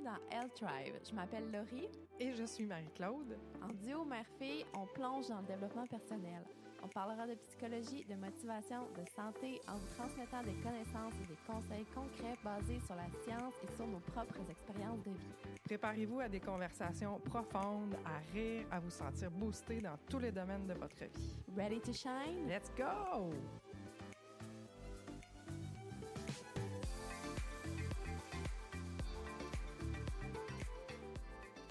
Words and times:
Bienvenue 0.00 0.04
dans 0.04 0.36
Health 0.36 0.54
Tribe. 0.54 0.94
Je 1.08 1.14
m'appelle 1.14 1.50
Laurie. 1.50 1.88
Et 2.18 2.32
je 2.32 2.44
suis 2.44 2.66
Marie-Claude. 2.66 3.36
En 3.62 3.68
duo 3.68 4.04
mère-fille, 4.04 4.64
on 4.76 4.86
plonge 4.86 5.28
dans 5.28 5.40
le 5.40 5.46
développement 5.46 5.86
personnel. 5.86 6.44
On 6.82 6.88
parlera 6.88 7.26
de 7.26 7.34
psychologie, 7.34 8.04
de 8.04 8.14
motivation, 8.14 8.86
de 8.96 9.04
santé 9.14 9.60
en 9.68 9.76
vous 9.76 9.86
transmettant 9.96 10.42
des 10.42 10.54
connaissances 10.62 11.12
et 11.22 11.26
des 11.26 11.38
conseils 11.46 11.84
concrets 11.94 12.38
basés 12.42 12.80
sur 12.86 12.94
la 12.94 13.08
science 13.24 13.54
et 13.62 13.76
sur 13.76 13.86
nos 13.86 14.00
propres 14.00 14.40
expériences 14.48 15.02
de 15.02 15.10
vie. 15.10 15.34
Préparez-vous 15.64 16.20
à 16.20 16.28
des 16.28 16.40
conversations 16.40 17.20
profondes, 17.20 17.96
à 18.04 18.18
rire, 18.32 18.66
à 18.70 18.80
vous 18.80 18.90
sentir 18.90 19.30
boosté 19.30 19.80
dans 19.80 19.96
tous 20.08 20.18
les 20.18 20.32
domaines 20.32 20.66
de 20.66 20.74
votre 20.74 21.04
vie. 21.04 21.36
Ready 21.56 21.80
to 21.80 21.92
shine? 21.92 22.48
Let's 22.48 22.70
go! 22.76 23.30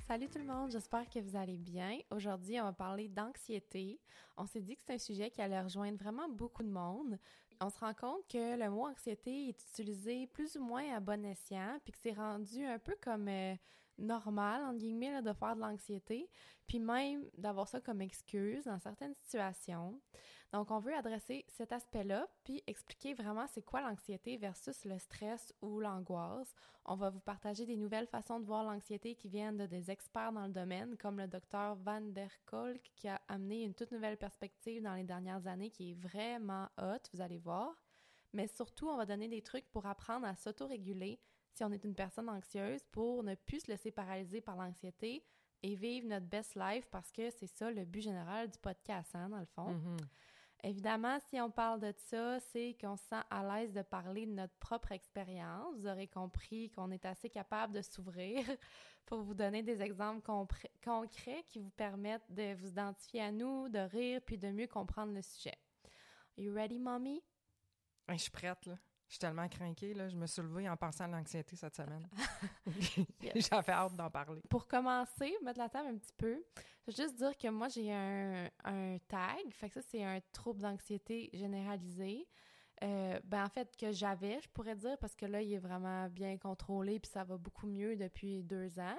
Salut 0.09 0.27
tout 0.27 0.39
le 0.39 0.45
monde, 0.45 0.71
j'espère 0.71 1.07
que 1.07 1.19
vous 1.19 1.35
allez 1.35 1.59
bien. 1.59 1.99
Aujourd'hui, 2.09 2.59
on 2.59 2.63
va 2.63 2.73
parler 2.73 3.07
d'anxiété. 3.09 3.99
On 4.37 4.47
s'est 4.47 4.59
dit 4.59 4.75
que 4.75 4.81
c'est 4.83 4.95
un 4.95 4.97
sujet 4.97 5.29
qui 5.29 5.39
allait 5.39 5.61
rejoindre 5.61 5.99
vraiment 5.99 6.27
beaucoup 6.27 6.63
de 6.63 6.71
monde. 6.71 7.19
On 7.61 7.69
se 7.69 7.77
rend 7.77 7.93
compte 7.93 8.27
que 8.27 8.57
le 8.57 8.71
mot 8.71 8.87
anxiété 8.87 9.49
est 9.49 9.63
utilisé 9.69 10.25
plus 10.25 10.55
ou 10.55 10.63
moins 10.63 10.95
à 10.95 10.99
bon 10.99 11.23
escient, 11.23 11.77
puis 11.83 11.91
que 11.91 11.99
c'est 12.01 12.13
rendu 12.13 12.65
un 12.65 12.79
peu 12.79 12.95
comme 12.99 13.27
euh, 13.27 13.53
normal, 13.99 14.63
en 14.63 14.73
guillemets, 14.73 15.21
de 15.21 15.33
faire 15.33 15.55
de 15.55 15.61
l'anxiété, 15.61 16.29
puis 16.67 16.79
même 16.79 17.25
d'avoir 17.37 17.67
ça 17.67 17.81
comme 17.81 18.01
excuse 18.01 18.65
dans 18.65 18.79
certaines 18.79 19.15
situations. 19.15 19.99
Donc, 20.51 20.71
on 20.71 20.79
veut 20.79 20.95
adresser 20.95 21.45
cet 21.47 21.71
aspect-là, 21.71 22.27
puis 22.43 22.63
expliquer 22.65 23.13
vraiment 23.13 23.45
c'est 23.47 23.61
quoi 23.61 23.81
l'anxiété 23.81 24.37
versus 24.37 24.83
le 24.85 24.97
stress 24.97 25.53
ou 25.61 25.79
l'angoisse. 25.79 26.55
On 26.85 26.95
va 26.95 27.11
vous 27.11 27.19
partager 27.19 27.67
des 27.67 27.77
nouvelles 27.77 28.07
façons 28.07 28.39
de 28.39 28.45
voir 28.45 28.63
l'anxiété 28.63 29.13
qui 29.13 29.29
viennent 29.29 29.57
de 29.57 29.67
des 29.67 29.91
experts 29.91 30.31
dans 30.33 30.47
le 30.47 30.53
domaine, 30.53 30.97
comme 30.97 31.19
le 31.19 31.27
docteur 31.27 31.75
Van 31.75 32.01
der 32.01 32.31
Kolk, 32.45 32.81
qui 32.95 33.07
a 33.07 33.21
amené 33.27 33.63
une 33.63 33.75
toute 33.75 33.91
nouvelle 33.91 34.17
perspective 34.17 34.81
dans 34.81 34.95
les 34.95 35.03
dernières 35.03 35.45
années 35.45 35.69
qui 35.69 35.91
est 35.91 35.99
vraiment 35.99 36.67
haute, 36.81 37.09
vous 37.13 37.21
allez 37.21 37.37
voir. 37.37 37.75
Mais 38.33 38.47
surtout, 38.47 38.87
on 38.89 38.97
va 38.97 39.05
donner 39.05 39.27
des 39.27 39.43
trucs 39.43 39.69
pour 39.69 39.85
apprendre 39.85 40.25
à 40.25 40.35
s'autoréguler 40.35 41.19
si 41.59 41.65
on 41.65 41.73
est 41.73 41.83
une 41.83 41.93
personne 41.93 42.29
anxieuse 42.29 42.85
pour 42.89 43.21
ne 43.21 43.35
plus 43.35 43.59
se 43.59 43.67
laisser 43.67 43.91
paralyser 43.91 44.39
par 44.39 44.55
l'anxiété 44.55 45.25
et 45.61 45.75
vivre 45.75 46.07
notre 46.07 46.25
best 46.25 46.55
life 46.55 46.87
parce 46.89 47.11
que 47.11 47.29
c'est 47.31 47.47
ça 47.47 47.69
le 47.69 47.83
but 47.83 47.99
général 47.99 48.49
du 48.49 48.57
podcast, 48.59 49.13
hein, 49.13 49.27
dans 49.27 49.39
le 49.39 49.45
fond. 49.45 49.73
Mhm. 49.73 49.97
Évidemment, 50.63 51.19
si 51.27 51.39
on 51.41 51.51
parle 51.51 51.81
de 51.81 51.93
ça, 51.97 52.39
c'est 52.39 52.77
qu'on 52.79 52.95
se 52.95 53.03
sent 53.03 53.21
à 53.29 53.43
l'aise 53.43 53.73
de 53.73 53.81
parler 53.81 54.25
de 54.25 54.31
notre 54.31 54.53
propre 54.59 54.93
expérience. 54.93 55.75
Vous 55.75 55.87
aurez 55.87 56.07
compris 56.07 56.69
qu'on 56.69 56.91
est 56.91 57.03
assez 57.03 57.29
capable 57.29 57.73
de 57.73 57.81
s'ouvrir 57.81 58.45
pour 59.05 59.21
vous 59.21 59.33
donner 59.33 59.61
des 59.61 59.81
exemples 59.81 60.21
concrets 60.81 61.43
qui 61.45 61.59
vous 61.59 61.71
permettent 61.71 62.31
de 62.31 62.53
vous 62.53 62.69
identifier 62.69 63.19
à 63.19 63.33
nous, 63.33 63.67
de 63.67 63.79
rire, 63.79 64.21
puis 64.25 64.37
de 64.37 64.49
mieux 64.49 64.67
comprendre 64.67 65.11
le 65.13 65.21
sujet. 65.21 65.57
Are 66.37 66.43
you 66.45 66.53
ready, 66.53 66.79
mommy? 66.79 67.21
je 68.07 68.15
suis 68.15 68.31
prête, 68.31 68.65
là. 68.65 68.75
Je 69.09 69.15
suis 69.15 69.19
tellement 69.19 69.47
craquée, 69.49 69.95
là. 69.95 70.07
Je 70.07 70.15
me 70.15 70.27
suis 70.27 70.41
levée 70.43 70.69
en 70.69 70.77
pensant 70.77 71.05
à 71.05 71.07
l'anxiété 71.07 71.55
cette 71.55 71.75
semaine. 71.75 72.07
J'avais 73.35 73.71
hâte 73.71 73.95
d'en 73.95 74.09
parler. 74.11 74.39
Pour 74.47 74.67
commencer, 74.67 75.35
mettre 75.43 75.57
la 75.57 75.67
table 75.67 75.89
un 75.89 75.97
petit 75.97 76.13
peu, 76.15 76.43
je 76.87 76.91
veux 76.91 76.95
juste 76.95 77.15
dire 77.15 77.35
que 77.35 77.47
moi, 77.47 77.69
j'ai 77.69 77.91
un, 77.91 78.47
un 78.63 78.97
tag. 79.07 79.49
Fait 79.49 79.67
que 79.67 79.73
ça, 79.73 79.81
c'est 79.81 80.03
un 80.03 80.19
trouble 80.31 80.61
d'anxiété 80.61 81.31
généralisé. 81.33 82.27
Euh, 82.83 83.19
ben 83.25 83.43
en 83.43 83.49
fait 83.49 83.75
que 83.75 83.91
j'avais, 83.91 84.39
je 84.39 84.47
pourrais 84.49 84.75
dire, 84.75 84.97
parce 84.99 85.15
que 85.15 85.25
là, 85.25 85.41
il 85.41 85.51
est 85.53 85.59
vraiment 85.59 86.07
bien 86.07 86.37
contrôlé, 86.37 86.99
puis 86.99 87.11
ça 87.11 87.23
va 87.23 87.37
beaucoup 87.37 87.67
mieux 87.67 87.95
depuis 87.95 88.43
deux 88.43 88.79
ans. 88.79 88.97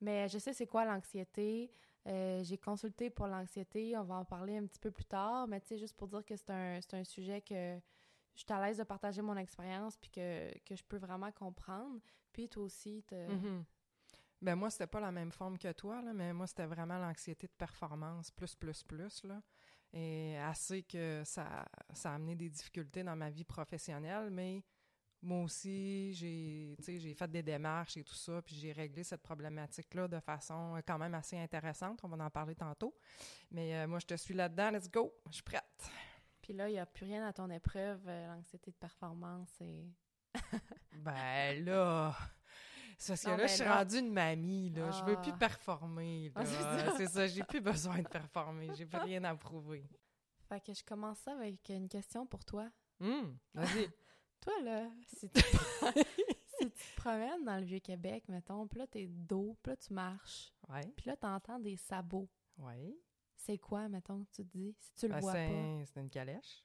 Mais 0.00 0.28
je 0.28 0.38
sais 0.38 0.52
c'est 0.52 0.66
quoi 0.66 0.84
l'anxiété. 0.84 1.72
Euh, 2.06 2.44
j'ai 2.44 2.58
consulté 2.58 3.10
pour 3.10 3.26
l'anxiété, 3.26 3.96
on 3.96 4.04
va 4.04 4.16
en 4.16 4.24
parler 4.24 4.58
un 4.58 4.66
petit 4.66 4.78
peu 4.78 4.92
plus 4.92 5.06
tard, 5.06 5.48
mais 5.48 5.60
tu 5.60 5.68
sais, 5.68 5.78
juste 5.78 5.96
pour 5.96 6.06
dire 6.06 6.24
que 6.24 6.36
c'est 6.36 6.50
un, 6.50 6.78
un 6.92 7.04
sujet 7.04 7.40
que 7.40 7.80
je 8.36 8.42
suis 8.42 8.52
à 8.52 8.64
l'aise 8.64 8.78
de 8.78 8.84
partager 8.84 9.22
mon 9.22 9.36
expérience 9.36 9.96
puis 9.96 10.10
que, 10.10 10.50
je 10.70 10.82
peux 10.84 10.98
vraiment 10.98 11.32
comprendre. 11.32 12.00
Puis 12.32 12.48
toi 12.48 12.64
aussi, 12.64 13.02
te... 13.02 13.14
Mm-hmm. 13.14 13.64
Ben 14.42 14.54
moi, 14.54 14.70
c'était 14.70 14.86
pas 14.86 15.00
la 15.00 15.10
même 15.10 15.32
forme 15.32 15.56
que 15.56 15.72
toi, 15.72 16.02
là, 16.02 16.12
mais 16.12 16.32
moi, 16.34 16.46
c'était 16.46 16.66
vraiment 16.66 16.98
l'anxiété 16.98 17.46
de 17.46 17.52
performance, 17.52 18.30
plus, 18.30 18.54
plus, 18.54 18.82
plus, 18.82 19.24
là. 19.24 19.42
Et 19.94 20.36
assez 20.38 20.82
que 20.82 21.22
ça, 21.24 21.64
ça 21.94 22.10
a 22.10 22.14
amené 22.16 22.36
des 22.36 22.50
difficultés 22.50 23.02
dans 23.02 23.16
ma 23.16 23.30
vie 23.30 23.44
professionnelle, 23.44 24.28
mais 24.30 24.62
moi 25.22 25.42
aussi, 25.42 26.12
j'ai, 26.12 26.76
j'ai 26.78 27.14
fait 27.14 27.30
des 27.30 27.42
démarches 27.42 27.96
et 27.96 28.04
tout 28.04 28.14
ça, 28.14 28.42
puis 28.42 28.54
j'ai 28.54 28.72
réglé 28.72 29.02
cette 29.02 29.22
problématique-là 29.22 30.06
de 30.06 30.20
façon 30.20 30.80
quand 30.86 30.98
même 30.98 31.14
assez 31.14 31.38
intéressante. 31.38 32.00
On 32.04 32.08
va 32.08 32.24
en 32.24 32.30
parler 32.30 32.54
tantôt. 32.54 32.94
Mais 33.50 33.74
euh, 33.74 33.86
moi, 33.86 33.98
je 33.98 34.06
te 34.06 34.14
suis 34.14 34.34
là-dedans. 34.34 34.70
Let's 34.70 34.90
go! 34.90 35.12
Je 35.30 35.34
suis 35.34 35.42
prête! 35.42 35.65
Puis 36.46 36.54
là, 36.54 36.68
il 36.68 36.74
n'y 36.74 36.78
a 36.78 36.86
plus 36.86 37.06
rien 37.06 37.26
à 37.26 37.32
ton 37.32 37.50
épreuve, 37.50 38.00
euh, 38.06 38.28
l'anxiété 38.28 38.70
de 38.70 38.76
performance 38.76 39.50
et. 39.60 39.84
ben 40.92 41.64
là, 41.64 42.16
c'est 42.96 43.14
parce 43.14 43.24
que 43.24 43.30
là, 43.30 43.46
je 43.48 43.52
suis 43.52 43.64
rendue 43.64 43.98
une 43.98 44.12
mamie, 44.12 44.70
là. 44.70 44.92
Je 44.92 45.02
veux 45.02 45.20
plus 45.20 45.32
ah. 45.34 45.38
performer, 45.40 46.32
là. 46.36 46.44
c'est 46.96 47.08
ça, 47.08 47.26
j'ai 47.26 47.42
plus 47.42 47.60
besoin 47.60 47.98
de 47.98 48.06
performer. 48.06 48.70
J'ai 48.76 48.86
plus 48.86 49.00
rien 49.00 49.24
à 49.24 49.34
prouver. 49.34 49.90
Fait 50.48 50.60
que 50.60 50.72
je 50.72 50.84
commence 50.84 51.18
ça 51.18 51.32
avec 51.32 51.68
une 51.68 51.88
question 51.88 52.24
pour 52.28 52.44
toi. 52.44 52.70
Hum, 53.00 53.36
vas-y. 53.52 53.90
toi, 54.40 54.52
là, 54.62 54.88
si 55.16 55.28
tu, 55.28 55.40
si 56.60 56.70
tu 56.70 56.70
te 56.70 56.94
promènes 56.94 57.44
dans 57.44 57.58
le 57.58 57.64
Vieux-Québec, 57.64 58.22
mettons, 58.28 58.68
puis 58.68 58.78
là, 58.78 58.86
t'es 58.86 59.08
dos, 59.08 59.56
puis 59.64 59.72
là, 59.72 59.76
tu 59.78 59.92
marches. 59.92 60.52
Ouais. 60.68 60.86
Puis 60.96 61.08
là, 61.08 61.16
t'entends 61.16 61.58
des 61.58 61.76
sabots. 61.76 62.28
Ouais. 62.58 62.96
C'est 63.36 63.58
quoi, 63.58 63.88
mettons, 63.88 64.24
que 64.24 64.30
tu 64.30 64.44
te 64.44 64.56
dis, 64.56 64.74
si 64.78 64.92
tu 64.94 65.08
le 65.08 65.14
ben, 65.14 65.20
vois 65.20 65.32
pas? 65.32 65.84
C'est 65.86 66.00
une 66.00 66.10
calèche. 66.10 66.64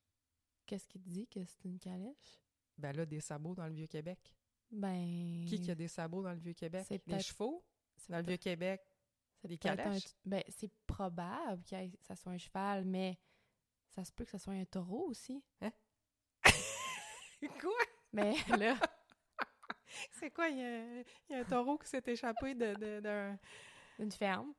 Qu'est-ce 0.66 0.88
qui 0.88 1.00
te 1.00 1.09
dit 1.09 1.28
que 1.28 1.44
c'est 1.46 1.66
une 1.66 1.80
calèche? 1.80 2.42
Ben 2.78 2.96
là, 2.96 3.06
des 3.06 3.20
sabots 3.20 3.56
dans 3.56 3.68
le 3.68 3.74
Vieux-Québec. 3.74 4.36
Ben... 4.72 5.46
Qui 5.48 5.59
qui 5.59 5.70
a 5.70 5.76
des 5.76 5.88
sabots 5.88 6.24
dans 6.24 6.32
le 6.32 6.40
Vieux-Québec? 6.40 6.86
Les 7.06 7.20
chevaux? 7.20 7.64
Dans 8.09 8.18
le 8.18 8.24
Vieux-Québec? 8.24 8.82
C'est 9.42 9.48
des 9.48 9.58
calèches? 9.58 10.16
Ben, 10.24 10.44
c'est 10.50 10.72
probable 10.88 11.64
que 11.64 11.76
ça 12.02 12.16
soit 12.16 12.32
un 12.32 12.38
cheval, 12.38 12.86
mais 12.86 13.20
ça 13.90 14.03
se 14.03 14.12
peut 14.12 14.24
que 14.24 14.32
ça 14.32 14.40
soit 14.40 14.53
un 14.53 14.66
taureau 14.66 15.09
aussi. 15.09 15.44
Hein? 15.62 15.72
quoi? 17.59 17.72
Mais 18.14 18.36
là... 18.58 18.78
c'est 20.12 20.32
quoi? 20.32 20.48
Il 20.50 20.58
y, 21.30 21.34
a, 21.34 21.40
un 21.40 21.44
taureau 21.44 21.78
qui 21.78 21.88
s'est 21.88 22.03
échappé 22.06 22.53
d'une 22.53 22.74
de, 22.74 23.38
de, 24.00 24.09
ferme. 24.12 24.53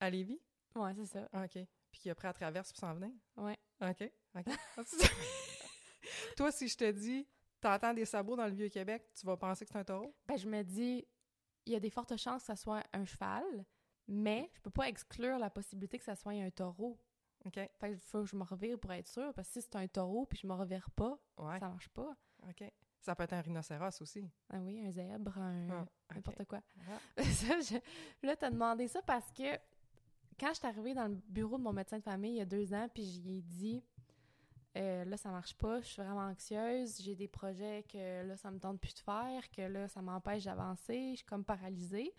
À 0.00 0.10
Lévis? 0.10 0.40
Ouais, 0.74 0.94
c'est 0.94 1.06
ça. 1.06 1.28
OK. 1.32 1.66
Puis 1.90 2.00
qui 2.00 2.10
a 2.10 2.14
pris 2.14 2.26
la 2.26 2.32
traverse 2.32 2.72
pour 2.72 2.80
s'en 2.80 2.94
venir? 2.94 3.10
Ouais. 3.36 3.58
OK. 3.80 4.10
OK. 4.36 4.46
Toi, 6.36 6.50
si 6.50 6.68
je 6.68 6.76
te 6.76 6.90
dis, 6.90 7.26
t'entends 7.60 7.94
des 7.94 8.04
sabots 8.04 8.36
dans 8.36 8.46
le 8.46 8.52
Vieux-Québec, 8.52 9.10
tu 9.14 9.26
vas 9.26 9.36
penser 9.36 9.64
que 9.64 9.70
c'est 9.72 9.78
un 9.78 9.84
taureau? 9.84 10.14
Ben, 10.26 10.36
je 10.36 10.48
me 10.48 10.62
dis, 10.62 11.06
il 11.66 11.72
y 11.72 11.76
a 11.76 11.80
des 11.80 11.90
fortes 11.90 12.16
chances 12.16 12.42
que 12.42 12.46
ça 12.46 12.56
soit 12.56 12.82
un 12.92 13.04
cheval, 13.04 13.64
mais 14.08 14.50
je 14.54 14.60
peux 14.60 14.70
pas 14.70 14.88
exclure 14.88 15.38
la 15.38 15.50
possibilité 15.50 15.98
que 15.98 16.04
ça 16.04 16.16
soit 16.16 16.32
un 16.32 16.50
taureau. 16.50 16.98
OK. 17.44 17.54
Fait 17.54 17.88
qu'il 17.88 17.98
faut 17.98 18.20
que 18.20 18.26
je 18.26 18.36
me 18.36 18.44
revire 18.44 18.78
pour 18.78 18.92
être 18.92 19.08
sûre, 19.08 19.32
parce 19.34 19.48
que 19.48 19.54
si 19.54 19.62
c'est 19.62 19.76
un 19.76 19.86
taureau 19.86 20.26
puis 20.26 20.38
je 20.42 20.46
me 20.46 20.54
revire 20.54 20.90
pas, 20.90 21.18
ça 21.36 21.68
marche 21.68 21.88
pas. 21.88 22.16
OK. 22.48 22.64
Ça 23.00 23.16
peut 23.16 23.24
être 23.24 23.32
un 23.32 23.40
rhinocéros 23.40 24.00
aussi. 24.00 24.30
Ah 24.48 24.60
oui, 24.60 24.80
un 24.80 24.92
zèbre, 24.92 25.36
un... 25.36 25.70
Ah, 25.70 25.84
n'importe 26.14 26.44
quoi. 26.44 26.60
Ah. 26.88 27.22
Là, 28.22 28.36
t'as 28.36 28.50
demandé 28.50 28.86
ça 28.86 29.02
parce 29.02 29.32
que 29.32 29.58
quand 30.42 30.48
je 30.48 30.58
suis 30.58 30.66
arrivée 30.66 30.92
dans 30.92 31.06
le 31.06 31.14
bureau 31.28 31.56
de 31.56 31.62
mon 31.62 31.72
médecin 31.72 31.98
de 31.98 32.02
famille 32.02 32.32
il 32.32 32.38
y 32.38 32.40
a 32.40 32.44
deux 32.44 32.74
ans, 32.74 32.88
puis 32.92 33.04
j'y 33.04 33.38
ai 33.38 33.42
dit 33.42 33.84
euh, 34.76 35.04
là, 35.04 35.16
ça 35.16 35.30
marche 35.30 35.54
pas, 35.54 35.80
je 35.82 35.86
suis 35.86 36.02
vraiment 36.02 36.26
anxieuse, 36.26 37.00
j'ai 37.00 37.14
des 37.14 37.28
projets 37.28 37.84
que 37.88 38.26
là, 38.26 38.36
ça 38.36 38.50
me 38.50 38.58
tente 38.58 38.80
plus 38.80 38.94
de 38.94 39.00
faire, 39.00 39.50
que 39.50 39.62
là, 39.62 39.86
ça 39.86 40.02
m'empêche 40.02 40.44
d'avancer, 40.44 41.10
je 41.12 41.16
suis 41.18 41.26
comme 41.26 41.44
paralysée. 41.44 42.12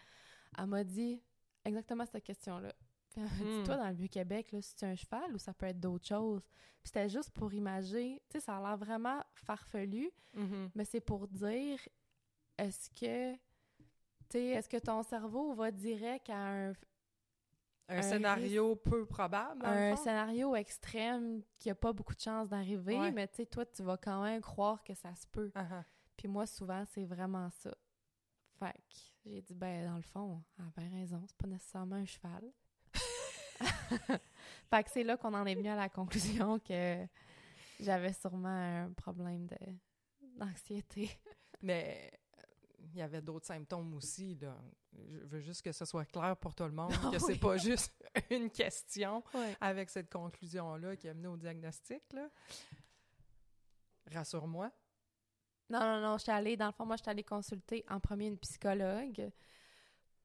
Elle 0.57 0.67
m'a 0.67 0.83
dit 0.83 1.21
exactement 1.65 2.05
cette 2.05 2.23
question-là. 2.23 2.71
Puis 3.09 3.21
elle 3.21 3.23
m'a 3.23 3.29
dit, 3.29 3.59
hmm. 3.59 3.63
toi, 3.63 3.77
dans 3.77 3.89
le 3.89 3.95
Vieux-Québec, 3.95 4.51
là, 4.51 4.59
c'est 4.61 4.83
un 4.83 4.95
cheval 4.95 5.33
ou 5.33 5.37
ça 5.37 5.53
peut 5.53 5.65
être 5.65 5.79
d'autres 5.79 6.07
choses? 6.07 6.43
Puis 6.83 6.91
c'était 6.93 7.09
juste 7.09 7.31
pour 7.31 7.53
imager, 7.53 8.21
tu 8.29 8.39
sais, 8.39 8.45
ça 8.45 8.57
a 8.57 8.61
l'air 8.61 8.77
vraiment 8.77 9.21
farfelu, 9.33 10.11
mm-hmm. 10.35 10.69
mais 10.75 10.85
c'est 10.85 11.01
pour 11.01 11.27
dire, 11.27 11.79
est-ce 12.57 12.89
que, 12.91 13.33
tu 13.33 13.39
sais, 14.29 14.45
est-ce 14.47 14.69
que 14.69 14.77
ton 14.77 15.01
cerveau 15.01 15.53
va 15.53 15.71
direct 15.71 16.29
à 16.29 16.35
un, 16.35 16.73
un, 17.89 18.01
scénario 18.01 18.75
peu 18.75 19.05
probable. 19.05 19.65
Un 19.65 19.95
scénario 19.95 20.55
extrême 20.55 21.41
qui 21.59 21.69
a 21.69 21.75
pas 21.75 21.93
beaucoup 21.93 22.15
de 22.15 22.19
chances 22.19 22.49
d'arriver, 22.49 23.11
mais 23.11 23.27
tu 23.27 23.35
sais, 23.35 23.45
toi, 23.45 23.65
tu 23.65 23.83
vas 23.83 23.97
quand 23.97 24.23
même 24.23 24.41
croire 24.41 24.83
que 24.83 24.93
ça 24.93 25.13
se 25.15 25.27
peut. 25.27 25.51
Uh-huh. 25.55 25.83
Puis 26.17 26.27
moi, 26.27 26.45
souvent, 26.45 26.83
c'est 26.93 27.05
vraiment 27.05 27.49
ça. 27.49 27.73
Fait 28.59 28.73
que 28.73 28.95
j'ai 29.25 29.41
dit, 29.41 29.55
ben, 29.55 29.87
dans 29.87 29.95
le 29.97 30.03
fond, 30.03 30.41
elle 30.57 30.65
a 30.65 30.81
bien 30.81 30.99
raison, 30.99 31.23
c'est 31.27 31.37
pas 31.37 31.47
nécessairement 31.47 31.95
un 31.95 32.05
cheval. 32.05 32.51
fait 34.69 34.83
que 34.83 34.91
c'est 34.91 35.03
là 35.03 35.17
qu'on 35.17 35.33
en 35.33 35.45
est 35.45 35.55
venu 35.55 35.69
à 35.69 35.75
la 35.75 35.89
conclusion 35.89 36.59
que 36.59 37.05
j'avais 37.79 38.13
sûrement 38.13 38.83
un 38.83 38.91
problème 38.93 39.47
d'anxiété. 40.35 41.09
Mais 41.61 42.11
il 42.91 42.95
y 42.97 43.01
avait 43.01 43.21
d'autres 43.21 43.45
symptômes 43.45 43.93
aussi. 43.95 44.35
Là. 44.35 44.55
Je 45.09 45.17
veux 45.25 45.39
juste 45.39 45.61
que 45.61 45.71
ce 45.71 45.85
soit 45.85 46.05
clair 46.05 46.35
pour 46.37 46.53
tout 46.53 46.63
le 46.65 46.71
monde, 46.71 46.91
Ah 47.03 47.09
que 47.11 47.19
c'est 47.19 47.33
oui. 47.33 47.37
pas 47.39 47.57
juste 47.57 47.93
une 48.29 48.49
question 48.49 49.23
avec 49.61 49.89
cette 49.89 50.11
conclusion-là 50.11 50.95
qui 50.95 51.07
a 51.09 51.13
mené 51.13 51.27
au 51.27 51.37
diagnostic. 51.37 52.01
Là. 52.13 52.29
Rassure-moi. 54.11 54.71
Non, 55.69 55.79
non, 55.79 56.01
non, 56.01 56.17
j'étais 56.17 56.31
allée, 56.33 56.57
dans 56.57 56.67
le 56.67 56.71
fond, 56.73 56.85
moi, 56.85 56.97
j'étais 56.97 57.09
allée 57.11 57.23
consulter 57.23 57.83
en 57.89 57.99
premier 57.99 58.27
une 58.27 58.37
psychologue 58.37 59.31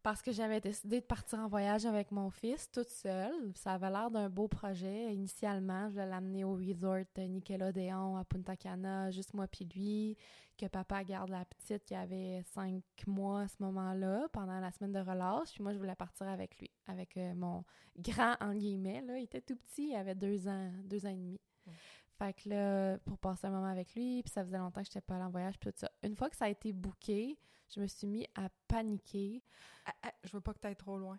parce 0.08 0.22
que 0.22 0.32
j'avais 0.32 0.58
décidé 0.58 1.00
de 1.00 1.05
partir 1.05 1.38
en 1.38 1.49
voyage 1.49 1.84
avec 1.84 2.12
mon 2.12 2.31
fils 2.31 2.70
toute 2.70 2.88
seule. 2.88 3.52
Ça 3.55 3.75
avait 3.75 3.90
l'air 3.90 4.10
d'un 4.10 4.31
beau 4.31 4.49
projet. 4.49 5.12
Initialement, 5.12 5.87
je 5.88 5.93
voulais 5.93 6.06
l'amener 6.06 6.44
au 6.44 6.55
resort 6.55 7.05
de 7.14 7.22
Nickelodeon 7.25 8.16
à 8.16 8.25
Punta 8.25 8.56
Cana, 8.56 9.10
juste 9.10 9.34
moi 9.34 9.46
puis 9.46 9.66
lui, 9.66 10.16
que 10.56 10.64
papa 10.64 11.05
garde 11.05 11.28
la 11.28 11.44
petite 11.44 11.84
qui 11.84 11.94
avait 11.94 12.43
cinq 12.55 12.82
mois 13.06 13.43
à 13.43 13.49
ce 13.49 13.56
moment-là, 13.60 14.28
pendant 14.32 14.58
la 14.60 14.72
semaine 14.72 14.93
de 14.93 14.99
relâche. 14.99 15.52
Puis 15.52 15.62
moi, 15.62 15.75
je 15.75 15.78
voulais 15.78 15.94
partir 15.94 16.26
avec 16.26 16.58
lui, 16.58 16.70
avec 16.87 17.14
euh, 17.19 17.34
mon 17.34 17.62
grand, 17.99 18.34
en 18.40 18.55
guillemets, 18.55 19.02
là. 19.02 19.19
Il 19.19 19.25
était 19.25 19.43
tout 19.43 19.56
petit, 19.56 19.90
il 19.90 19.94
avait 19.94 20.14
deux 20.14 20.49
ans, 20.49 20.72
deux 20.84 21.05
ans 21.05 21.10
et 21.10 21.16
demi. 21.16 21.38
Mm. 21.66 21.70
Fait 22.16 22.32
que 22.32 22.49
là, 22.49 22.99
pour 23.05 23.19
passer 23.19 23.46
un 23.46 23.50
moment 23.50 23.66
avec 23.66 23.94
lui, 23.94 24.22
puis 24.22 24.32
ça 24.32 24.43
faisait 24.43 24.56
longtemps 24.56 24.81
que 24.81 24.87
j'étais 24.87 25.02
pas 25.02 25.16
allée 25.16 25.25
en 25.25 25.31
voyage, 25.31 25.58
puis 25.58 25.70
tout 25.70 25.76
ça. 25.78 25.90
Une 26.02 26.16
fois 26.16 26.31
que 26.31 26.37
ça 26.37 26.46
a 26.46 26.49
été 26.49 26.72
booké, 26.72 27.38
je 27.75 27.81
me 27.81 27.87
suis 27.87 28.06
mis 28.06 28.26
à 28.35 28.49
paniquer. 28.67 29.43
Ah, 29.87 29.93
ah, 30.05 30.12
je 30.25 30.31
veux 30.32 30.41
pas 30.41 30.53
que 30.55 30.59
tu 30.61 30.67
ailles 30.67 30.76
trop 30.76 30.99
loin. 30.99 31.19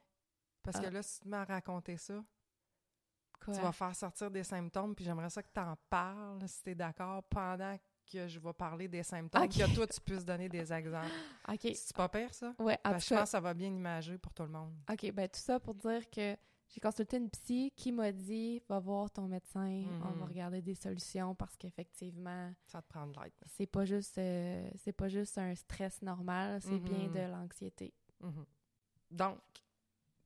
Parce 0.64 0.80
que 0.80 0.86
Ah. 0.88 0.92
là, 0.92 1.02
si 1.04 1.20
tu 1.22 1.28
m'as 1.28 1.46
raconté 1.46 1.98
ça, 1.98 2.24
Quoi? 3.44 3.54
tu 3.54 3.62
vas 3.62 3.72
faire 3.72 3.96
sortir 3.96 4.30
des 4.30 4.44
symptômes, 4.44 4.94
puis 4.96 5.06
j'aimerais 5.06 5.30
ça 5.30 5.42
que 5.42 5.50
tu 5.54 5.60
en 5.60 5.76
parles, 5.90 6.48
si 6.48 6.62
tu 6.64 6.70
es 6.72 6.76
d'accord, 6.76 7.24
pendant 7.24 7.78
que 8.12 8.28
je 8.28 8.40
vais 8.40 8.54
parler 8.54 8.88
des 8.88 9.04
symptômes, 9.04 9.44
Ok. 9.44 9.52
que 9.52 9.76
toi, 9.76 9.88
tu 9.88 10.02
puisses 10.02 10.26
donner 10.26 10.50
des 10.50 10.74
exemples. 10.74 11.12
OK. 11.48 11.60
C'est 11.76 11.96
pas 11.96 12.10
pire, 12.10 12.34
ça? 12.34 12.54
Que 12.58 12.64
je 12.66 12.76
pense 12.84 13.08
que 13.08 13.26
ça 13.26 13.40
va 13.40 13.54
bien 13.54 13.70
imager 13.70 14.18
pour 14.18 14.34
tout 14.34 14.44
le 14.44 14.50
monde. 14.50 14.74
OK, 14.92 15.12
ben 15.12 15.28
tout 15.30 15.40
ça 15.40 15.60
pour 15.60 15.76
dire 15.76 16.10
que 16.10 16.36
j'ai 16.70 16.80
consulté 16.80 17.18
une 17.18 17.30
psy 17.32 17.72
qui 17.76 17.92
m'a 17.92 18.12
dit 18.12 18.62
«Va 18.70 18.80
voir 18.80 19.10
ton 19.12 19.28
médecin, 19.28 19.84
on 20.04 20.12
va 20.14 20.14
Mhm. 20.14 20.24
regarder 20.24 20.62
des 20.62 20.76
solutions 20.76 21.34
parce 21.36 21.58
qu'effectivement, 21.58 22.54
Ça 22.68 22.82
te 22.82 22.88
prend 22.88 23.08
de 23.08 23.20
l'aide. 23.20 23.34
c'est 23.48 23.66
pas 23.68 23.86
juste 23.86 24.18
euh, 24.20 24.70
c'est 24.76 24.92
pas 24.94 25.10
juste 25.10 25.38
un 25.40 25.56
stress 25.56 26.02
normal, 26.02 26.62
c'est 26.62 26.80
bien 26.80 27.08
Mhm. 27.08 27.14
de 27.14 27.20
l'anxiété. 27.32 27.94
Mhm. 28.22 28.46
Donc, 29.12 29.40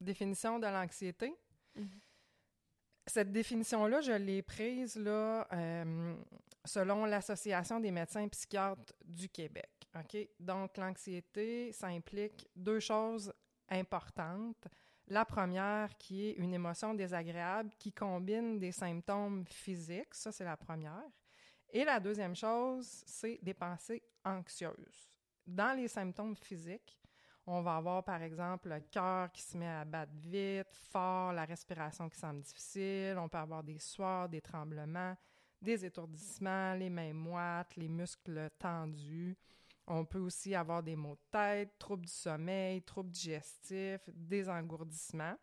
définition 0.01 0.59
de 0.59 0.67
l'anxiété. 0.67 1.33
Cette 3.05 3.31
définition-là, 3.31 4.01
je 4.01 4.13
l'ai 4.13 4.41
prise 4.41 4.95
là, 4.97 5.45
euh, 5.51 6.15
selon 6.63 7.05
l'Association 7.05 7.79
des 7.79 7.91
médecins 7.91 8.27
psychiatres 8.29 8.93
du 9.03 9.27
Québec. 9.29 9.69
OK? 9.95 10.17
Donc, 10.39 10.77
l'anxiété, 10.77 11.71
ça 11.73 11.87
implique 11.87 12.47
deux 12.55 12.79
choses 12.79 13.31
importantes. 13.69 14.67
La 15.07 15.25
première, 15.25 15.97
qui 15.97 16.29
est 16.29 16.33
une 16.33 16.53
émotion 16.53 16.93
désagréable 16.93 17.71
qui 17.77 17.91
combine 17.91 18.57
des 18.57 18.71
symptômes 18.71 19.45
physiques, 19.45 20.13
ça 20.13 20.31
c'est 20.31 20.45
la 20.45 20.57
première. 20.57 21.03
Et 21.69 21.83
la 21.83 21.99
deuxième 21.99 22.35
chose, 22.35 23.03
c'est 23.05 23.39
des 23.41 23.53
pensées 23.53 24.03
anxieuses. 24.23 25.09
Dans 25.45 25.75
les 25.75 25.87
symptômes 25.87 26.35
physiques, 26.35 26.97
on 27.45 27.61
va 27.61 27.75
avoir 27.75 28.03
par 28.03 28.21
exemple 28.21 28.69
le 28.69 28.79
cœur 28.79 29.29
qui 29.31 29.41
se 29.41 29.57
met 29.57 29.67
à 29.67 29.83
battre 29.83 30.13
vite, 30.15 30.73
fort, 30.91 31.33
la 31.33 31.43
respiration 31.43 32.07
qui 32.09 32.17
semble 32.17 32.41
difficile, 32.41 33.17
on 33.17 33.27
peut 33.27 33.37
avoir 33.37 33.63
des 33.63 33.79
sueurs, 33.79 34.29
des 34.29 34.39
tremblements, 34.39 35.17
des 35.61 35.85
étourdissements, 35.85 36.73
les 36.75 36.89
mains 36.89 37.13
moites, 37.13 37.75
les 37.75 37.89
muscles 37.89 38.49
tendus. 38.57 39.35
On 39.87 40.05
peut 40.05 40.19
aussi 40.19 40.55
avoir 40.55 40.81
des 40.81 40.95
maux 40.95 41.15
de 41.15 41.31
tête, 41.31 41.77
troubles 41.77 42.05
du 42.05 42.11
sommeil, 42.11 42.81
troubles 42.81 43.11
digestifs, 43.11 44.01
des 44.07 44.47
engourdissements. 44.49 45.35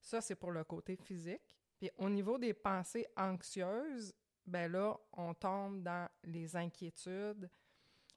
Ça, 0.00 0.20
c'est 0.20 0.36
pour 0.36 0.52
le 0.52 0.62
côté 0.64 0.96
physique. 0.96 1.56
Puis 1.78 1.90
au 1.98 2.08
niveau 2.08 2.38
des 2.38 2.54
pensées 2.54 3.06
anxieuses, 3.16 4.14
ben 4.46 4.70
là, 4.70 4.96
on 5.12 5.34
tombe 5.34 5.82
dans 5.82 6.08
les 6.22 6.54
inquiétudes, 6.54 7.50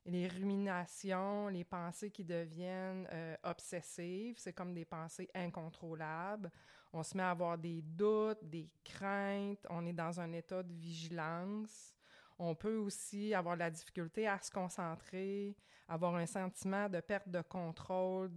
les 0.06 0.28
ruminations, 0.28 1.48
les 1.48 1.64
pensées 1.64 2.12
qui 2.12 2.24
deviennent 2.24 3.08
euh, 3.12 3.36
obsessives. 3.44 4.36
C'est 4.38 4.54
comme 4.54 4.74
des 4.74 4.86
pensées 4.86 5.30
incontrôlables. 5.34 6.52
On 6.94 7.04
se 7.04 7.18
met 7.18 7.24
à 7.24 7.32
avoir 7.32 7.58
des 7.58 7.82
doutes, 7.82 8.44
des 8.44 8.70
craintes. 8.84 9.66
On 9.70 9.86
est 9.86 9.94
dans 9.94 10.20
un 10.20 10.32
état 10.34 10.64
de 10.64 10.74
vigilance. 10.74 11.97
On 12.40 12.54
peut 12.56 12.78
aussi 12.78 13.34
avoir 13.34 13.56
de 13.56 13.60
la 13.60 13.72
difficulté 13.72 14.28
à 14.28 14.40
se 14.40 14.52
concentrer, 14.52 15.56
avoir 15.88 16.16
un 16.16 16.26
sentiment 16.26 16.88
de 16.88 17.00
perte 17.00 17.30
de 17.30 17.42
contrôle, 17.42 18.30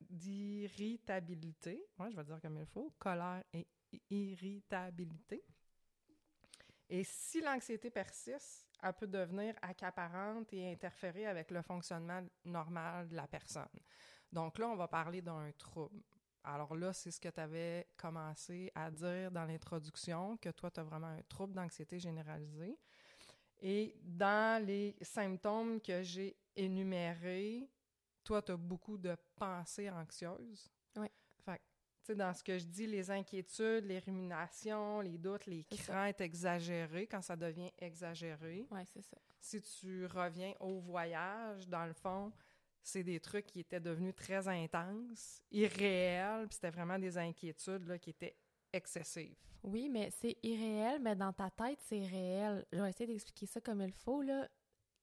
d'irritabilité. 0.00 1.84
Ouais, 1.98 2.10
je 2.10 2.16
vais 2.16 2.24
dire 2.24 2.40
comme 2.40 2.58
il 2.58 2.66
faut. 2.66 2.94
Colère 2.98 3.42
et 3.52 3.66
irritabilité. 4.10 5.44
Et 6.88 7.04
si 7.04 7.40
l'anxiété 7.40 7.90
persiste, 7.90 8.66
elle 8.82 8.92
peut 8.92 9.06
devenir 9.06 9.54
accaparante 9.62 10.52
et 10.52 10.70
interférer 10.72 11.26
avec 11.26 11.50
le 11.50 11.62
fonctionnement 11.62 12.22
normal 12.44 13.08
de 13.08 13.16
la 13.16 13.26
personne. 13.26 13.68
Donc 14.30 14.58
là, 14.58 14.68
on 14.68 14.76
va 14.76 14.88
parler 14.88 15.22
d'un 15.22 15.50
trouble. 15.52 16.02
Alors 16.42 16.76
là, 16.76 16.92
c'est 16.92 17.10
ce 17.10 17.18
que 17.18 17.30
tu 17.30 17.40
avais 17.40 17.88
commencé 17.96 18.70
à 18.74 18.90
dire 18.90 19.30
dans 19.30 19.46
l'introduction, 19.46 20.36
que 20.36 20.50
toi, 20.50 20.70
tu 20.70 20.80
as 20.80 20.82
vraiment 20.82 21.06
un 21.06 21.22
trouble 21.22 21.54
d'anxiété 21.54 21.98
généralisée. 21.98 22.78
Et 23.60 23.96
dans 24.02 24.64
les 24.64 24.96
symptômes 25.00 25.80
que 25.80 26.02
j'ai 26.02 26.36
énumérés, 26.56 27.68
toi, 28.22 28.42
tu 28.42 28.52
as 28.52 28.56
beaucoup 28.56 28.98
de 28.98 29.16
pensées 29.36 29.90
anxieuses. 29.90 30.70
Oui. 30.96 31.08
Fait 31.44 31.56
que, 31.58 31.62
tu 31.62 32.06
sais, 32.06 32.14
dans 32.14 32.32
ce 32.34 32.42
que 32.42 32.58
je 32.58 32.64
dis, 32.64 32.86
les 32.86 33.10
inquiétudes, 33.10 33.84
les 33.84 33.98
ruminations, 33.98 35.00
les 35.00 35.18
doutes, 35.18 35.46
les 35.46 35.64
ça. 35.70 35.76
craintes 35.76 36.20
exagérées, 36.20 37.06
quand 37.06 37.22
ça 37.22 37.36
devient 37.36 37.70
exagéré, 37.78 38.66
Ouais, 38.70 38.84
c'est 38.92 39.02
ça. 39.02 39.16
si 39.40 39.60
tu 39.60 40.06
reviens 40.06 40.54
au 40.60 40.78
voyage, 40.80 41.68
dans 41.68 41.86
le 41.86 41.92
fond, 41.94 42.32
c'est 42.82 43.02
des 43.02 43.18
trucs 43.20 43.46
qui 43.46 43.60
étaient 43.60 43.80
devenus 43.80 44.14
très 44.14 44.46
intenses, 44.46 45.42
irréels, 45.50 46.46
puis 46.48 46.54
c'était 46.56 46.70
vraiment 46.70 46.98
des 46.98 47.16
inquiétudes 47.16 47.86
là, 47.86 47.98
qui 47.98 48.10
étaient 48.10 48.36
excessives. 48.74 49.36
Oui, 49.62 49.88
mais 49.88 50.10
c'est 50.10 50.36
irréel, 50.42 51.00
mais 51.00 51.16
dans 51.16 51.32
ta 51.32 51.48
tête, 51.50 51.78
c'est 51.80 52.04
réel. 52.04 52.66
Je 52.72 52.80
vais 52.80 52.90
essayer 52.90 53.06
d'expliquer 53.06 53.46
ça 53.46 53.60
comme 53.60 53.80
il 53.80 53.92
faut, 53.92 54.20
là. 54.20 54.46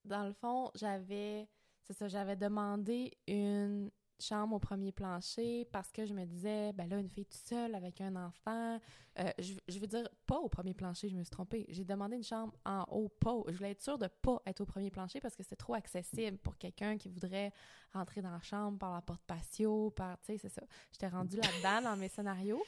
Dans 0.05 0.25
le 0.25 0.33
fond, 0.33 0.69
j'avais... 0.75 1.47
C'est 1.83 1.93
ça, 1.93 2.07
j'avais 2.07 2.35
demandé 2.35 3.11
une 3.27 3.89
chambre 4.19 4.55
au 4.55 4.59
premier 4.59 4.91
plancher 4.91 5.65
parce 5.71 5.91
que 5.91 6.05
je 6.05 6.13
me 6.13 6.25
disais, 6.25 6.71
ben 6.73 6.87
là, 6.87 6.99
une 6.99 7.09
fille 7.09 7.25
toute 7.25 7.41
seule 7.41 7.73
avec 7.73 7.99
un 8.01 8.15
enfant. 8.15 8.79
euh, 9.17 9.31
je, 9.39 9.55
je 9.67 9.79
veux 9.79 9.87
dire, 9.87 10.07
pas 10.27 10.37
au 10.37 10.47
premier 10.47 10.75
plancher, 10.75 11.09
je 11.09 11.15
me 11.15 11.23
suis 11.23 11.31
trompée. 11.31 11.65
J'ai 11.69 11.83
demandé 11.83 12.17
une 12.17 12.23
chambre 12.23 12.53
en 12.63 12.85
haut, 12.91 13.09
pas. 13.09 13.35
Je 13.47 13.53
voulais 13.53 13.71
être 13.71 13.81
sûre 13.81 13.97
de 13.97 14.07
pas 14.07 14.39
être 14.45 14.61
au 14.61 14.65
premier 14.65 14.91
plancher 14.91 15.19
parce 15.19 15.35
que 15.35 15.41
c'est 15.41 15.55
trop 15.55 15.73
accessible 15.73 16.37
pour 16.37 16.55
quelqu'un 16.57 16.97
qui 16.99 17.09
voudrait 17.09 17.51
rentrer 17.93 18.21
dans 18.21 18.31
la 18.31 18.41
chambre 18.41 18.77
par 18.77 18.93
la 18.93 19.01
porte 19.01 19.23
patio, 19.25 19.89
par, 19.89 20.19
tu 20.19 20.27
sais, 20.27 20.37
c'est 20.37 20.49
ça. 20.49 20.61
J'étais 20.91 21.07
rendue 21.07 21.37
là-dedans 21.37 21.89
dans 21.89 21.97
mes 21.97 22.07
scénarios. 22.09 22.63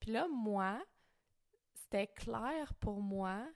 Puis 0.00 0.12
là, 0.12 0.26
moi, 0.28 0.82
c'était 1.74 2.06
clair 2.06 2.74
pour 2.80 3.00
moi 3.00 3.46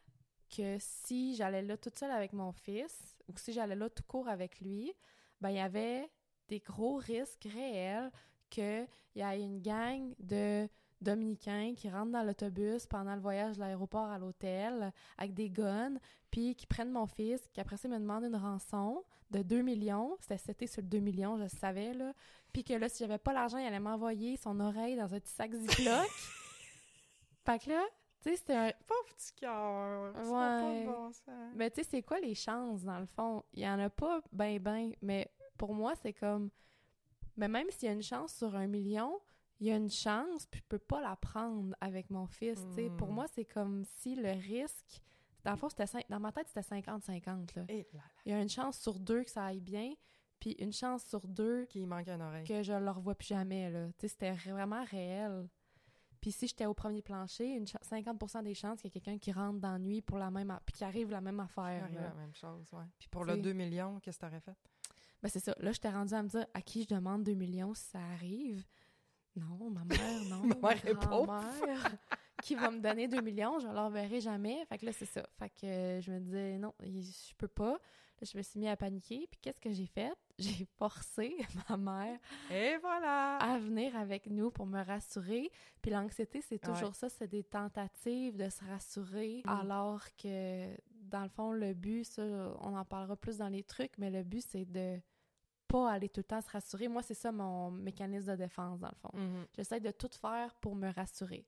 que 0.55 0.77
si 0.79 1.35
j'allais 1.35 1.63
là 1.63 1.77
toute 1.77 1.99
seule 1.99 2.11
avec 2.11 2.33
mon 2.33 2.53
fils 2.53 3.17
ou 3.29 3.37
si 3.37 3.53
j'allais 3.53 3.75
là 3.75 3.89
tout 3.89 4.03
court 4.05 4.29
avec 4.29 4.61
lui, 4.61 4.93
ben 5.41 5.51
il 5.51 5.57
y 5.57 5.61
avait 5.61 6.11
des 6.49 6.61
gros 6.61 6.97
risques 6.97 7.49
réels 7.53 8.11
qu'il 8.51 8.87
y 9.15 9.21
ait 9.21 9.41
une 9.41 9.61
gang 9.63 10.15
de 10.19 10.69
Dominicains 11.03 11.75
qui 11.77 11.91
rentrent 11.91 12.13
dans 12.13 12.23
l'autobus 12.23 12.87
pendant 12.87 13.15
le 13.15 13.21
voyage 13.21 13.57
de 13.57 13.61
l'aéroport 13.61 14.07
à 14.11 14.19
l'hôtel 14.19 14.93
avec 15.19 15.35
des 15.35 15.51
guns, 15.51 15.95
puis 16.31 16.55
qui 16.55 16.67
prennent 16.67 16.91
mon 16.93 17.07
fils, 17.07 17.47
qui 17.53 17.61
après 17.61 17.77
ça 17.77 17.89
me 17.89 17.99
demandent 17.99 18.25
une 18.25 18.37
rançon 18.37 19.05
de 19.31 19.43
2 19.43 19.63
millions. 19.63 20.17
C'était 20.21 20.39
c'était 20.39 20.67
sur 20.67 20.83
le 20.83 20.89
2 20.89 20.99
millions, 21.01 21.37
je 21.39 21.43
le 21.45 21.49
savais, 21.49 21.93
là. 21.95 22.13
Puis 22.53 22.65
que 22.65 22.75
là, 22.75 22.89
si 22.89 22.99
j'avais 23.05 23.19
pas 23.19 23.33
l'argent, 23.33 23.59
il 23.59 23.67
allait 23.67 23.81
m'envoyer 23.81 24.37
son 24.37 24.59
oreille 24.61 24.97
dans 24.97 25.13
un 25.15 25.21
petit 25.21 25.33
sac 25.33 25.53
Ziploc. 25.55 26.07
fait 27.45 27.59
que 27.65 27.71
là, 27.71 27.83
tu 28.23 28.31
sais, 28.31 28.37
c'était 28.37 28.55
un, 28.55 28.71
Pauvre 28.87 29.05
petit 29.17 29.33
cœur! 29.35 30.13
Pas 30.13 30.21
Ouais. 30.63 30.81
de 30.83 30.87
bon 30.87 31.11
sens. 31.13 31.25
mais 31.57 31.71
tu 31.71 31.83
sais, 31.83 31.89
c'est 31.91 32.03
quoi 32.03 32.21
les 32.21 32.35
chances, 32.35 32.83
dans 32.85 33.01
le 33.01 33.07
fond? 33.07 33.43
Il 33.53 33.63
y 33.63 33.69
en 33.69 33.79
a 33.81 33.91
pas 33.91 34.21
ben 34.33 34.59
ben, 34.61 34.93
mais 35.03 35.29
pour 35.59 35.75
moi, 35.75 35.95
c'est 36.01 36.13
comme... 36.13 36.51
Mais 37.37 37.49
même 37.49 37.71
s'il 37.71 37.89
y 37.89 37.91
a 37.91 37.95
une 37.95 38.03
chance 38.03 38.35
sur 38.35 38.55
un 38.55 38.67
million, 38.67 39.19
il 39.63 39.69
y 39.69 39.71
a 39.71 39.77
une 39.77 39.91
chance, 39.91 40.47
puis 40.47 40.61
je 40.61 40.67
peux 40.69 40.79
pas 40.79 41.01
la 41.01 41.15
prendre 41.17 41.75
avec 41.81 42.11
mon 42.11 42.27
fils, 42.27 42.59
sais. 42.75 42.91
Pour 42.99 43.11
Mm. 43.11 43.15
moi, 43.15 43.27
c'est 43.33 43.45
comme 43.45 43.85
si 43.85 44.15
le 44.17 44.33
risque... 44.33 45.01
Dans 45.45 45.53
le 45.53 45.57
fond, 45.57 45.69
Dans 46.09 46.21
ma 46.21 46.31
tête, 46.33 46.47
c'était 46.49 46.61
50-50, 46.63 47.57
là. 47.57 47.65
Et 47.69 47.79
là, 47.93 47.99
là, 47.99 48.01
Il 48.27 48.33
y 48.33 48.35
a 48.35 48.41
une 48.43 48.49
chance 48.49 48.79
sur 48.81 48.99
deux 48.99 49.25
que 49.25 49.31
ça 49.31 49.47
aille 49.47 49.61
bien, 49.61 49.93
puis 50.41 50.53
une 50.59 50.73
chance 50.73 51.05
sur 51.05 51.27
deux 51.27 51.67
qu'il 51.67 51.87
manque 51.87 52.09
une 52.09 52.23
oreille. 52.23 52.45
que 52.47 52.63
je 52.63 52.73
le 52.73 52.91
revois 52.91 53.15
plus 53.15 53.29
jamais, 53.29 53.71
là. 53.71 53.89
C'était 54.01 54.33
vraiment 54.33 54.85
réel. 54.85 55.49
Puis 56.21 56.31
si 56.33 56.47
j'étais 56.47 56.67
au 56.67 56.75
premier 56.75 57.03
plancher, 57.03 57.47
une 57.57 57.67
cha- 57.67 57.81
50 57.83 58.43
des 58.45 58.55
chances 58.55 58.81
qu'il 58.81 58.87
y 58.93 58.97
ait 58.97 59.01
quelqu'un 59.01 59.19
qui 59.19 59.33
rentre 59.33 59.59
dans 59.61 59.73
la 59.73 59.79
nuit 59.81 60.01
pour 60.03 60.19
la 60.19 60.31
même... 60.31 60.57
puis 60.65 60.75
qui 60.75 60.85
arrive 60.85 61.11
la 61.11 61.21
même 61.21 61.41
affaire, 61.41 61.83
arrive 61.85 61.97
là. 61.97 62.09
la 62.11 62.15
même 62.15 62.35
chose, 62.35 62.69
ouais. 62.73 62.85
Puis 62.99 63.09
pour 63.09 63.25
T'sais. 63.27 63.35
le 63.37 63.43
2 63.43 63.53
millions, 63.53 63.99
qu'est-ce 64.01 64.19
que 64.19 64.27
t'aurais 64.27 64.41
fait? 64.41 64.55
Ben, 65.21 65.29
c'est 65.29 65.41
ça. 65.41 65.55
Là, 65.59 65.73
j'étais 65.73 65.91
rendue 65.91 66.15
à 66.15 66.23
me 66.23 66.29
dire 66.29 66.47
à 66.55 66.61
qui 66.63 66.83
je 66.83 66.89
demande 66.95 67.23
2 67.25 67.35
millions 67.35 67.75
si 67.75 67.85
ça 67.85 68.01
arrive? 68.01 68.65
Non, 69.37 69.71
ma 69.71 69.85
mère, 69.85 70.25
non. 70.29 70.43
Ma 70.63 70.69
mère 70.75 70.87
est 70.87 70.95
pauvre. 70.95 71.27
grand-mère 71.27 71.97
qui 72.43 72.55
va 72.57 72.71
me 72.71 72.81
donner 72.81 73.07
2 73.09 73.21
millions, 73.21 73.59
je 73.61 73.69
leur 73.69 73.89
verrai 73.89 74.21
jamais. 74.21 74.65
Fait 74.67 74.77
que 74.79 74.87
là, 74.87 74.93
c'est 74.93 75.07
ça. 75.07 75.23
Fait 75.39 75.49
que 75.51 75.67
euh, 75.67 76.01
je 76.01 76.11
me 76.11 76.19
disais, 76.21 76.59
non, 76.59 76.75
je 76.83 77.35
peux 77.39 77.49
pas. 77.49 77.73
Là, 78.21 78.29
je 78.31 78.37
me 78.37 78.43
suis 78.43 78.59
mis 78.61 78.69
à 78.69 78.77
paniquer. 78.77 79.27
Puis 79.31 79.39
qu'est-ce 79.41 79.61
que 79.61 79.73
j'ai 79.73 79.87
fait? 79.87 80.13
J'ai 80.39 80.67
forcé 80.77 81.37
ma 81.71 81.77
mère 81.77 82.19
Et 82.51 82.77
voilà! 82.79 83.37
à 83.37 83.59
venir 83.59 83.95
avec 83.97 84.27
nous 84.27 84.51
pour 84.51 84.67
me 84.67 84.83
rassurer. 84.83 85.51
Puis 85.83 85.91
l'anxiété, 85.93 86.41
c'est 86.41 86.59
toujours 86.59 86.89
Ouais. 86.89 86.95
ça, 86.95 87.09
c'est 87.09 87.29
des 87.29 87.45
tentatives 87.45 88.37
de 88.37 88.49
se 88.49 88.65
rassurer, 88.65 89.43
Mm. 89.45 89.49
alors 89.51 90.03
que 90.17 90.67
dans 90.91 91.23
le 91.23 91.29
fond, 91.29 91.53
le 91.53 91.75
but, 91.75 92.05
ça, 92.05 92.23
on 92.61 92.75
en 92.77 92.85
parlera 92.85 93.15
plus 93.17 93.39
dans 93.39 93.49
les 93.49 93.63
trucs, 93.63 93.97
mais 93.99 94.11
le 94.11 94.23
but, 94.25 94.43
c'est 94.49 94.65
de 94.65 94.99
pas 95.73 95.91
aller 95.93 96.09
tout 96.09 96.21
le 96.21 96.25
temps 96.25 96.41
se 96.41 96.51
rassurer. 96.51 96.87
Moi, 96.89 97.03
c'est 97.03 97.15
ça 97.15 97.33
mon 97.33 97.71
mécanisme 97.71 98.31
de 98.33 98.37
défense, 98.37 98.79
dans 98.81 98.89
le 98.91 98.97
fond. 98.97 99.11
Mhm. 99.15 99.47
J'essaie 99.57 99.81
de 99.81 99.91
tout 99.91 100.11
faire 100.21 100.55
pour 100.57 100.75
me 100.77 100.93
rassurer. 100.93 101.47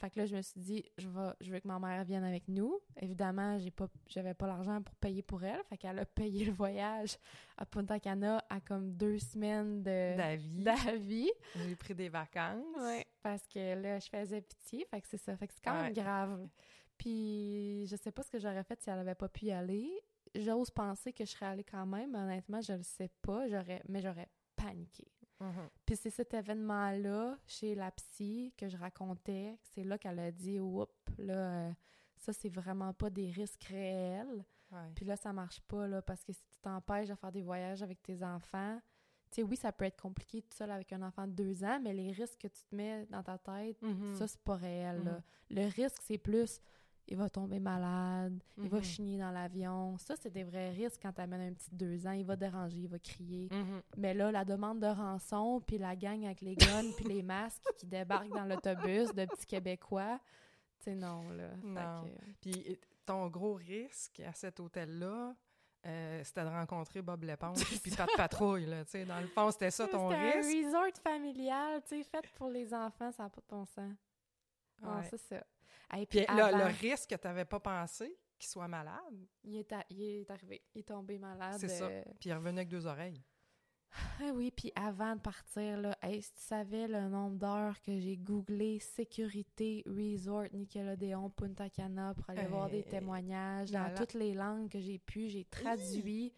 Fait 0.00 0.10
que 0.10 0.18
là, 0.18 0.26
je 0.26 0.34
me 0.36 0.42
suis 0.42 0.60
dit, 0.60 0.84
je 0.98 1.08
vais, 1.08 1.30
je 1.40 1.52
veux 1.52 1.60
que 1.60 1.68
ma 1.68 1.78
mère 1.78 2.04
vienne 2.04 2.24
avec 2.24 2.48
nous. 2.48 2.80
Évidemment, 3.00 3.58
j'ai 3.58 3.70
pas, 3.70 3.86
j'avais 4.08 4.34
pas 4.34 4.46
l'argent 4.48 4.82
pour 4.82 4.94
payer 4.96 5.22
pour 5.22 5.42
elle. 5.44 5.62
Fait 5.70 5.78
qu'elle 5.78 5.98
a 6.00 6.04
payé 6.04 6.44
le 6.44 6.52
voyage 6.52 7.16
à 7.56 7.64
Punta 7.64 8.00
Cana 8.00 8.44
à 8.50 8.60
comme 8.60 8.92
deux 8.92 9.18
semaines 9.20 9.82
de 9.84 10.16
d'avis. 10.64 11.30
j'ai 11.54 11.76
pris 11.76 11.94
des 11.94 12.08
vacances. 12.08 12.64
Ouais, 12.80 13.06
parce 13.22 13.46
que 13.46 13.80
là, 13.80 13.98
je 14.00 14.08
faisais 14.08 14.40
pitié. 14.42 14.84
Fait 14.90 15.00
que 15.00 15.06
c'est 15.08 15.16
ça. 15.16 15.36
Fait 15.36 15.46
que 15.46 15.54
c'est 15.54 15.62
quand 15.64 15.74
même 15.74 15.86
Ouais. 15.86 15.92
grave. 15.92 16.48
Puis, 16.98 17.86
je 17.86 17.96
sais 17.96 18.12
pas 18.12 18.22
ce 18.24 18.30
que 18.30 18.38
j'aurais 18.38 18.64
fait 18.64 18.80
si 18.80 18.90
elle 18.90 18.98
avait 18.98 19.14
pas 19.14 19.28
pu 19.28 19.46
y 19.46 19.52
aller. 19.52 19.90
J'ose 20.34 20.70
penser 20.70 21.12
que 21.12 21.24
je 21.24 21.30
serais 21.30 21.46
allée 21.46 21.64
quand 21.64 21.86
même. 21.86 22.10
mais 22.12 22.18
Honnêtement, 22.18 22.60
je 22.60 22.72
le 22.72 22.82
sais 22.82 23.10
pas. 23.22 23.48
J'aurais, 23.48 23.82
mais 23.88 24.00
j'aurais 24.00 24.28
paniqué. 24.56 25.06
Mhm. 25.40 25.68
Puis 25.84 25.96
c'est 25.96 26.10
cet 26.10 26.32
événement-là, 26.34 27.38
chez 27.46 27.74
la 27.74 27.90
psy, 27.92 28.52
que 28.56 28.68
je 28.68 28.76
racontais. 28.76 29.58
C'est 29.62 29.84
là 29.84 29.98
qu'elle 29.98 30.18
a 30.18 30.30
dit, 30.32 30.58
oups, 30.60 30.92
là, 31.18 31.34
euh, 31.68 31.72
ça, 32.16 32.32
c'est 32.32 32.48
vraiment 32.48 32.92
pas 32.94 33.10
des 33.10 33.30
risques 33.30 33.64
réels. 33.64 34.44
Ouais. 34.72 34.90
Puis 34.94 35.04
là, 35.04 35.16
ça 35.16 35.32
marche 35.32 35.60
pas, 35.62 35.86
là, 35.86 36.02
parce 36.02 36.24
que 36.24 36.32
si 36.32 36.42
tu 36.46 36.58
t'empêches 36.60 37.08
de 37.08 37.14
faire 37.14 37.32
des 37.32 37.42
voyages 37.42 37.82
avec 37.82 38.02
tes 38.02 38.22
enfants, 38.24 38.80
tu 39.30 39.36
sais, 39.36 39.42
oui, 39.42 39.56
ça 39.56 39.72
peut 39.72 39.84
être 39.84 40.00
compliqué 40.00 40.42
tout 40.42 40.56
seul 40.56 40.70
avec 40.70 40.92
un 40.92 41.02
enfant 41.02 41.26
de 41.26 41.32
deux 41.32 41.62
ans, 41.64 41.80
mais 41.82 41.92
les 41.92 42.12
risques 42.12 42.40
que 42.40 42.48
tu 42.48 42.62
te 42.64 42.74
mets 42.74 43.04
dans 43.06 43.22
ta 43.22 43.36
tête, 43.38 43.80
Mhm. 43.82 44.14
ça, 44.14 44.26
c'est 44.26 44.40
pas 44.40 44.56
réel, 44.56 45.02
là. 45.04 45.12
Mhm. 45.12 45.22
Le 45.50 45.66
risque, 45.66 46.00
c'est 46.02 46.18
plus, 46.18 46.60
il 47.06 47.16
va 47.16 47.28
tomber 47.28 47.60
malade, 47.60 48.42
il 48.58 48.68
va 48.68 48.78
Mhm. 48.78 48.82
chigner 48.82 49.18
dans 49.18 49.30
l'avion. 49.30 49.96
Ça, 49.98 50.16
c'est 50.16 50.30
des 50.30 50.44
vrais 50.44 50.70
risques 50.70 51.00
quand 51.02 51.12
t'amènes 51.12 51.50
un 51.50 51.52
petit 51.52 51.70
de 51.70 51.76
deux 51.76 52.06
ans. 52.06 52.12
Il 52.12 52.24
va 52.24 52.34
déranger, 52.36 52.78
il 52.78 52.88
va 52.88 52.98
crier. 52.98 53.48
Mhm. 53.52 53.82
Mais 53.96 54.14
là, 54.14 54.32
la 54.32 54.44
demande 54.44 54.80
de 54.80 54.86
rançon, 54.86 55.60
puis 55.66 55.78
la 55.78 55.94
gang 55.96 56.24
avec 56.24 56.40
les 56.40 56.54
guns, 56.56 56.92
puis 56.96 57.04
les 57.06 57.22
masques 57.22 57.62
qui 57.78 57.86
débarquent 57.86 58.30
dans 58.34 58.44
l'autobus 58.46 59.12
de 59.14 59.24
petits 59.26 59.46
Québécois, 59.46 60.18
tu 60.78 60.84
sais, 60.84 60.94
non, 60.94 61.28
là. 61.30 61.50
Non. 61.62 62.04
Puis 62.40 62.78
ton 63.04 63.28
gros 63.28 63.54
risque 63.54 64.20
à 64.20 64.32
cet 64.32 64.58
hôtel-là, 64.60 65.34
euh, 65.86 66.24
c'était 66.24 66.44
de 66.44 66.48
rencontrer 66.48 67.02
Bob 67.02 67.22
l'éponge 67.24 67.56
puis 67.82 67.90
Pat 67.90 68.08
Patrouille, 68.16 68.64
là, 68.64 68.84
tu 68.86 68.92
sais. 68.92 69.04
Dans 69.04 69.20
le 69.20 69.26
fond, 69.26 69.50
c'était 69.50 69.70
ça 69.70 69.86
ton 69.86 70.08
C'était 70.10 70.30
risque. 70.40 70.48
un 70.64 70.66
resort 70.68 71.02
familial, 71.02 71.82
tu 71.82 71.88
sais, 71.88 72.02
fait 72.02 72.26
pour 72.34 72.48
les 72.48 72.72
enfants, 72.72 73.12
ça 73.12 73.24
n'a 73.24 73.28
pas 73.28 73.42
de 73.42 73.46
bon 73.46 73.66
sens. 73.66 73.92
Non, 74.82 74.96
Ouais. 74.96 75.04
c'est 75.10 75.18
ça. 75.18 75.44
Hey, 75.90 76.06
Puis 76.06 76.24
avant, 76.26 76.56
le 76.58 76.64
risque 76.64 77.10
que 77.10 77.14
tu 77.16 77.26
n'avais 77.26 77.44
pas 77.44 77.60
pensé, 77.60 78.16
qu'il 78.38 78.48
soit 78.48 78.68
malade, 78.68 79.26
il, 79.44 79.56
est 79.56 79.72
a- 79.72 79.84
il 79.90 80.02
est 80.02 80.30
arrivé. 80.30 80.62
Il 80.74 80.80
est 80.80 80.84
tombé 80.88 81.18
malade. 81.18 81.56
c'est 81.58 81.68
ça. 81.68 81.84
euh, 81.84 82.02
Puis 82.20 82.28
il 82.28 82.30
est 82.30 82.34
revenu 82.34 82.58
avec 82.58 82.68
deux 82.68 82.86
oreilles. 82.86 83.22
Ah 84.20 84.32
oui, 84.34 84.50
puis 84.50 84.72
avant 84.74 85.14
de 85.14 85.20
partir, 85.20 85.80
là, 85.80 85.96
hey, 86.02 86.20
si 86.20 86.32
tu 86.34 86.42
savais 86.42 86.88
le 86.88 87.08
nombre 87.08 87.36
d'heures 87.38 87.80
que 87.80 87.96
j'ai 87.96 88.16
googlé 88.16 88.80
sécurité, 88.80 89.84
resort, 89.86 90.46
Nickelodeon, 90.52 91.30
Punta 91.30 91.70
Cana 91.70 92.12
pour 92.14 92.28
aller 92.30 92.44
voir 92.46 92.68
des 92.68 92.78
Hey, 92.78 92.84
témoignages 92.88 93.70
dans 93.70 93.84
là. 93.84 93.94
toutes 93.94 94.14
les 94.14 94.34
langues 94.34 94.68
que 94.68 94.80
j'ai 94.80 94.98
pu, 94.98 95.28
j'ai 95.28 95.44
traduit 95.44 96.32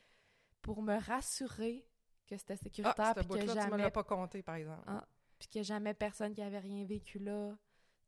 pour 0.60 0.82
me 0.82 0.98
rassurer 1.00 1.86
que 2.26 2.36
c'était 2.36 2.54
Ah, 2.54 2.62
sécuritaire 2.62 3.08
ce 3.16 3.20
puis 3.20 3.22
que 3.28 3.28
bout-là, 3.28 3.42
tu 3.44 3.48
me 3.48 3.54
jamais 3.70 3.82
l'as 3.84 3.90
pas 3.90 4.04
compté, 4.04 4.42
par 4.42 4.56
exemple. 4.56 4.82
Ah. 4.86 5.06
puis 5.38 5.58
a 5.58 5.62
jamais 5.62 5.94
personne 5.94 6.34
qui 6.34 6.42
avait 6.42 6.58
rien 6.58 6.84
vécu 6.84 7.18
là. 7.20 7.56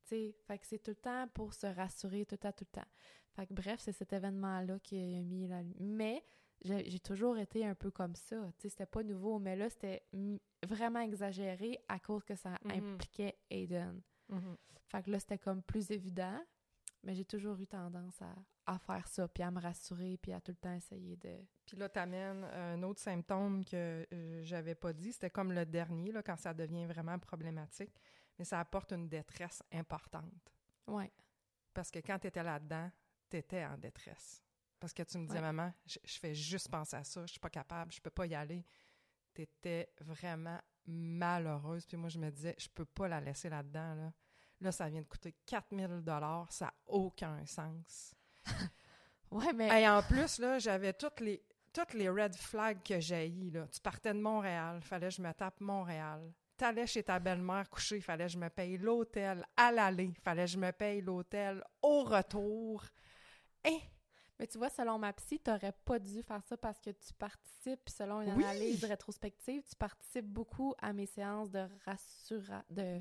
Fait 0.08 0.58
que 0.58 0.66
c'est 0.66 0.78
tout 0.78 0.90
le 0.92 0.96
temps 0.96 1.28
pour 1.34 1.54
se 1.54 1.66
rassurer, 1.66 2.24
tout 2.26 2.34
le 2.34 2.38
temps, 2.38 2.52
tout 2.52 2.64
le 2.72 2.80
temps. 2.80 2.88
Fait 3.36 3.46
que 3.46 3.54
bref, 3.54 3.80
c'est 3.80 3.92
cet 3.92 4.12
événement-là 4.12 4.78
qui 4.80 4.96
a 4.96 5.22
mis 5.22 5.46
la 5.46 5.62
Mais 5.78 6.24
j'ai 6.62 6.98
toujours 6.98 7.38
été 7.38 7.64
un 7.66 7.74
peu 7.74 7.90
comme 7.90 8.16
ça. 8.16 8.36
Tu 8.58 8.62
sais, 8.62 8.68
c'était 8.70 8.86
pas 8.86 9.02
nouveau, 9.02 9.38
mais 9.38 9.54
là, 9.54 9.70
c'était 9.70 10.02
mm, 10.12 10.36
vraiment 10.66 11.00
exagéré 11.00 11.78
à 11.88 11.98
cause 12.00 12.24
que 12.24 12.34
ça 12.34 12.58
Mhm. 12.64 12.94
impliquait 12.94 13.36
Aiden. 13.50 14.00
Fait 14.88 15.02
que 15.02 15.10
là, 15.10 15.20
c'était 15.20 15.38
comme 15.38 15.62
plus 15.62 15.90
évident, 15.90 16.40
mais 17.04 17.14
j'ai 17.14 17.24
toujours 17.24 17.58
eu 17.60 17.66
tendance 17.66 18.20
à, 18.22 18.34
à 18.66 18.78
faire 18.78 19.06
ça, 19.06 19.28
puis 19.28 19.42
à 19.42 19.50
me 19.50 19.60
rassurer, 19.60 20.16
puis 20.16 20.32
à 20.32 20.40
tout 20.40 20.50
le 20.52 20.56
temps 20.56 20.74
essayer 20.74 21.16
de... 21.16 21.36
Puis 21.64 21.76
là, 21.76 21.88
tu 21.88 21.98
amènes 21.98 22.44
un 22.44 22.82
autre 22.82 23.00
symptôme 23.00 23.64
que 23.64 24.06
euh, 24.12 24.40
j'avais 24.42 24.74
pas 24.74 24.92
dit. 24.92 25.12
C'était 25.12 25.30
comme 25.30 25.52
le 25.52 25.64
dernier, 25.64 26.10
là, 26.12 26.22
quand 26.22 26.36
ça 26.36 26.52
devient 26.54 26.86
vraiment 26.86 27.18
problématique. 27.18 27.94
Mais 28.38 28.44
ça 28.44 28.60
apporte 28.60 28.92
une 28.92 29.08
détresse 29.08 29.62
importante. 29.72 30.52
Ouais. 30.86 31.12
Parce 31.74 31.90
que 31.90 31.98
quand 31.98 32.18
tu 32.18 32.28
étais 32.28 32.42
là-dedans, 32.42 32.90
tu 33.30 33.36
étais 33.36 33.64
en 33.64 33.76
détresse. 33.76 34.42
Parce 34.80 34.92
que 34.92 35.02
tu 35.02 35.18
me 35.18 35.26
disais, 35.26 35.38
Ouais. 35.38 35.52
maman, 35.52 35.72
je, 35.86 35.98
je 36.04 36.18
fais 36.18 36.34
juste 36.34 36.70
penser 36.70 36.96
à 36.96 37.04
ça, 37.04 37.22
je 37.26 37.32
suis 37.32 37.40
pas 37.40 37.50
capable, 37.50 37.92
je 37.92 38.00
peux 38.00 38.10
pas 38.10 38.26
y 38.26 38.34
aller. 38.34 38.64
Tu 39.34 39.42
étais 39.42 39.92
vraiment 40.00 40.60
malheureuse. 40.86 41.86
Puis 41.86 41.96
moi, 41.96 42.08
je 42.08 42.18
me 42.18 42.30
disais, 42.30 42.54
je 42.58 42.68
peux 42.68 42.84
pas 42.84 43.08
la 43.08 43.20
laisser 43.20 43.48
là-dedans. 43.48 43.94
Là, 43.94 44.12
là 44.60 44.72
ça 44.72 44.88
vient 44.88 45.02
de 45.02 45.06
coûter 45.06 45.34
4000 45.46 46.02
dollars, 46.02 46.50
ça 46.52 46.66
n'a 46.66 46.74
aucun 46.86 47.44
sens. 47.46 48.14
Ouais, 49.30 49.52
mais... 49.52 49.82
Et 49.82 49.86
en 49.86 50.02
plus, 50.02 50.38
là, 50.38 50.58
j'avais 50.58 50.94
toutes 50.94 51.20
les, 51.20 51.44
toutes 51.70 51.92
les 51.92 52.08
red 52.08 52.34
flags 52.34 52.82
que 52.82 52.98
j'ai 52.98 53.28
eues, 53.28 53.50
là. 53.50 53.66
Tu 53.68 53.78
partais 53.78 54.14
de 54.14 54.20
Montréal, 54.20 54.80
fallait 54.80 55.08
que 55.08 55.14
je 55.16 55.20
me 55.20 55.32
tape 55.32 55.60
Montréal. 55.60 56.32
T'allais 56.58 56.88
chez 56.88 57.04
ta 57.04 57.20
belle-mère 57.20 57.70
coucher, 57.70 58.00
fallait 58.00 58.26
que 58.26 58.32
je 58.32 58.38
me 58.38 58.50
paye 58.50 58.76
l'hôtel 58.78 59.46
à 59.56 59.70
l'aller, 59.70 60.12
fallait 60.24 60.44
que 60.44 60.50
je 60.50 60.58
me 60.58 60.72
paye 60.72 61.00
l'hôtel 61.00 61.62
au 61.80 62.02
retour. 62.02 62.84
Et 63.64 63.78
Mais 64.40 64.46
tu 64.48 64.58
vois, 64.58 64.68
selon 64.68 64.98
ma 64.98 65.12
psy, 65.12 65.38
t'aurais 65.38 65.72
pas 65.84 65.98
dû 66.00 66.20
faire 66.22 66.42
ça 66.44 66.56
parce 66.56 66.80
que 66.80 66.90
tu 66.90 67.12
participes, 67.14 67.88
selon 67.88 68.22
une 68.22 68.34
Oui. 68.34 68.44
analyse 68.44 68.84
rétrospective, 68.84 69.62
tu 69.68 69.76
participes 69.76 70.26
beaucoup 70.26 70.74
à 70.80 70.92
mes 70.92 71.06
séances 71.06 71.50
de 71.50 71.64
rassura... 71.84 72.64
de 72.70 73.00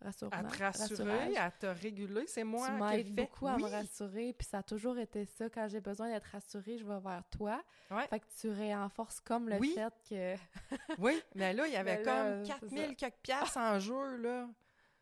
à 0.00 0.12
te 0.12 0.24
rassurer, 0.58 0.60
rassurage. 0.60 1.36
à 1.36 1.50
te 1.50 1.66
réguler, 1.66 2.26
c'est 2.26 2.44
moi 2.44 2.68
tu 2.68 2.74
qui 2.74 2.82
m'aides 2.82 3.14
beaucoup 3.14 3.46
à 3.46 3.54
oui. 3.56 3.62
me 3.62 3.68
rassurer, 3.68 4.32
puis 4.32 4.46
ça 4.46 4.58
a 4.58 4.62
toujours 4.62 4.98
été 4.98 5.24
ça. 5.24 5.48
Quand 5.48 5.66
j'ai 5.68 5.80
besoin 5.80 6.10
d'être 6.10 6.26
rassurée, 6.30 6.78
je 6.78 6.84
vais 6.84 7.00
vers 7.00 7.22
toi. 7.30 7.62
Ouais. 7.90 8.06
Fait 8.08 8.20
que 8.20 8.26
tu 8.38 8.50
renforces 8.52 9.20
comme 9.20 9.48
le 9.48 9.56
Oui. 9.58 9.74
fait 9.74 9.94
que... 10.08 10.76
Oui, 10.98 11.22
mais 11.34 11.52
là, 11.52 11.66
il 11.66 11.72
y 11.72 11.76
avait 11.76 12.02
là, 12.02 12.04
comme 12.04 12.44
c'est 12.44 12.52
4000 12.52 12.96
quelques 12.96 13.16
piastres 13.22 13.56
en 13.56 13.78
jeu, 13.78 14.16
là. 14.16 14.48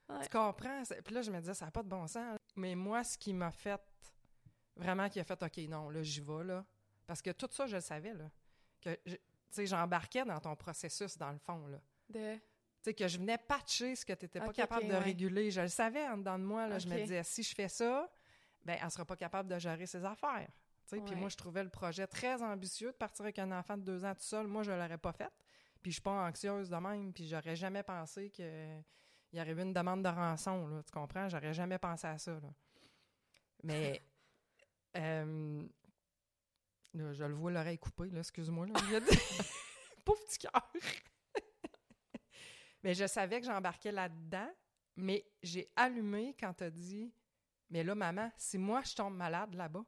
Ouais. 0.08 0.20
Tu 0.22 0.28
comprends? 0.28 0.82
Puis 1.04 1.14
là, 1.14 1.22
je 1.22 1.30
me 1.30 1.40
disais, 1.40 1.54
ça 1.54 1.64
n'a 1.64 1.70
pas 1.70 1.82
de 1.82 1.88
bon 1.88 2.06
sens. 2.06 2.36
Mais 2.56 2.74
moi, 2.74 3.02
ce 3.02 3.16
qui 3.16 3.32
m'a 3.32 3.50
fait, 3.50 3.80
vraiment, 4.76 5.08
qui 5.08 5.20
a 5.20 5.24
fait, 5.24 5.42
OK, 5.42 5.56
non, 5.68 5.90
là, 5.90 6.02
j'y 6.02 6.20
vais, 6.20 6.44
là. 6.44 6.64
Parce 7.06 7.22
que 7.22 7.30
tout 7.30 7.48
ça, 7.50 7.66
je 7.66 7.76
le 7.76 7.82
savais, 7.82 8.14
là. 8.14 8.30
Que, 8.80 8.94
tu 9.04 9.18
sais, 9.50 9.66
j'embarquais 9.66 10.24
dans 10.24 10.40
ton 10.40 10.56
processus, 10.56 11.16
dans 11.16 11.30
le 11.30 11.38
fond, 11.38 11.66
là. 11.66 11.78
de... 12.08 12.38
Tu 12.82 12.90
sais, 12.90 12.94
que 12.94 13.06
je 13.06 13.18
venais 13.18 13.38
patcher 13.38 13.94
ce 13.94 14.04
que 14.04 14.12
tu 14.12 14.24
n'étais 14.24 14.40
pas 14.40 14.52
capable 14.52 14.88
de 14.88 14.92
ouais. 14.92 14.98
réguler. 14.98 15.52
Je 15.52 15.60
le 15.60 15.68
savais 15.68 16.04
en 16.08 16.16
dedans 16.16 16.36
de 16.38 16.44
moi, 16.44 16.66
là. 16.66 16.80
Je 16.80 16.88
me 16.88 16.96
disais, 17.00 17.22
si 17.22 17.44
je 17.44 17.54
fais 17.54 17.68
ça, 17.68 18.10
ben 18.64 18.76
elle 18.82 18.90
sera 18.90 19.04
pas 19.04 19.14
capable 19.16 19.48
de 19.48 19.58
gérer 19.58 19.86
ses 19.86 20.04
affaires. 20.04 20.48
Tu 20.88 20.96
sais, 20.96 21.00
Puis 21.00 21.14
Ouais. 21.14 21.20
moi, 21.20 21.28
je 21.28 21.36
trouvais 21.36 21.62
le 21.62 21.70
projet 21.70 22.08
très 22.08 22.42
ambitieux 22.42 22.88
de 22.90 22.96
partir 22.96 23.24
avec 23.24 23.38
un 23.38 23.52
enfant 23.52 23.76
de 23.76 23.82
deux 23.82 24.04
ans 24.04 24.14
tout 24.14 24.22
seul. 24.22 24.48
Moi, 24.48 24.64
je 24.64 24.72
l'aurais 24.72 24.98
pas 24.98 25.12
fait. 25.12 25.30
Puis 25.80 25.92
je 25.92 25.94
suis 25.94 26.02
pas 26.02 26.26
anxieuse 26.26 26.68
de 26.68 26.76
même. 26.76 27.12
Puis 27.12 27.28
j'aurais 27.28 27.54
jamais 27.54 27.84
pensé 27.84 28.30
que 28.30 28.80
il 29.32 29.38
y 29.38 29.40
aurait 29.40 29.52
eu 29.52 29.60
une 29.62 29.72
demande 29.72 30.02
de 30.02 30.08
rançon, 30.08 30.66
là. 30.66 30.82
Tu 30.82 30.90
comprends? 30.90 31.28
J'aurais 31.28 31.54
jamais 31.54 31.78
pensé 31.78 32.06
à 32.08 32.18
ça, 32.18 32.32
là. 32.32 32.52
Mais... 33.62 34.02
euh, 34.96 35.62
là, 36.94 37.12
je 37.12 37.24
le 37.24 37.34
vois 37.34 37.52
l'oreille 37.52 37.78
coupée, 37.78 38.10
là. 38.10 38.18
Excuse-moi, 38.18 38.66
là. 38.66 38.74
Pauvre 40.04 40.20
petit 40.26 40.38
cœur! 40.38 40.70
Mais 42.82 42.94
je 42.94 43.06
savais 43.06 43.40
que 43.40 43.46
j'embarquais 43.46 43.92
là-dedans, 43.92 44.50
mais 44.96 45.24
j'ai 45.42 45.70
allumé 45.76 46.34
quand 46.38 46.52
t'as 46.54 46.70
dit 46.70 47.12
Mais 47.70 47.84
là, 47.84 47.94
maman, 47.94 48.30
si 48.36 48.58
moi 48.58 48.82
je 48.82 48.94
tombe 48.94 49.14
malade 49.16 49.54
là-bas, 49.54 49.84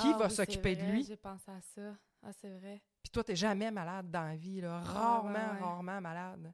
Qui 0.00 0.12
Ah 0.12 0.16
va 0.18 0.26
oui, 0.26 0.34
s'occuper 0.34 0.76
de 0.76 0.82
lui? 0.84 1.04
J'ai 1.04 1.16
pensé 1.16 1.50
à 1.50 1.60
ça. 1.60 1.96
Ah, 2.22 2.32
c'est 2.32 2.50
vrai. 2.50 2.82
puis 3.02 3.10
toi, 3.10 3.24
t'es 3.24 3.34
jamais 3.34 3.70
malade 3.70 4.10
dans 4.10 4.22
la 4.24 4.36
vie, 4.36 4.60
là. 4.60 4.80
Rarement, 4.80 5.52
ouais. 5.52 5.58
rarement 5.60 6.00
malade. 6.02 6.52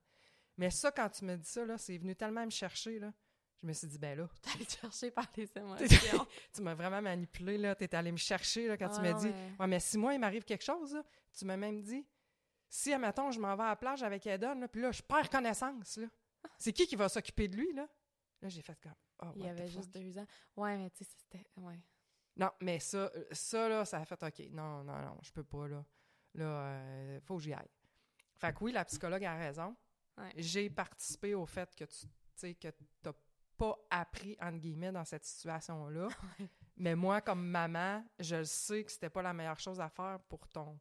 Mais 0.57 0.71
ça, 0.71 0.91
quand 0.93 1.11
tu 1.11 1.25
me 1.25 1.37
dis 1.37 1.51
ça, 1.51 1.65
là, 1.67 1.77
c'est 1.77 1.99
venu 1.99 2.15
tellement 2.17 2.45
me 2.45 2.51
chercher, 2.51 2.99
là. 3.01 3.13
Je 3.63 3.67
me 3.67 3.73
suis 3.73 3.89
dit, 3.89 3.99
ben 3.99 4.17
là, 4.17 4.29
T'allais 4.43 4.65
te 4.65 4.73
chercher 4.79 5.11
par 5.11 5.27
les 5.37 5.49
émotions. 5.57 6.27
tu 6.55 6.63
m'as 6.63 6.75
vraiment 6.75 7.03
manipulé, 7.03 7.59
là. 7.59 7.75
T'es 7.75 7.93
allé 7.97 8.13
me 8.13 8.17
chercher, 8.17 8.69
là, 8.69 8.77
quand 8.77 8.89
tu 8.89 8.97
Ah, 9.01 9.03
m'as 9.03 9.13
dit, 9.15 9.33
ouais, 9.59 9.67
mais 9.67 9.81
si 9.81 9.99
moi, 9.99 10.15
il 10.15 10.21
m'arrive 10.21 10.45
quelque 10.45 10.65
chose, 10.65 10.95
là, 10.95 11.03
tu 11.37 11.45
m'as 11.45 11.57
même 11.57 11.83
dit, 11.83 12.07
Si, 12.69 12.93
admettons, 12.93 13.31
je 13.31 13.41
m'en 13.41 13.55
vais 13.57 13.63
à 13.63 13.69
la 13.69 13.77
plage 13.77 14.03
avec 14.03 14.27
Eden, 14.27 14.67
puis 14.69 14.83
là, 14.83 14.93
je 14.93 15.03
perds 15.03 15.31
connaissance, 15.31 15.97
là. 15.97 16.09
C'est 16.59 16.73
qui 16.73 16.87
qui 16.87 16.97
va 16.97 17.09
s'occuper 17.09 17.49
de 17.49 17.57
lui, 17.57 17.73
là? 17.73 17.89
Là, 18.43 18.49
j'ai 18.49 18.63
fait 18.63 18.79
comme... 18.81 18.95
Oh, 19.23 19.33
Il 19.35 19.43
what 19.43 19.51
avait 19.51 19.67
juste 19.67 19.91
deux 19.91 20.19
ans. 20.19 20.27
Ouais, 20.57 20.77
mais 20.77 20.91
tu 20.91 21.05
sais, 21.05 21.11
c'était. 21.19 21.47
Ouais. 21.57 21.81
Non, 22.37 22.51
mais 22.61 22.79
ça, 22.79 23.11
euh, 23.15 23.25
ça, 23.33 23.69
là, 23.69 23.85
ça 23.85 23.99
a 23.99 24.05
fait 24.05 24.23
OK. 24.23 24.51
Non, 24.51 24.85
non, 24.85 25.01
non, 25.01 25.19
je 25.23 25.33
peux 25.33 25.45
pas, 25.45 25.67
là. 25.69 25.85
Là, 26.35 26.45
euh, 26.45 27.21
faut 27.23 27.37
que 27.37 27.43
j'y 27.43 27.55
aille. 27.55 27.71
Fait 28.37 28.53
que 28.53 28.63
oui, 28.63 28.73
la 28.73 28.85
psychologue 28.85 29.25
a 29.25 29.35
raison. 29.37 29.75
Ouais. 30.19 30.33
J'ai 30.37 30.69
participé 30.69 31.35
au 31.35 31.47
fait 31.47 31.75
que 31.75 31.85
tu 31.85 32.07
sais, 32.35 32.55
que 32.55 32.69
t'as 33.03 33.13
pas 33.57 33.79
appris, 33.91 34.37
entre 34.41 34.59
guillemets, 34.59 34.93
dans 34.93 35.05
cette 35.05 35.25
situation-là. 35.25 36.09
Mais 36.77 36.95
moi, 36.95 37.23
comme 37.23 37.47
maman, 37.47 38.05
je 38.19 38.37
le 38.37 38.45
sais 38.45 38.85
que 38.85 38.93
c'était 38.93 39.09
pas 39.09 39.23
la 39.23 39.33
meilleure 39.33 39.59
chose 39.59 39.81
à 39.81 39.89
faire 39.89 40.21
pour 40.29 40.47
ton 40.49 40.79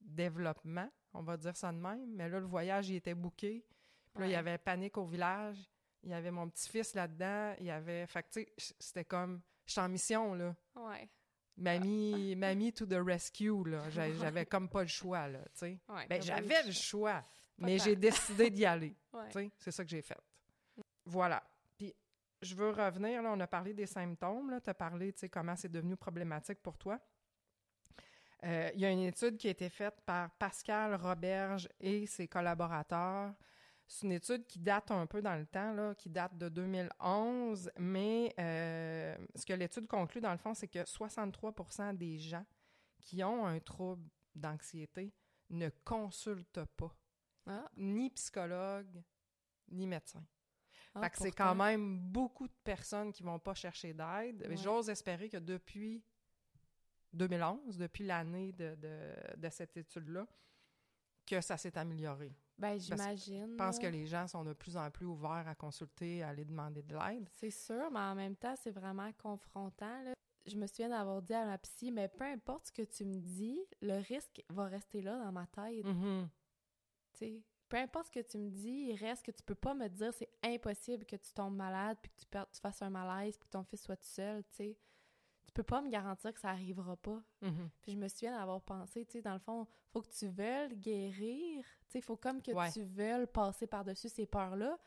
développement, 0.00 0.90
on 1.14 1.22
va 1.22 1.36
dire 1.36 1.56
ça 1.56 1.72
de 1.72 1.78
même. 1.78 2.06
Mais 2.14 2.28
là, 2.28 2.40
le 2.40 2.46
voyage, 2.46 2.88
il 2.88 2.96
était 2.96 3.14
booké. 3.14 3.64
Puis 4.14 4.22
là, 4.22 4.26
il 4.26 4.32
y 4.32 4.36
avait 4.36 4.58
panique 4.58 4.98
au 4.98 5.04
village. 5.04 5.58
Il 6.02 6.10
y 6.10 6.14
avait 6.14 6.30
mon 6.30 6.48
petit-fils 6.48 6.94
là-dedans. 6.94 7.54
Il 7.60 7.66
y 7.66 7.70
avait... 7.70 8.06
Fait 8.06 8.22
que, 8.22 8.28
tu 8.28 8.40
sais, 8.56 8.74
c'était 8.78 9.04
comme... 9.04 9.40
J'étais 9.66 9.80
en 9.80 9.88
mission, 9.88 10.34
là. 10.34 10.54
Ouais. 10.74 11.08
Mamie, 11.56 12.34
mamie 12.36 12.72
to 12.72 12.86
the 12.86 12.98
rescue, 12.98 13.64
là. 13.64 13.88
J'avais 13.90 14.46
comme 14.46 14.68
pas 14.68 14.82
le 14.82 14.88
choix, 14.88 15.28
là, 15.28 15.38
tu 15.38 15.50
sais. 15.54 15.78
Ouais. 15.88 16.06
Ben, 16.08 16.20
j'avais 16.20 16.62
le 16.64 16.72
choix, 16.72 17.20
Pas 17.20 17.66
mais 17.66 17.78
j'ai 17.78 17.96
décidé 17.96 18.50
d'y 18.50 18.64
aller. 18.64 18.96
Ouais. 19.12 19.26
Tu 19.26 19.32
sais, 19.32 19.50
c'est 19.58 19.70
ça 19.70 19.84
que 19.84 19.90
j'ai 19.90 20.00
fait. 20.00 20.16
Voilà. 21.04 21.42
Puis, 21.76 21.94
je 22.40 22.54
veux 22.54 22.70
revenir, 22.70 23.20
là, 23.20 23.30
on 23.30 23.40
a 23.40 23.46
parlé 23.46 23.74
des 23.74 23.84
symptômes, 23.84 24.50
là, 24.50 24.58
tu 24.58 24.70
as 24.70 24.74
parlé, 24.74 25.12
tu 25.12 25.18
sais, 25.18 25.28
comment 25.28 25.54
c'est 25.54 25.70
devenu 25.70 25.94
problématique 25.94 26.62
pour 26.62 26.78
toi. 26.78 26.98
Euh, 28.44 28.70
Il 28.74 28.80
y 28.80 28.84
a 28.84 28.90
une 28.90 29.00
étude 29.00 29.36
qui 29.36 29.48
a 29.48 29.50
été 29.50 29.68
faite 29.68 30.00
par 30.04 30.30
Pascal 30.32 30.94
Roberge 30.96 31.68
et 31.80 32.06
ses 32.06 32.26
collaborateurs. 32.28 33.34
C'est 33.86 34.06
une 34.06 34.12
étude 34.12 34.46
qui 34.46 34.58
date 34.58 34.90
un 34.90 35.06
peu 35.06 35.20
dans 35.20 35.36
le 35.36 35.44
temps, 35.46 35.72
là, 35.74 35.94
qui 35.94 36.08
date 36.08 36.36
de 36.38 36.48
2011, 36.48 37.70
mais 37.78 38.34
euh, 38.38 39.14
ce 39.34 39.44
que 39.44 39.52
l'étude 39.52 39.86
conclut, 39.86 40.20
dans 40.20 40.32
le 40.32 40.38
fond, 40.38 40.54
c'est 40.54 40.68
que 40.68 40.84
63 40.84 41.92
des 41.94 42.18
gens 42.18 42.44
qui 43.00 43.22
ont 43.22 43.44
un 43.46 43.58
trouble 43.60 44.08
d'anxiété 44.34 45.12
ne 45.50 45.68
consultent 45.84 46.64
pas 46.76 46.96
Ah, 47.46 47.68
ni 47.76 48.08
psychologue, 48.10 49.02
ni 49.70 49.86
médecin. 49.86 50.24
ah, 50.94 51.02
fait 51.02 51.10
que 51.10 51.18
c'est 51.18 51.32
quand 51.32 51.54
même 51.54 51.98
beaucoup 51.98 52.48
de 52.48 52.54
personnes 52.64 53.12
qui 53.12 53.22
vont 53.22 53.38
pas 53.40 53.54
chercher 53.54 53.92
d'aide. 53.92 54.46
Ouais. 54.48 54.56
J'ose 54.56 54.88
espérer 54.88 55.28
que 55.28 55.36
depuis 55.38 56.02
2011, 57.12 57.76
depuis 57.78 58.04
l'année 58.04 58.52
de, 58.52 58.74
de- 58.76 59.36
de 59.36 59.48
cette 59.50 59.76
étude-là, 59.76 60.26
que 61.26 61.40
ça 61.40 61.56
s'est 61.56 61.76
amélioré. 61.78 62.34
Ben, 62.58 62.78
j'imagine. 62.78 63.52
Je 63.52 63.56
pense 63.56 63.78
que 63.78 63.86
les 63.86 64.06
gens 64.06 64.26
sont 64.28 64.44
de 64.44 64.52
plus 64.52 64.76
en 64.76 64.90
plus 64.90 65.06
ouverts 65.06 65.46
à 65.48 65.54
consulter, 65.54 66.22
à 66.22 66.28
aller 66.28 66.44
demander 66.44 66.82
de 66.82 66.94
l'aide. 66.96 67.28
C'est 67.32 67.50
sûr, 67.50 67.90
mais 67.90 67.98
en 68.00 68.14
même 68.14 68.36
temps, 68.36 68.54
c'est 68.56 68.70
vraiment 68.70 69.10
confrontant. 69.14 70.02
là. 70.02 70.12
Je 70.46 70.56
me 70.56 70.66
souviens 70.66 70.88
d'avoir 70.88 71.22
dit 71.22 71.34
à 71.34 71.44
ma 71.46 71.58
psy, 71.58 71.90
mais 71.92 72.08
peu 72.08 72.24
importe 72.24 72.66
ce 72.66 72.72
que 72.72 72.82
tu 72.82 73.04
me 73.04 73.20
dis, 73.20 73.60
le 73.80 73.98
risque 74.02 74.42
va 74.50 74.64
rester 74.66 75.00
là 75.00 75.16
dans 75.18 75.32
ma 75.32 75.46
tête. 75.46 75.84
Mhm. 75.84 76.28
sais. 77.14 77.42
Peu 77.68 77.78
importe 77.78 78.06
ce 78.08 78.10
que 78.20 78.20
tu 78.28 78.36
me 78.38 78.50
dis, 78.50 78.88
il 78.90 78.96
reste 78.96 79.24
que 79.24 79.30
tu 79.30 79.42
peux 79.42 79.54
pas 79.54 79.72
me 79.74 79.88
dire 79.88 80.12
c'est 80.12 80.28
impossible 80.42 81.06
que 81.06 81.16
tu 81.16 81.32
tombes 81.32 81.56
malade, 81.56 81.96
puis 82.02 82.10
que 82.12 82.18
tu, 82.20 82.26
perds- 82.26 82.50
tu 82.50 82.60
fasses 82.60 82.82
un 82.82 82.90
malaise, 82.90 83.38
puis 83.38 83.46
que 83.48 83.52
ton 83.52 83.62
fils 83.64 83.82
soit 83.82 83.96
tout 83.96 84.04
seul, 84.08 84.42
tu 84.44 84.54
sais. 84.56 84.78
Tu 85.54 85.56
peux 85.56 85.64
pas 85.64 85.82
me 85.82 85.90
garantir 85.90 86.32
que 86.32 86.40
ça 86.40 86.48
arrivera 86.48 86.96
pas. 86.96 87.20
Mhm. 87.42 87.68
Puis 87.82 87.92
je 87.92 87.98
me 87.98 88.08
souviens 88.08 88.38
d'avoir 88.38 88.62
pensé, 88.62 89.04
tu 89.04 89.12
sais, 89.12 89.20
dans 89.22 89.34
le 89.34 89.38
fond, 89.38 89.66
faut 89.90 90.00
que 90.00 90.08
tu 90.08 90.26
veuilles 90.28 90.74
guérir, 90.78 91.62
tu 91.86 91.90
sais, 91.92 92.00
faut 92.00 92.16
comme 92.16 92.40
que 92.40 92.52
Ouais. 92.52 92.70
tu 92.72 92.82
veuilles 92.82 93.26
passer 93.26 93.66
par-dessus 93.66 94.08
ces 94.08 94.24
peurs-là. 94.26 94.78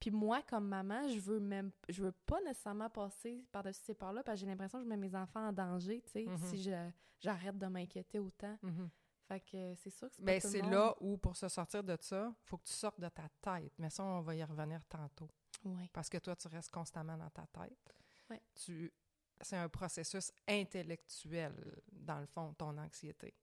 Puis 0.00 0.10
moi, 0.10 0.40
comme 0.48 0.66
maman, 0.66 1.06
je 1.08 1.18
veux 1.20 1.40
même, 1.40 1.70
je 1.90 2.02
veux 2.02 2.12
pas 2.12 2.40
nécessairement 2.40 2.88
passer 2.88 3.44
par-dessus 3.52 3.82
ces 3.84 3.94
peurs-là 3.94 4.22
parce 4.22 4.36
que 4.36 4.40
j'ai 4.40 4.46
l'impression 4.50 4.78
que 4.78 4.84
je 4.84 4.88
mets 4.88 4.96
mes 4.96 5.14
enfants 5.14 5.46
en 5.48 5.52
danger, 5.52 6.00
tu 6.02 6.10
sais, 6.12 6.24
Mhm. 6.24 6.38
si 6.38 6.62
je- 6.62 6.90
j'arrête 7.20 7.58
de 7.58 7.66
m'inquiéter 7.66 8.18
autant. 8.18 8.56
Mhm. 8.62 8.88
Fait 9.28 9.40
que 9.40 9.74
c'est 9.76 9.90
sûr 9.90 10.08
que 10.08 10.14
c'est 10.16 10.40
c'est 10.40 10.62
monde. 10.62 10.72
là 10.72 10.94
où, 11.00 11.16
pour 11.18 11.36
se 11.36 11.48
sortir 11.48 11.82
de 11.84 11.96
ça, 12.00 12.34
faut 12.44 12.56
que 12.58 12.64
tu 12.64 12.72
sortes 12.72 13.00
de 13.00 13.08
ta 13.08 13.28
tête. 13.40 13.72
Mais 13.78 13.88
ça, 13.90 14.04
on 14.04 14.20
va 14.20 14.34
y 14.34 14.42
revenir 14.44 14.84
tantôt. 14.86 15.28
Ouais. 15.64 15.88
Parce 15.92 16.08
que 16.10 16.18
toi, 16.18 16.34
tu 16.36 16.48
restes 16.48 16.70
constamment 16.70 17.16
dans 17.16 17.30
ta 17.30 17.46
tête. 17.46 17.94
Ouais. 18.30 18.42
Tu, 18.54 18.92
c'est 19.40 19.56
un 19.56 19.68
processus 19.68 20.32
intellectuel, 20.48 21.82
dans 21.92 22.20
le 22.20 22.26
fond, 22.26 22.54
ton 22.54 22.76
anxiété. 22.78 23.34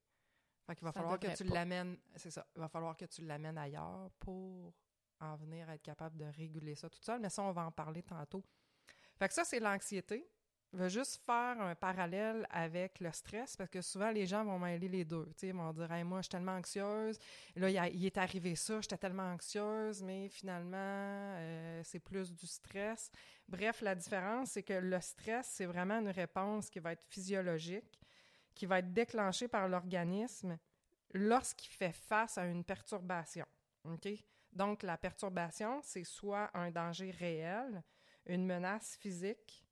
Fait 0.65 0.75
qu'il 0.75 0.85
va 0.85 0.91
Ça 0.91 0.99
falloir 0.99 1.19
que 1.19 1.35
tu 1.35 1.43
l'amènes, 1.45 1.97
c'est 2.15 2.31
ça, 2.31 2.45
il 2.55 2.59
va 2.59 2.69
falloir 2.69 2.95
que 2.95 3.05
tu 3.05 3.21
l'amènes 3.23 3.57
ailleurs 3.57 4.09
pour 4.19 4.73
en 5.19 5.35
venir 5.35 5.69
à 5.69 5.75
être 5.75 5.81
capable 5.81 6.17
de 6.17 6.25
réguler 6.25 6.75
ça 6.75 6.89
toute 6.89 7.03
seule. 7.03 7.19
Mais 7.19 7.29
ça, 7.29 7.43
on 7.43 7.51
va 7.51 7.65
en 7.65 7.71
parler 7.71 8.03
tantôt. 8.03 8.43
Fait 9.17 9.27
que 9.27 9.33
ça, 9.33 9.43
c'est 9.43 9.59
l'anxiété. 9.59 10.27
Veux 10.73 10.87
juste 10.87 11.21
faire 11.25 11.59
un 11.59 11.75
parallèle 11.75 12.47
avec 12.49 13.01
le 13.01 13.11
stress 13.11 13.57
parce 13.57 13.69
que 13.69 13.81
souvent 13.81 14.09
les 14.09 14.25
gens 14.25 14.45
vont 14.45 14.57
mêler 14.57 14.87
les 14.87 15.03
deux. 15.03 15.27
Ils 15.43 15.53
vont 15.53 15.73
dire 15.73 15.91
Hey, 15.91 16.05
moi, 16.05 16.19
je 16.19 16.23
suis 16.23 16.29
tellement 16.29 16.55
anxieuse. 16.55 17.19
Là, 17.57 17.69
il, 17.89 18.05
est 18.05 18.17
arrivé 18.17 18.55
ça, 18.55 18.79
j'étais 18.79 18.97
tellement 18.97 19.33
anxieuse, 19.33 20.01
mais 20.01 20.29
finalement, 20.29 20.77
euh, 20.77 21.81
c'est 21.83 21.99
plus 21.99 22.33
du 22.33 22.47
stress. 22.47 23.11
Bref, 23.49 23.81
la 23.81 23.95
différence, 23.95 24.51
c'est 24.51 24.63
que 24.63 24.71
le 24.71 25.01
stress, 25.01 25.47
c'est 25.51 25.65
vraiment 25.65 25.99
une 25.99 26.09
réponse 26.09 26.69
qui 26.69 26.79
va 26.79 26.93
être 26.93 27.03
physiologique, 27.09 27.99
qui 28.55 28.65
va 28.65 28.79
être 28.79 28.93
déclenchée 28.93 29.49
par 29.49 29.67
l'organisme 29.67 30.57
lorsqu'il 31.13 31.71
fait 31.71 31.91
face 31.91 32.37
à 32.37 32.45
une 32.45 32.63
perturbation. 32.63 33.45
OK? 33.83 34.07
Donc, 34.53 34.83
la 34.83 34.97
perturbation, 34.97 35.81
c'est 35.83 36.05
soit 36.05 36.49
un 36.53 36.71
danger 36.71 37.11
réel, 37.11 37.83
une 38.25 38.45
menace 38.45 38.95
physique 39.01 39.65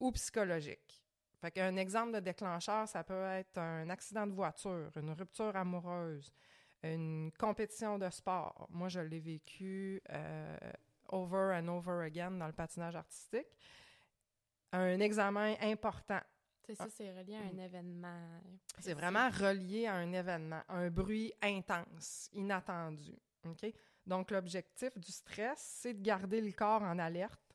ou 0.00 0.12
psychologique. 0.12 1.02
Fait 1.40 1.52
qu'un 1.52 1.76
exemple 1.76 2.12
de 2.12 2.20
déclencheur, 2.20 2.88
ça 2.88 3.04
peut 3.04 3.24
être 3.24 3.58
un 3.58 3.88
accident 3.90 4.26
de 4.26 4.32
voiture, 4.32 4.90
une 4.96 5.10
rupture 5.12 5.54
amoureuse, 5.54 6.32
une 6.82 7.30
compétition 7.38 7.98
de 7.98 8.10
sport. 8.10 8.66
Moi, 8.70 8.88
je 8.88 9.00
l'ai 9.00 9.20
vécu 9.20 10.02
euh, 10.10 10.58
over 11.08 11.56
and 11.56 11.68
over 11.68 12.04
again 12.04 12.32
dans 12.32 12.46
le 12.46 12.52
patinage 12.52 12.96
artistique. 12.96 13.46
Un 14.72 14.98
examen 15.00 15.54
important. 15.60 16.20
C'est 16.66 16.74
ça, 16.74 16.88
c'est 16.90 17.10
relié 17.12 17.36
à 17.36 17.40
un 17.40 17.58
événement. 17.58 18.40
C'est 18.78 18.92
vraiment 18.92 19.30
relié 19.30 19.86
à 19.86 19.94
un 19.94 20.12
événement, 20.12 20.60
un 20.68 20.90
bruit 20.90 21.32
intense, 21.40 22.28
inattendu. 22.32 23.16
OK? 23.46 23.72
Donc, 24.04 24.30
l'objectif 24.30 24.98
du 24.98 25.12
stress, 25.12 25.58
c'est 25.80 25.94
de 25.94 26.02
garder 26.02 26.40
le 26.40 26.52
corps 26.52 26.82
en 26.82 26.98
alerte 26.98 27.47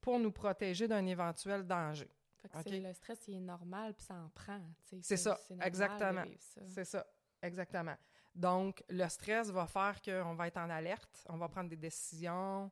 pour 0.00 0.18
nous 0.18 0.32
protéger 0.32 0.88
d'un 0.88 1.04
éventuel 1.06 1.66
danger. 1.66 2.10
Fait 2.38 2.48
que 2.48 2.54
le 2.88 2.92
stress, 2.94 3.28
il 3.28 3.34
est 3.36 3.40
normal, 3.40 3.94
puis 3.94 4.04
ça 4.04 4.14
en 4.14 4.28
prend. 4.30 4.60
C'est 5.02 5.16
ça, 5.16 5.38
exactement. 5.66 6.22
C'est 6.68 6.84
ça, 6.84 7.06
exactement. 7.42 7.96
Donc, 8.34 8.82
le 8.88 9.06
stress 9.08 9.50
va 9.50 9.66
faire 9.66 10.00
qu'on 10.00 10.34
va 10.34 10.46
être 10.48 10.56
en 10.56 10.70
alerte, 10.70 11.26
on 11.28 11.36
va 11.36 11.48
prendre 11.48 11.68
des 11.68 11.76
décisions, 11.76 12.70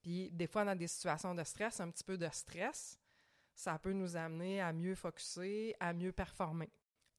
puis 0.00 0.30
des 0.30 0.46
fois, 0.46 0.64
dans 0.64 0.76
des 0.76 0.86
situations 0.86 1.34
de 1.34 1.44
stress, 1.44 1.80
un 1.80 1.90
petit 1.90 2.04
peu 2.04 2.16
de 2.16 2.28
stress, 2.32 2.98
ça 3.54 3.78
peut 3.78 3.92
nous 3.92 4.16
amener 4.16 4.62
à 4.62 4.72
mieux 4.72 4.94
focuser, 4.94 5.74
à 5.80 5.92
mieux 5.92 6.12
performer. 6.12 6.72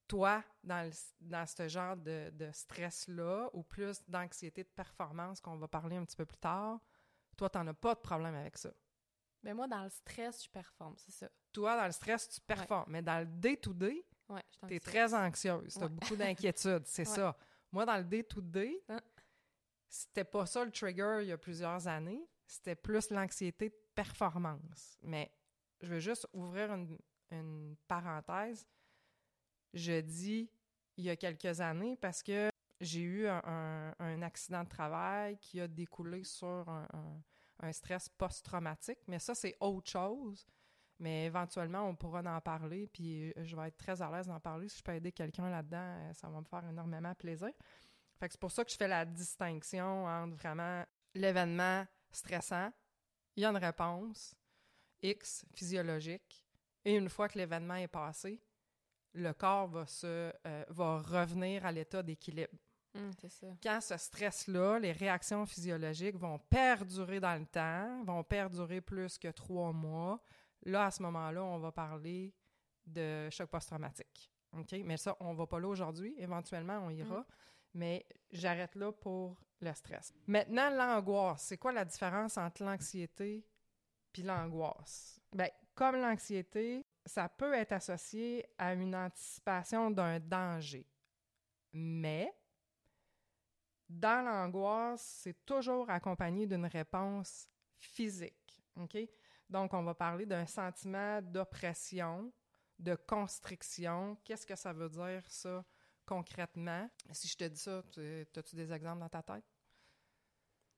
Toi, 0.08 0.44
dans, 0.64 0.84
le- 0.88 0.92
dans 1.20 1.46
ce 1.46 1.68
genre 1.68 1.96
de, 1.96 2.32
de 2.32 2.50
stress-là, 2.52 3.50
ou 3.54 3.62
plus 3.64 4.02
d'anxiété 4.08 4.64
de 4.64 4.70
performance 4.70 5.40
qu'on 5.40 5.58
va 5.58 5.68
parler 5.68 5.98
un 5.98 6.04
petit 6.06 6.18
peu 6.18 6.26
plus 6.26 6.38
tard, 6.40 6.80
toi, 7.38 7.50
tu 7.50 7.58
n'en 7.60 7.68
as 7.68 7.74
pas 7.74 7.94
de 7.94 8.00
problème 8.00 8.34
avec 8.36 8.58
ça. 8.58 8.72
Mais 9.44 9.54
moi, 9.54 9.68
dans 9.68 9.84
le 9.84 9.90
stress, 9.90 10.44
je 10.44 10.50
performe, 10.50 10.96
c'est 10.98 11.12
ça. 11.12 11.30
Toi, 11.52 11.76
dans 11.78 11.86
le 11.86 11.92
stress, 11.92 12.30
tu 12.30 12.42
performes, 12.42 12.92
mais 12.92 13.02
dans 13.02 13.20
le 13.20 13.26
day-to-day, 13.26 14.06
Ouais, 14.30 14.44
Tu 14.68 14.76
es 14.76 14.80
très 14.80 15.14
anxieuse, 15.14 15.74
tu 15.74 15.84
as 15.84 15.90
beaucoup 15.90 16.16
d'inquiétudes, 16.16 16.86
c'est 16.86 17.04
ça. 17.34 17.38
Moi, 17.72 17.86
dans 17.86 17.98
le 17.98 18.04
day-to-day, 18.06 18.82
Hein? 18.88 19.02
c'était 19.90 20.24
pas 20.24 20.46
ça 20.46 20.64
le 20.64 20.72
trigger 20.72 21.20
il 21.22 21.28
y 21.28 21.32
a 21.34 21.38
plusieurs 21.38 21.86
années, 21.88 22.26
c'était 22.48 22.76
plus 22.76 23.10
l'anxiété 23.10 23.70
de 23.70 23.76
performance. 23.94 24.98
Mais 25.02 25.34
je 25.82 25.88
veux 25.88 26.00
juste 26.00 26.28
ouvrir 26.32 26.72
une, 26.74 26.98
une 27.32 27.76
parenthèse. 27.90 28.66
Je 29.74 30.00
dis 30.02 30.50
il 30.98 31.06
y 31.06 31.10
a 31.10 31.16
quelques 31.18 31.60
années 31.60 31.96
parce 31.98 32.22
que 32.24 32.50
j'ai 32.80 33.02
eu 33.02 33.28
un, 33.28 33.42
un- 33.46 33.96
un 34.00 34.22
accident 34.22 34.64
de 34.64 34.70
travail 34.70 35.38
qui 35.40 35.60
a 35.60 35.68
découlé 35.68 36.24
sur 36.24 36.48
un, 36.70 36.88
un- 37.62 37.72
stress 37.72 38.10
post-traumatique, 38.10 39.00
mais 39.08 39.20
ça, 39.20 39.34
c'est 39.36 39.56
autre 39.60 39.90
chose. 39.90 40.46
Mais 41.00 41.26
éventuellement, 41.26 41.88
on 41.88 41.96
pourra 41.96 42.22
en 42.22 42.42
parler, 42.42 42.86
puis 42.86 43.34
je 43.36 43.56
vais 43.56 43.70
être 43.70 43.78
très 43.78 44.02
à 44.04 44.12
l'aise 44.12 44.28
d'en 44.28 44.40
parler. 44.40 44.70
Si 44.70 44.78
je 44.78 44.84
peux 44.84 44.94
aider 44.94 45.12
quelqu'un 45.12 45.50
là-dedans, 45.50 45.78
euh, 45.80 46.14
ça 46.14 46.30
va 46.30 46.40
me 46.40 46.46
faire 46.46 46.64
énormément 46.70 47.16
plaisir. 47.16 47.50
Fait 48.20 48.28
que 48.28 48.34
c'est 48.34 48.40
pour 48.42 48.52
ça 48.52 48.64
que 48.64 48.70
je 48.72 48.78
fais 48.78 48.88
la 48.88 49.04
distinction 49.04 50.06
entre 50.06 50.36
vraiment 50.36 50.86
l'événement 51.16 51.88
stressant, 52.12 52.72
il 53.36 53.42
y 53.42 53.46
a 53.46 53.50
une 53.50 53.58
réponse 53.58 54.36
X 55.02 55.44
physiologique, 55.56 56.46
et 56.86 56.96
une 56.96 57.10
fois 57.10 57.28
que 57.28 57.38
l'événement 57.40 57.76
est 57.76 57.88
passé, 57.88 58.40
le 59.14 59.34
corps 59.34 59.68
va 59.68 59.86
se 59.88 60.32
euh, 60.46 60.66
va 60.70 61.00
revenir 61.00 61.66
à 61.66 61.72
l'état 61.72 62.04
d'équilibre. 62.04 62.54
Ça. 63.30 63.48
Quand 63.64 63.80
ce 63.80 63.98
stress-là, 63.98 64.80
les 64.80 64.92
réactions 64.92 65.46
physiologiques 65.46 66.18
vont 66.18 66.40
perdurer 66.40 67.20
dans 67.20 67.40
le 67.40 67.46
temps, 67.46 68.04
vont 68.04 68.24
perdurer 68.24 68.82
plus 68.82 69.18
que 69.18 69.30
trois 69.30 69.72
mois, 69.72 70.22
là, 70.64 70.88
à 70.88 70.92
ce 70.92 71.02
moment-là, 71.04 71.44
on 71.44 71.58
va 71.60 71.72
parler 71.72 72.34
de 72.86 73.30
choc 73.30 73.50
post-traumatique. 73.50 74.30
OK? 74.58 74.74
Mais 74.84 74.98
ça, 74.98 75.16
on 75.20 75.34
va 75.34 75.48
pas 75.48 75.60
là 75.60 75.68
aujourd'hui. 75.68 76.14
Éventuellement, 76.18 76.80
on 76.80 76.90
ira. 76.90 77.20
Mm. 77.20 77.26
Mais 77.74 78.06
j'arrête 78.32 78.76
là 78.76 78.92
pour 78.92 79.42
le 79.62 79.74
stress. 79.74 80.14
Maintenant, 80.28 80.70
l'angoisse. 80.70 81.44
C'est 81.44 81.58
quoi 81.58 81.72
la 81.72 81.86
différence 81.86 82.38
entre 82.38 82.64
l'anxiété 82.64 83.46
puis 84.12 84.24
l'angoisse? 84.24 85.22
Bien, 85.32 85.48
comme 85.74 85.96
l'anxiété, 85.96 86.86
ça 87.06 87.30
peut 87.30 87.54
être 87.54 87.72
associé 87.72 88.46
à 88.58 88.74
une 88.74 88.94
anticipation 88.94 89.90
d'un 89.90 90.20
danger. 90.20 90.86
Mais 91.72 92.34
dans 94.00 94.26
l'angoisse, 94.26 95.02
c'est 95.24 95.46
toujours 95.46 95.90
accompagné 95.90 96.48
d'une 96.48 96.66
réponse 96.66 97.48
physique. 97.78 98.62
OK? 98.78 98.98
Donc, 99.50 99.74
on 99.74 99.84
va 99.84 99.94
parler 99.94 100.26
d'un 100.26 100.46
sentiment 100.46 101.22
d'oppression, 101.22 102.32
de 102.80 102.96
constriction. 102.96 104.18
Qu'est-ce 104.24 104.46
que 104.46 104.56
ça 104.56 104.74
veut 104.74 104.90
dire, 104.90 105.24
ça, 105.30 105.64
concrètement? 106.06 106.90
Si 107.12 107.28
je 107.28 107.38
te 107.38 107.44
dis 107.46 107.60
ça, 107.60 107.84
tu- 107.92 108.26
as-tu 108.36 108.56
des 108.56 108.72
exemples 108.72 109.00
dans 109.02 109.10
ta 109.10 109.24
tête? 109.24 109.46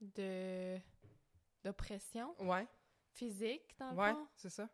De 0.02 0.80
d'oppression? 1.64 2.36
Ouais, 2.40 2.68
physique, 3.14 3.76
dans 3.80 3.92
le 3.92 3.98
ouais, 3.98 3.98
fond? 3.98 4.28
c'est 4.36 4.50
ça. 4.50 4.70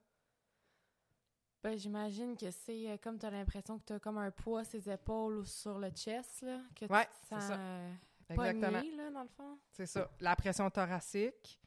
Ben, 1.64 1.78
j'imagine 1.78 2.38
que 2.38 2.52
c'est 2.52 2.90
euh, 2.90 2.98
comme 2.98 3.20
tu 3.20 3.26
as 3.26 3.32
l'impression 3.32 3.78
que 3.80 3.84
tu 3.86 3.94
as 3.94 4.00
comme 4.00 4.18
un 4.18 4.32
poids 4.32 4.64
sur 4.64 4.82
ses 4.82 4.90
épaules 4.92 5.38
ou 5.40 5.46
sur 5.46 5.78
le 5.78 5.90
chest, 5.92 6.42
là, 6.42 6.62
que 6.76 6.86
Ouais, 6.90 7.08
tu 7.08 7.10
te 7.10 7.28
c'est 7.32 7.40
sens 7.40 7.42
ça. 7.42 7.60
euh, 7.60 7.94
Exactement. 8.30 8.80
pogné, 8.80 8.96
là, 8.96 9.12
dans 9.12 9.24
le 9.24 9.30
fond. 9.30 9.58
C'est 9.72 9.86
ça. 9.86 10.10
La 10.20 10.36
pression 10.36 10.70
thoracique, 10.70 11.60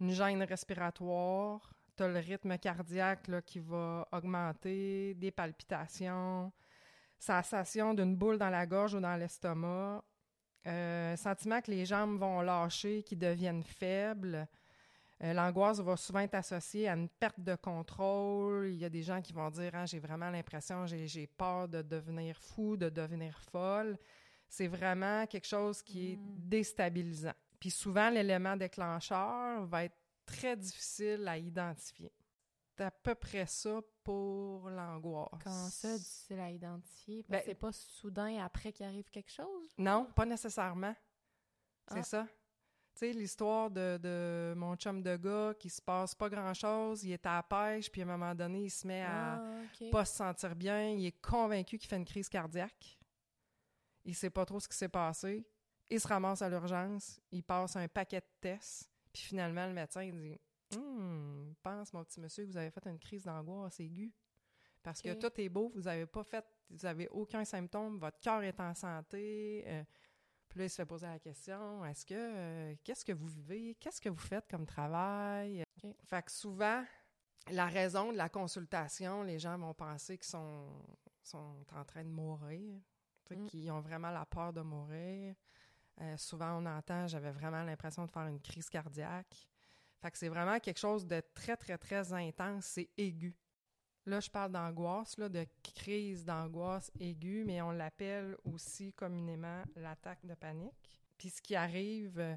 une 0.00 0.12
gêne 0.12 0.42
respiratoire, 0.42 1.72
tu 1.96 2.02
as 2.02 2.08
le 2.08 2.18
rythme 2.18 2.56
cardiaque 2.58 3.28
là, 3.28 3.42
qui 3.42 3.58
va 3.58 4.06
augmenter, 4.12 5.14
des 5.14 5.30
palpitations, 5.30 6.52
sensation 7.18 7.94
d'une 7.94 8.16
boule 8.16 8.38
dans 8.38 8.50
la 8.50 8.66
gorge 8.66 8.94
ou 8.94 9.00
dans 9.00 9.16
l'estomac, 9.16 10.02
euh, 10.66 11.16
sentiment 11.16 11.60
que 11.60 11.70
les 11.70 11.84
jambes 11.84 12.18
vont 12.18 12.40
lâcher, 12.40 13.02
qui 13.02 13.16
deviennent 13.16 13.64
faibles. 13.64 14.46
Euh, 15.24 15.32
L'angoisse 15.32 15.80
va 15.80 15.96
souvent 15.96 16.20
être 16.20 16.34
associée 16.34 16.88
à 16.88 16.94
une 16.94 17.08
perte 17.08 17.40
de 17.40 17.56
contrôle. 17.56 18.68
Il 18.68 18.76
y 18.76 18.84
a 18.84 18.88
des 18.88 19.02
gens 19.02 19.20
qui 19.20 19.32
vont 19.32 19.50
dire 19.50 19.72
Ah, 19.74 19.86
J'ai 19.86 19.98
vraiment 19.98 20.30
l'impression, 20.30 20.86
j'ai 20.86 21.08
j'ai 21.08 21.26
peur 21.26 21.68
de 21.68 21.82
devenir 21.82 22.38
fou, 22.40 22.76
de 22.76 22.88
devenir 22.88 23.40
folle. 23.50 23.98
C'est 24.48 24.66
vraiment 24.68 25.26
quelque 25.26 25.46
chose 25.46 25.82
qui 25.82 26.12
est 26.12 26.16
Mm. 26.16 26.34
déstabilisant. 26.48 27.34
Puis 27.60 27.70
souvent, 27.70 28.08
l'élément 28.10 28.56
déclencheur 28.56 29.66
va 29.66 29.84
être 29.84 29.96
très 30.24 30.56
difficile 30.56 31.26
à 31.28 31.36
identifier. 31.38 32.12
C'est 32.76 32.84
à 32.84 32.90
peu 32.90 33.14
près 33.14 33.46
ça 33.46 33.80
pour 34.04 34.70
l'angoisse. 34.70 35.30
Comment 35.42 35.68
ça, 35.68 35.96
difficile 35.98 36.38
à 36.40 36.50
identifier? 36.50 37.24
Parce 37.24 37.42
Ben- 37.42 37.46
c'est 37.50 37.54
pas 37.58 37.72
soudain 37.72 38.38
après 38.44 38.72
qu'il 38.72 38.86
arrive 38.86 39.10
quelque 39.10 39.30
chose? 39.32 39.68
Non, 39.76 40.06
pas 40.14 40.24
nécessairement. 40.24 40.94
C'est 41.90 41.98
Ah. 41.98 42.02
ça. 42.04 42.26
Tu 42.94 43.06
sais, 43.06 43.12
l'histoire 43.12 43.70
de, 43.70 43.96
de 44.02 44.54
mon 44.56 44.74
chum 44.76 45.02
de 45.02 45.16
gars 45.16 45.54
qui 45.58 45.70
se 45.70 45.80
passe 45.80 46.14
pas 46.14 46.28
grand-chose, 46.28 47.04
il 47.04 47.12
est 47.12 47.26
à 47.26 47.34
la 47.36 47.42
pêche, 47.42 47.90
puis 47.90 48.02
à 48.02 48.04
un 48.04 48.08
moment 48.08 48.34
donné, 48.34 48.64
il 48.64 48.70
se 48.70 48.86
met 48.86 49.02
à 49.02 49.34
Ah, 49.36 49.62
pas 49.90 50.04
se 50.04 50.16
sentir 50.16 50.54
bien, 50.56 50.90
il 50.90 51.06
est 51.06 51.20
convaincu 51.20 51.78
qu'il 51.78 51.88
fait 51.88 51.96
une 51.96 52.04
crise 52.04 52.28
cardiaque. 52.28 52.97
Il 54.04 54.14
sait 54.14 54.30
pas 54.30 54.44
trop 54.44 54.60
ce 54.60 54.68
qui 54.68 54.76
s'est 54.76 54.88
passé. 54.88 55.46
Il 55.90 56.00
se 56.00 56.08
ramasse 56.08 56.42
à 56.42 56.48
l'urgence, 56.48 57.20
il 57.30 57.42
passe 57.42 57.76
un 57.76 57.88
paquet 57.88 58.20
de 58.20 58.26
tests, 58.40 58.90
puis 59.12 59.22
finalement, 59.22 59.66
le 59.66 59.72
médecin 59.72 60.02
il 60.02 60.20
dit 60.20 60.38
Hum, 60.76 61.54
pense, 61.62 61.92
mon 61.94 62.04
petit 62.04 62.20
monsieur, 62.20 62.44
que 62.44 62.50
vous 62.50 62.56
avez 62.56 62.70
fait 62.70 62.84
une 62.86 62.98
crise 62.98 63.24
d'angoisse 63.24 63.80
aiguë. 63.80 64.12
Parce 64.82 65.00
que 65.02 65.14
tout 65.14 65.40
est 65.40 65.48
beau, 65.48 65.72
vous 65.74 65.88
avez 65.88 66.06
pas 66.06 66.22
fait, 66.24 66.44
vous 66.70 66.84
avez 66.86 67.08
aucun 67.08 67.44
symptôme, 67.44 67.98
votre 67.98 68.20
cœur 68.20 68.42
est 68.42 68.58
en 68.60 68.74
santé. 68.74 69.64
euh, 69.66 69.82
puis 70.48 70.60
là, 70.60 70.64
il 70.64 70.70
se 70.70 70.76
fait 70.76 70.86
poser 70.86 71.06
la 71.06 71.18
question 71.18 71.84
est-ce 71.84 72.06
que, 72.06 72.14
euh, 72.14 72.74
qu'est-ce 72.82 73.04
que 73.04 73.12
vous 73.12 73.26
vivez? 73.26 73.74
Qu'est-ce 73.74 74.00
que 74.00 74.08
vous 74.08 74.16
faites 74.16 74.48
comme 74.48 74.64
travail? 74.64 75.62
Fait 76.04 76.22
que 76.22 76.32
souvent, 76.32 76.84
la 77.50 77.66
raison 77.66 78.12
de 78.12 78.16
la 78.16 78.28
consultation, 78.28 79.22
les 79.22 79.38
gens 79.38 79.58
vont 79.58 79.74
penser 79.74 80.16
qu'ils 80.16 80.28
sont, 80.28 80.68
sont 81.22 81.64
en 81.74 81.84
train 81.84 82.04
de 82.04 82.08
mourir, 82.08 82.80
Mm. 83.36 83.46
qu'ils 83.46 83.70
ont 83.70 83.80
vraiment 83.80 84.10
la 84.10 84.26
peur 84.26 84.52
de 84.52 84.60
mourir. 84.60 85.34
Euh, 86.00 86.16
souvent, 86.16 86.62
on 86.62 86.66
entend 86.66 87.06
j'avais 87.08 87.32
vraiment 87.32 87.62
l'impression 87.62 88.04
de 88.06 88.10
faire 88.10 88.26
une 88.26 88.40
crise 88.40 88.68
cardiaque. 88.68 89.48
Fait 90.00 90.10
que 90.10 90.18
c'est 90.18 90.28
vraiment 90.28 90.58
quelque 90.60 90.78
chose 90.78 91.06
de 91.06 91.20
très, 91.34 91.56
très, 91.56 91.76
très 91.76 92.12
intense. 92.12 92.66
C'est 92.66 92.88
aigu. 92.96 93.36
Là, 94.06 94.20
je 94.20 94.30
parle 94.30 94.52
d'angoisse, 94.52 95.18
là, 95.18 95.28
de 95.28 95.46
crise 95.62 96.24
d'angoisse 96.24 96.90
aiguë, 96.98 97.44
mais 97.44 97.60
on 97.60 97.72
l'appelle 97.72 98.36
aussi 98.44 98.92
communément 98.92 99.62
l'attaque 99.76 100.24
de 100.24 100.34
panique. 100.34 101.02
Puis 101.18 101.30
ce 101.30 101.42
qui 101.42 101.56
arrive 101.56 102.18
euh, 102.18 102.36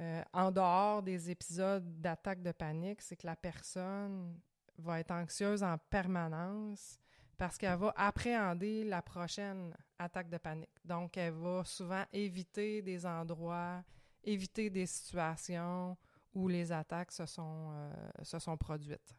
euh, 0.00 0.22
en 0.32 0.50
dehors 0.50 1.02
des 1.02 1.30
épisodes 1.30 2.00
d'attaque 2.00 2.42
de 2.42 2.52
panique, 2.52 3.00
c'est 3.00 3.16
que 3.16 3.26
la 3.26 3.36
personne 3.36 4.38
va 4.76 5.00
être 5.00 5.12
anxieuse 5.12 5.62
en 5.62 5.78
permanence 5.78 6.98
parce 7.38 7.56
qu'elle 7.56 7.78
va 7.78 7.92
appréhender 7.96 8.84
la 8.84 9.00
prochaine 9.00 9.74
attaque 9.98 10.28
de 10.28 10.38
panique. 10.38 10.76
Donc, 10.84 11.16
elle 11.16 11.32
va 11.32 11.64
souvent 11.64 12.04
éviter 12.12 12.82
des 12.82 13.06
endroits, 13.06 13.82
éviter 14.24 14.68
des 14.70 14.86
situations 14.86 15.96
où 16.34 16.48
les 16.48 16.70
attaques 16.72 17.12
se 17.12 17.26
sont, 17.26 17.70
euh, 17.72 17.92
se 18.22 18.38
sont 18.38 18.56
produites. 18.56 19.16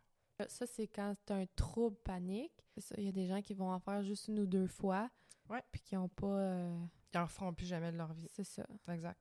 Ça, 0.48 0.66
c'est 0.68 0.88
quand 0.88 1.16
tu 1.26 1.34
un 1.34 1.46
trouble 1.56 1.98
panique. 1.98 2.54
C'est 2.78 2.98
Il 2.98 3.06
y 3.06 3.10
a 3.10 3.12
des 3.12 3.26
gens 3.26 3.42
qui 3.42 3.54
vont 3.54 3.72
en 3.72 3.80
faire 3.80 4.04
juste 4.04 4.28
une 4.28 4.40
ou 4.40 4.46
deux 4.46 4.68
fois. 4.68 5.10
Ouais. 5.50 5.62
Puis 5.72 5.82
qui 5.82 5.96
n'ont 5.96 6.08
pas. 6.08 6.28
euh, 6.28 6.80
Ils 7.14 7.18
n'en 7.18 7.26
referont 7.26 7.54
plus 7.54 7.66
jamais 7.66 7.92
de 7.92 7.98
leur 7.98 8.14
vie. 8.14 8.28
c'est 8.30 8.44
ça. 8.46 8.66
Exact. 8.90 9.20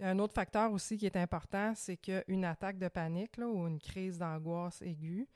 Un 0.00 0.16
autre 0.20 0.34
facteur 0.34 0.70
aussi 0.70 0.96
qui 0.96 1.06
est 1.06 1.16
important, 1.16 1.72
c'est 1.74 1.96
qu'une 1.96 2.44
attaque 2.44 2.78
de 2.78 2.86
panique 2.88 3.36
là, 3.36 3.48
ou 3.48 3.66
une 3.66 3.80
crise 3.80 4.16
d'angoisse 4.18 4.80
aiguë, 4.82 5.28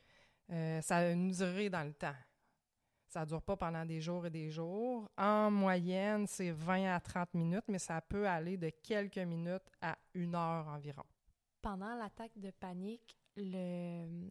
euh, 0.51 0.81
ça 0.83 0.99
a 0.99 1.11
une 1.11 1.33
durée 1.33 1.68
dans 1.68 1.83
le 1.83 1.95
temps. 1.95 2.14
Ça 3.12 3.20
ne 3.20 3.27
dure 3.27 3.42
pas 3.42 3.59
pendant 3.59 3.85
des 3.85 4.01
jours 4.01 4.25
et 4.25 4.31
des 4.31 4.51
jours. 4.51 5.07
En 5.18 5.51
moyenne, 5.51 6.27
c'est 6.27 6.51
20 6.51 6.94
à 6.94 6.98
30 6.98 7.35
minutes, 7.35 7.64
mais 7.68 7.79
ça 7.79 8.01
peut 8.01 8.27
aller 8.27 8.57
de 8.57 8.70
quelques 8.70 9.18
minutes 9.18 9.70
à 9.83 9.98
une 10.14 10.35
heure 10.35 10.66
environ. 10.68 11.03
Pendant 11.61 11.94
l'attaque 11.94 12.33
de 12.38 12.51
panique, 12.53 13.18
le, 13.37 14.31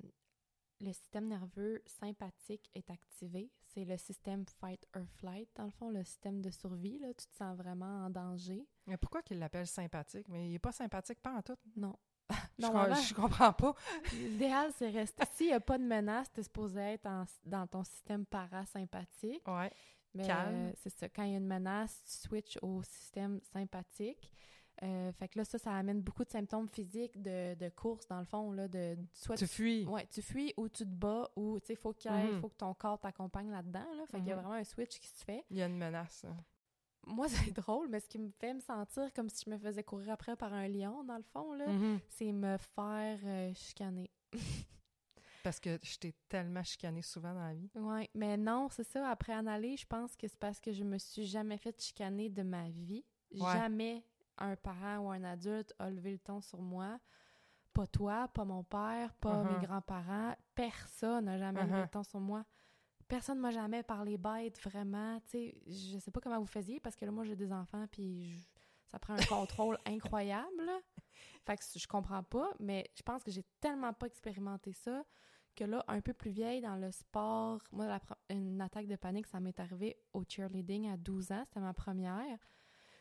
le 0.79 0.93
système 0.93 1.27
nerveux 1.27 1.83
sympathique 1.85 2.71
est 2.73 2.89
activé. 2.89 3.51
C'est 3.67 3.85
le 3.85 3.97
système 3.97 4.45
fight 4.59 4.83
or 4.95 5.05
flight, 5.17 5.47
dans 5.53 5.65
le 5.65 5.71
fond, 5.71 5.91
le 5.91 6.03
système 6.03 6.41
de 6.41 6.49
survie. 6.49 6.97
Là, 6.97 7.09
tu 7.13 7.27
te 7.27 7.35
sens 7.35 7.55
vraiment 7.55 8.05
en 8.05 8.09
danger. 8.09 8.65
Mais 8.87 8.97
pourquoi 8.97 9.21
qu'il 9.21 9.37
l'appelle 9.37 9.67
sympathique? 9.67 10.27
Mais 10.27 10.47
il 10.47 10.53
n'est 10.53 10.59
pas 10.59 10.71
sympathique 10.71 11.21
pas 11.21 11.33
en 11.35 11.43
tout. 11.43 11.57
Non. 11.75 11.95
Je, 12.59 12.65
com- 12.65 12.73
Normalement, 12.73 12.95
je 12.95 13.13
comprends 13.13 13.53
pas. 13.53 13.75
l'idéal, 14.13 14.71
c'est 14.77 14.89
rester. 14.89 15.23
S'il 15.33 15.47
n'y 15.47 15.53
a 15.53 15.59
pas 15.59 15.77
de 15.77 15.83
menace, 15.83 16.31
tu 16.33 16.39
es 16.39 16.43
supposé 16.43 16.79
être 16.79 17.05
en- 17.07 17.25
dans 17.45 17.67
ton 17.67 17.83
système 17.83 18.25
parasympathique. 18.25 19.47
Ouais. 19.47 19.71
Mais 20.13 20.29
euh, 20.29 20.71
c'est 20.75 20.89
ça. 20.89 21.07
Quand 21.09 21.23
il 21.23 21.31
y 21.31 21.33
a 21.35 21.37
une 21.37 21.47
menace, 21.47 22.01
tu 22.05 22.27
switches 22.27 22.57
au 22.61 22.83
système 22.83 23.39
sympathique. 23.53 24.31
Euh, 24.83 25.11
fait 25.13 25.27
que 25.27 25.37
là, 25.37 25.45
ça, 25.45 25.57
ça 25.59 25.73
amène 25.75 26.01
beaucoup 26.01 26.23
de 26.25 26.29
symptômes 26.31 26.67
physiques 26.67 27.21
de, 27.21 27.53
de 27.53 27.69
course, 27.69 28.07
dans 28.07 28.17
le 28.19 28.25
fond, 28.25 28.51
là, 28.51 28.67
de 28.67 28.97
soit 29.13 29.37
Tu 29.37 29.45
fuis. 29.45 29.85
Ouais, 29.85 30.07
tu 30.09 30.21
fuis 30.23 30.53
ou 30.57 30.67
tu 30.69 30.83
te 30.85 30.89
bats 30.89 31.29
ou 31.35 31.59
tu 31.59 31.67
sais, 31.67 31.75
faut 31.75 31.93
qu'il 31.93 32.11
Mhm. 32.11 32.41
faut 32.41 32.49
que 32.49 32.55
ton 32.57 32.73
corps 32.73 32.99
t'accompagne 32.99 33.51
là-dedans. 33.51 33.85
Là. 33.95 34.05
Fait 34.07 34.17
qu'il 34.17 34.27
y 34.27 34.31
a 34.31 34.35
Mhm. 34.35 34.41
vraiment 34.41 34.55
un 34.55 34.63
switch 34.63 34.99
qui 34.99 35.07
se 35.07 35.23
fait. 35.23 35.45
Il 35.51 35.57
y 35.57 35.61
a 35.61 35.67
une 35.67 35.77
menace. 35.77 36.25
hein. 36.27 36.35
Moi, 37.07 37.27
c'est 37.51 37.51
drôle, 37.51 37.87
mais 37.89 37.99
ce 37.99 38.07
qui 38.07 38.19
me 38.19 38.29
fait 38.29 38.53
me 38.53 38.59
sentir 38.59 39.11
comme 39.13 39.29
si 39.29 39.43
je 39.45 39.49
me 39.49 39.57
faisais 39.57 39.83
courir 39.83 40.11
après 40.13 40.35
par 40.35 40.53
un 40.53 40.67
lion, 40.67 41.03
dans 41.03 41.17
le 41.17 41.23
fond, 41.23 41.53
là, 41.53 41.67
Mhm. 41.67 41.99
c'est 42.07 42.31
me 42.31 42.57
faire 42.57 43.19
euh, 43.25 43.53
chicaner. 43.53 44.11
Parce 45.43 45.59
que 45.59 45.79
je 45.81 45.97
t'ai 45.97 46.13
tellement 46.29 46.61
chicané 46.63 47.01
souvent 47.01 47.33
dans 47.33 47.41
la 47.43 47.55
vie. 47.55 47.71
Ouais, 47.73 48.07
mais 48.13 48.37
non, 48.37 48.69
c'est 48.69 48.83
ça. 48.83 49.09
Après 49.09 49.33
analyse, 49.33 49.81
je 49.81 49.85
pense 49.87 50.15
que 50.15 50.27
c'est 50.27 50.37
parce 50.39 50.59
que 50.59 50.71
je 50.71 50.83
me 50.83 50.99
suis 50.99 51.25
jamais 51.25 51.57
fait 51.57 51.81
chicaner 51.81 52.29
de 52.29 52.43
ma 52.43 52.69
vie. 52.69 53.03
Ouais. 53.33 53.51
Jamais 53.53 54.05
un 54.37 54.55
parent 54.55 54.99
ou 54.99 55.09
un 55.09 55.23
adulte 55.23 55.73
a 55.79 55.89
levé 55.89 56.11
le 56.11 56.19
ton 56.19 56.41
sur 56.41 56.61
moi. 56.61 56.99
Pas 57.73 57.87
toi, 57.87 58.27
pas 58.27 58.45
mon 58.45 58.63
père, 58.63 59.15
pas 59.15 59.43
Mhm. 59.43 59.53
mes 59.59 59.65
grands-parents. 59.65 60.35
Personne 60.53 61.25
n'a 61.25 61.39
jamais 61.39 61.61
levé 61.63 61.73
Mhm. 61.77 61.81
le 61.81 61.87
ton 61.87 62.03
sur 62.03 62.19
moi. 62.19 62.45
Personne 63.11 63.39
m'a 63.39 63.51
jamais 63.51 63.83
parlé 63.83 64.17
bête, 64.17 64.57
vraiment. 64.63 65.19
Tu 65.25 65.29
sais, 65.31 65.55
je 65.67 65.97
sais 65.99 66.11
pas 66.11 66.21
comment 66.21 66.39
vous 66.39 66.45
faisiez, 66.45 66.79
parce 66.79 66.95
que 66.95 67.03
là, 67.05 67.11
moi, 67.11 67.25
j'ai 67.25 67.35
des 67.35 67.51
enfants, 67.51 67.85
puis 67.91 68.31
je- 68.31 68.47
ça 68.87 68.99
prend 68.99 69.13
un 69.15 69.25
contrôle 69.25 69.77
incroyable. 69.85 70.63
là. 70.65 70.79
Fait 71.45 71.57
que 71.57 71.63
je 71.77 71.87
comprends 71.87 72.23
pas, 72.23 72.51
mais 72.59 72.89
je 72.95 73.01
pense 73.03 73.21
que 73.23 73.31
j'ai 73.31 73.43
tellement 73.59 73.93
pas 73.93 74.05
expérimenté 74.07 74.71
ça 74.73 75.03
que 75.55 75.65
là, 75.65 75.83
un 75.89 75.99
peu 75.99 76.13
plus 76.13 76.31
vieille 76.31 76.61
dans 76.61 76.77
le 76.77 76.89
sport, 76.91 77.61
moi, 77.73 77.85
la 77.85 77.99
pro- 77.99 78.15
une 78.29 78.61
attaque 78.61 78.87
de 78.87 78.95
panique, 78.95 79.27
ça 79.27 79.41
m'est 79.41 79.59
arrivé 79.59 79.97
au 80.13 80.23
cheerleading 80.27 80.87
à 80.89 80.95
12 80.95 81.31
ans. 81.33 81.43
C'était 81.45 81.59
ma 81.59 81.73
première. 81.73 82.39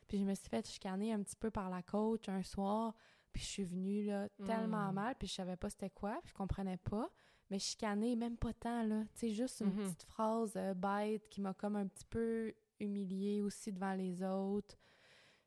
Puis 0.09 0.19
je 0.19 0.25
me 0.25 0.35
suis 0.35 0.49
fait 0.49 0.67
chicaner 0.67 1.13
un 1.13 1.23
petit 1.23 1.37
peu 1.37 1.53
par 1.53 1.71
la 1.71 1.83
coach 1.83 2.29
un 2.29 2.43
soir. 2.43 2.95
Puis 3.33 3.43
je 3.43 3.47
suis 3.49 3.63
venue 3.65 4.05
là, 4.07 4.29
tellement 4.45 4.91
Mm. 4.91 4.95
mal, 4.95 5.15
puis 5.17 5.29
je 5.29 5.35
savais 5.35 5.57
pas 5.57 5.71
c'était 5.71 5.91
quoi, 5.91 6.19
puis 6.25 6.31
je 6.31 6.35
comprenais 6.35 6.79
pas. 6.79 7.09
Mais 7.51 7.59
chicaner, 7.59 8.15
même 8.17 8.37
pas 8.37 8.53
tant, 8.53 8.83
là. 8.85 9.03
Tu 9.15 9.21
sais, 9.21 9.31
juste 9.31 9.61
une 9.61 9.69
Mhm. 9.75 9.85
petite 9.85 10.03
phrase 10.05 10.53
euh, 10.57 10.73
bête 10.75 11.29
qui 11.29 11.41
m'a 11.41 11.53
comme 11.55 11.77
un 11.77 11.87
petit 11.87 12.05
peu 12.05 12.55
humiliée 12.79 13.41
aussi 13.43 13.73
devant 13.73 13.95
les 13.95 14.23
autres. 14.23 14.77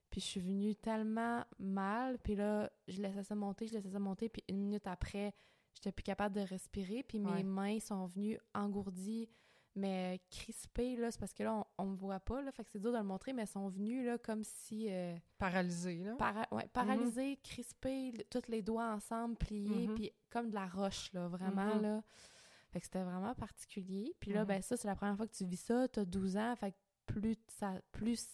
Puis 0.09 0.21
je 0.21 0.25
suis 0.27 0.39
venue 0.41 0.75
tellement 0.75 1.43
mal, 1.57 2.19
puis 2.19 2.35
là, 2.35 2.71
je 2.87 3.01
laissais 3.01 3.23
ça 3.23 3.33
monter, 3.35 3.65
je 3.67 3.73
laissais 3.73 3.89
ça 3.89 3.99
monter, 3.99 4.29
puis 4.29 4.43
une 4.47 4.57
minute 4.59 4.85
après, 4.85 5.33
j'étais 5.73 5.91
plus 5.91 6.03
capable 6.03 6.35
de 6.35 6.41
respirer, 6.41 7.01
puis 7.01 7.17
mes 7.19 7.31
Ouais. 7.31 7.43
mains 7.43 7.79
sont 7.79 8.05
venues 8.05 8.37
engourdies, 8.53 9.27
mais 9.75 10.21
crispées, 10.29 10.95
là, 10.95 11.09
c'est 11.11 11.19
parce 11.19 11.33
que 11.33 11.43
là, 11.43 11.53
on, 11.53 11.83
on 11.83 11.85
me 11.87 11.95
voit 11.95 12.19
pas, 12.19 12.41
là, 12.41 12.51
fait 12.51 12.63
que 12.63 12.71
c'est 12.71 12.79
dur 12.79 12.91
de 12.91 12.97
le 12.97 13.03
montrer, 13.03 13.33
mais 13.33 13.41
elles 13.43 13.47
sont 13.47 13.67
venues, 13.69 14.05
là, 14.05 14.17
comme 14.17 14.43
si... 14.43 14.87
euh, 14.89 15.15
Paralysé, 15.37 16.03
là. 16.03 16.15
para- 16.15 16.47
ouais, 16.51 16.67
paralysées, 16.73 17.37
crispées, 17.43 18.11
le- 18.11 18.23
tous 18.25 18.47
les 18.49 18.61
doigts 18.61 18.93
ensemble, 18.93 19.35
pliés, 19.35 19.87
Mhm. 19.87 19.95
puis 19.95 20.11
comme 20.29 20.49
de 20.49 20.55
la 20.55 20.67
roche, 20.67 21.11
là, 21.13 21.27
vraiment, 21.27 21.75
Mhm. 21.75 21.81
là. 21.81 22.01
Fait 22.71 22.79
que 22.79 22.85
c'était 22.85 23.03
vraiment 23.03 23.35
particulier. 23.35 24.15
Puis 24.19 24.31
là, 24.33 24.41
Mhm. 24.41 24.47
ben 24.47 24.61
ça, 24.61 24.77
c'est 24.77 24.87
la 24.87 24.95
première 24.95 25.15
fois 25.17 25.27
que 25.27 25.33
tu 25.35 25.45
vis 25.45 25.57
ça, 25.57 25.87
t'as 25.87 26.05
12 26.05 26.37
ans, 26.37 26.55
fait 26.55 26.71
que 26.71 26.77
plus 27.05 27.37
ça, 27.47 27.79
plus 27.91 28.27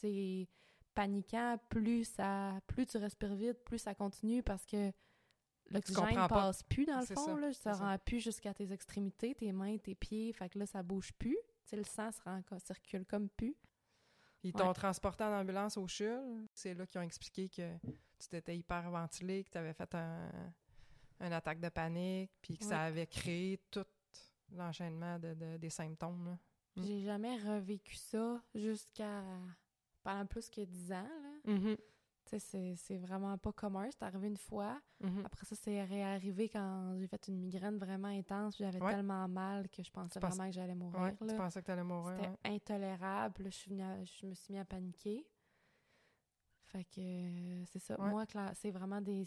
c'est 0.00 0.48
paniquant, 0.94 1.58
plus 1.68 2.04
ça, 2.04 2.60
plus 2.66 2.86
tu 2.86 2.98
respires 2.98 3.34
vite, 3.34 3.62
plus 3.64 3.78
ça 3.78 3.94
continue 3.94 4.42
parce 4.42 4.66
que 4.66 4.92
l'oxygène 5.70 6.14
pas. 6.14 6.28
passe 6.28 6.62
plus 6.64 6.84
dans 6.86 7.00
le 7.00 7.06
fond, 7.06 7.26
ça, 7.26 7.40
là, 7.40 7.52
ça. 7.52 7.72
rend 7.72 7.98
plus 7.98 8.20
jusqu'à 8.20 8.52
tes 8.54 8.72
extrémités, 8.72 9.34
tes 9.34 9.52
mains, 9.52 9.76
tes 9.78 9.94
pieds, 9.94 10.32
fait 10.32 10.48
que 10.48 10.58
là, 10.58 10.66
ça 10.66 10.82
bouge 10.82 11.12
plus. 11.14 11.38
Le 11.72 11.84
sang 11.84 12.10
se 12.10 12.20
rend, 12.22 12.40
circule 12.58 13.06
comme 13.06 13.28
plus. 13.28 13.54
Ils 14.42 14.52
t'ont 14.52 14.68
Ouais. 14.68 14.74
transporté 14.74 15.22
en 15.22 15.32
ambulance 15.40 15.76
au 15.76 15.86
CHUL. 15.86 16.48
C'est 16.54 16.74
là 16.74 16.86
qu'ils 16.86 16.98
ont 17.00 17.04
expliqué 17.04 17.48
que 17.48 17.76
tu 18.18 18.28
t'étais 18.28 18.56
hyperventilé, 18.56 19.44
que 19.44 19.50
tu 19.50 19.58
avais 19.58 19.72
fait 19.74 19.94
un, 19.94 20.30
une 21.20 21.32
attaque 21.32 21.60
de 21.60 21.68
panique, 21.68 22.32
puis 22.42 22.58
que 22.58 22.64
ça 22.64 22.80
avait 22.82 23.06
créé 23.06 23.60
tout 23.70 23.84
l'enchaînement 24.52 25.18
de, 25.20 25.34
de- 25.34 25.56
des 25.58 25.70
symptômes. 25.70 26.36
Mm. 26.74 26.82
J'ai 26.82 27.00
jamais 27.02 27.36
revécu 27.38 27.94
ça 27.94 28.42
jusqu'à 28.54 29.22
pendant 30.02 30.26
plus 30.26 30.48
que 30.48 30.62
10 30.62 30.92
ans. 30.92 31.02
Là. 31.44 31.52
Mhm. 31.52 31.76
Sais, 31.76 31.78
c'est- 32.26 32.96
vraiment 32.98 33.36
pas 33.38 33.52
commun. 33.52 33.88
C'est 33.90 34.02
arrivé 34.04 34.28
une 34.28 34.36
fois. 34.36 34.80
Mhm. 35.00 35.22
Après 35.24 35.44
ça, 35.46 35.56
c'est 35.56 35.82
réarrivé 35.84 36.48
quand 36.48 36.96
j'ai 36.98 37.06
fait 37.06 37.28
une 37.28 37.38
migraine 37.38 37.76
vraiment 37.78 38.08
intense. 38.08 38.56
J'avais 38.58 38.80
Ouais. 38.80 38.92
tellement 38.92 39.26
mal 39.28 39.68
que 39.68 39.82
je 39.82 39.90
pensais 39.90 40.14
Tu 40.14 40.20
penses- 40.20 40.36
vraiment 40.36 40.48
que 40.50 40.54
j'allais 40.54 40.74
mourir. 40.74 41.00
Ouais, 41.00 41.16
tu 41.16 41.34
pensais 41.36 41.60
que 41.60 41.64
tu 41.66 41.70
allais 41.72 41.82
mourir. 41.82 42.16
C'était 42.16 42.28
ouais. 42.30 42.54
intolérable. 42.56 43.42
Là, 43.44 43.50
Je, 43.50 43.56
suis 43.56 43.70
venue 43.70 43.82
à- 43.82 44.04
je 44.04 44.26
me 44.26 44.34
suis 44.34 44.52
mis 44.52 44.58
à 44.60 44.64
paniquer. 44.64 45.26
Fait 46.66 46.84
que 46.84 47.00
euh, 47.00 47.64
c'est 47.66 47.80
ça. 47.80 47.96
Moi, 47.98 48.24
c'est 48.54 48.70
vraiment 48.70 49.00
des. 49.00 49.24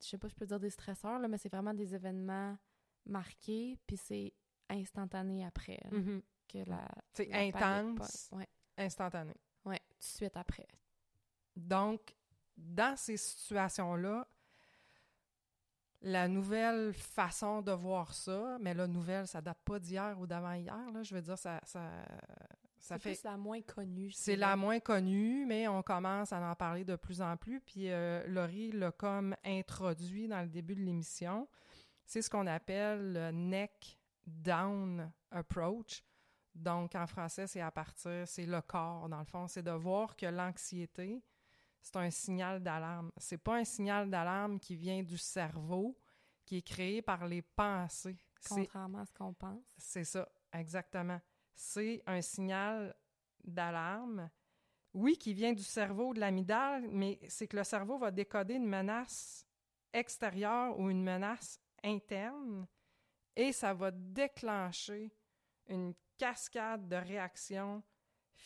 Je 0.00 0.06
sais 0.06 0.18
pas, 0.18 0.28
si 0.28 0.34
je 0.34 0.38
peux 0.38 0.46
dire 0.46 0.60
des 0.60 0.68
stresseurs, 0.70 1.18
là, 1.18 1.26
mais 1.28 1.38
c'est 1.38 1.48
vraiment 1.48 1.72
des 1.72 1.94
événements 1.94 2.58
marqués. 3.06 3.78
Puis 3.86 3.96
c'est 3.96 4.34
instantané 4.68 5.46
après 5.46 5.78
Mhm. 5.90 6.20
que 6.48 6.58
la. 6.68 6.86
C'est 7.14 7.32
intense, 7.32 8.30
instantané. 8.76 9.32
Ouais, 9.64 9.78
tout 9.88 9.96
de 9.98 10.04
suite 10.04 10.36
après. 10.36 10.66
Donc, 11.56 12.14
dans 12.56 12.96
ces 12.96 13.16
situations-là, 13.16 14.28
la 16.02 16.28
nouvelle 16.28 16.92
façon 16.92 17.62
de 17.62 17.72
voir 17.72 18.14
ça, 18.14 18.58
mais 18.60 18.74
la 18.74 18.86
nouvelle, 18.86 19.26
ça 19.26 19.40
date 19.40 19.58
pas 19.64 19.78
d'hier 19.78 20.16
ou 20.20 20.26
d'avant-hier, 20.26 20.90
là, 20.92 21.02
je 21.02 21.14
veux 21.14 21.22
dire, 21.22 21.38
ça, 21.38 21.60
ça, 21.64 21.90
ça 22.78 22.98
C'est 22.98 23.14
fait... 23.14 23.24
la 23.24 23.36
moins 23.36 23.60
connue. 23.62 24.12
C'est 24.12 24.36
la 24.36 24.56
moins 24.56 24.78
connue, 24.78 25.46
mais 25.46 25.66
on 25.66 25.82
commence 25.82 26.32
à 26.32 26.40
en 26.40 26.54
parler 26.54 26.84
de 26.84 26.96
plus 26.96 27.20
en 27.20 27.36
plus. 27.36 27.60
Puis 27.60 27.90
euh, 27.90 28.24
Laurie 28.28 28.72
l'a 28.72 28.92
comme 28.92 29.34
introduit 29.44 30.28
dans 30.28 30.42
le 30.42 30.48
début 30.48 30.76
de 30.76 30.82
l'émission. 30.82 31.48
C'est 32.04 32.22
ce 32.22 32.30
qu'on 32.30 32.46
appelle 32.46 33.12
le 33.12 33.30
neck 33.32 33.98
down 34.26 35.10
approach. 35.30 36.04
Donc, 36.54 36.94
en 36.94 37.06
français, 37.06 37.46
c'est 37.46 37.60
à 37.60 37.70
partir, 37.70 38.26
c'est 38.26 38.46
le 38.46 38.60
corps, 38.62 39.08
dans 39.08 39.18
le 39.18 39.24
fond. 39.24 39.48
C'est 39.48 39.62
de 39.62 39.72
voir 39.72 40.16
que 40.16 40.26
l'anxiété, 40.26 41.22
c'est 41.86 41.96
un 41.98 42.10
signal 42.10 42.60
d'alarme. 42.60 43.12
C'est 43.16 43.38
pas 43.38 43.58
un 43.58 43.64
signal 43.64 44.10
d'alarme 44.10 44.58
qui 44.58 44.74
vient 44.74 45.04
du 45.04 45.16
cerveau, 45.16 45.96
qui 46.44 46.56
est 46.56 46.62
créé 46.62 47.00
par 47.00 47.28
les 47.28 47.42
pensées. 47.42 48.18
Contrairement 48.48 48.98
à 48.98 49.06
ce 49.06 49.14
qu'on 49.14 49.32
pense. 49.32 49.62
c'est 49.78 50.02
ça, 50.02 50.28
exactement. 50.52 51.20
C'est 51.54 52.02
un 52.06 52.20
signal 52.20 52.92
d'alarme, 53.44 54.28
oui, 54.94 55.16
qui 55.16 55.32
vient 55.32 55.52
du 55.52 55.62
cerveau, 55.62 56.12
de 56.12 56.18
l'amygdale, 56.18 56.88
mais 56.90 57.20
c'est 57.28 57.46
que 57.46 57.56
le 57.56 57.62
cerveau 57.62 57.98
va 57.98 58.10
décoder 58.10 58.54
une 58.54 58.66
menace 58.66 59.46
extérieure 59.92 60.76
ou 60.80 60.90
une 60.90 61.04
menace 61.04 61.60
interne 61.84 62.66
et 63.36 63.52
ça 63.52 63.72
va 63.72 63.92
déclencher 63.92 65.12
une 65.68 65.94
cascade 66.18 66.88
de 66.88 66.96
réactions 66.96 67.80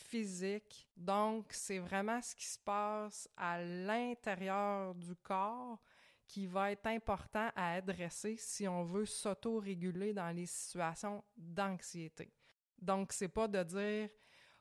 physiques. 0.01 0.87
Donc, 0.95 1.47
c'est 1.51 1.79
vraiment 1.79 2.21
ce 2.21 2.35
qui 2.35 2.45
se 2.45 2.59
passe 2.59 3.29
à 3.37 3.61
l'intérieur 3.61 4.95
du 4.95 5.15
corps 5.15 5.79
qui 6.27 6.47
va 6.47 6.71
être 6.71 6.87
important 6.87 7.49
à 7.55 7.73
adresser 7.73 8.37
si 8.37 8.67
on 8.67 8.83
veut 8.83 9.05
s'auto-réguler 9.05 10.13
dans 10.13 10.29
les 10.29 10.45
situations 10.45 11.23
d'anxiété. 11.35 12.31
Donc, 12.81 13.11
c'est 13.11 13.27
pas 13.27 13.47
de 13.47 13.63
dire 13.63 14.09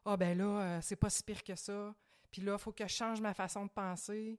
Ah, 0.05 0.17
ben 0.17 0.37
là, 0.37 0.45
euh, 0.45 0.79
c'est 0.83 0.97
pas 0.97 1.11
si 1.11 1.23
pire 1.23 1.45
que 1.45 1.55
ça, 1.55 1.95
puis 2.31 2.43
là, 2.43 2.55
il 2.55 2.59
faut 2.59 2.73
que 2.73 2.87
je 2.87 2.93
change 2.93 3.21
ma 3.21 3.35
façon 3.35 3.67
de 3.67 3.71
penser, 3.71 4.39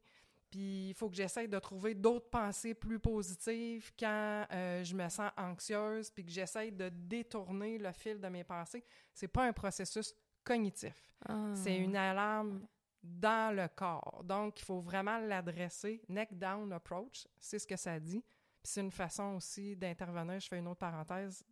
puis 0.50 0.90
il 0.90 0.94
faut 0.94 1.10
que 1.10 1.16
j'essaye 1.16 1.48
de 1.48 1.58
trouver 1.60 1.94
d'autres 1.96 2.30
pensées 2.30 2.74
plus 2.74 3.00
positives 3.00 3.92
quand 3.98 4.46
euh, 4.52 4.84
je 4.84 4.94
me 4.94 5.08
sens 5.08 5.32
anxieuse, 5.38 6.12
puis 6.12 6.26
que 6.26 6.32
j'essaye 6.32 6.72
de 6.72 6.90
détourner 6.90 7.78
le 7.78 7.92
fil 7.94 8.20
de 8.20 8.28
mes 8.28 8.44
pensées. 8.44 8.84
C'est 9.14 9.30
pas 9.30 9.46
un 9.46 9.54
processus 9.54 10.14
cognitif. 10.44 11.16
C'est 11.54 11.78
une 11.78 11.96
alarme 11.96 12.68
dans 13.04 13.56
le 13.56 13.68
corps. 13.68 14.24
Donc, 14.24 14.60
il 14.60 14.66
faut 14.66 14.80
vraiment 14.80 15.18
l'adresser. 15.18 16.02
Neck 16.10 16.38
down 16.38 16.72
approach, 16.74 17.28
c'est 17.40 17.60
ce 17.60 17.68
que 17.68 17.76
ça 17.76 18.00
dit. 18.00 18.22
Puis 18.22 18.74
c'est 18.74 18.82
une 18.82 18.92
façon 18.92 19.36
aussi 19.36 19.76
d'intervenir, 19.76 20.40
je 20.40 20.48
fais 20.48 20.60
une 20.60 20.68
autre 20.68 20.80
parenthèse, 20.80 21.44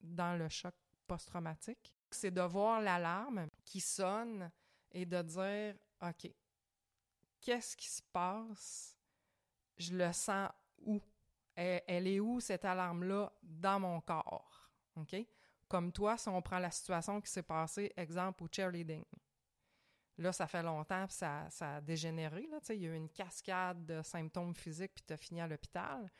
dans 0.00 0.38
le 0.38 0.48
choc 0.48 0.74
post-traumatique. 1.06 1.92
C'est 2.10 2.30
de 2.30 2.42
voir 2.42 2.80
l'alarme 2.80 3.48
qui 3.64 3.80
sonne 3.80 4.50
et 4.92 5.06
de 5.06 5.22
dire, 5.22 5.74
OK, 6.02 6.30
qu'est-ce 7.40 7.76
qui 7.76 7.88
se 7.88 8.02
passe? 8.12 8.96
Je 9.76 9.96
le 9.96 10.12
sens 10.12 10.50
où? 10.84 11.00
Elle, 11.54 11.82
elle 11.86 12.06
est 12.06 12.20
où 12.20 12.38
cette 12.40 12.64
alarme-là 12.64 13.32
dans 13.42 13.80
mon 13.80 14.00
corps? 14.00 14.70
OK? 14.96 15.16
Comme 15.72 15.90
toi, 15.90 16.18
si 16.18 16.28
on 16.28 16.42
prend 16.42 16.58
la 16.58 16.70
situation 16.70 17.18
qui 17.18 17.30
s'est 17.30 17.42
passée, 17.42 17.90
exemple, 17.96 18.44
au 18.44 18.48
cheerleading. 18.52 19.06
Là, 20.18 20.30
ça 20.30 20.46
fait 20.46 20.62
longtemps, 20.62 21.06
ça, 21.08 21.46
ça 21.48 21.76
a 21.76 21.80
dégénéré. 21.80 22.46
Là, 22.50 22.58
il 22.68 22.82
y 22.82 22.86
a 22.86 22.90
eu 22.90 22.94
une 22.94 23.08
cascade 23.08 23.86
de 23.86 24.02
symptômes 24.02 24.54
physiques, 24.54 24.92
puis 24.94 25.02
tu 25.06 25.14
as 25.14 25.16
fini 25.16 25.40
à 25.40 25.46
l'hôpital. 25.46 26.12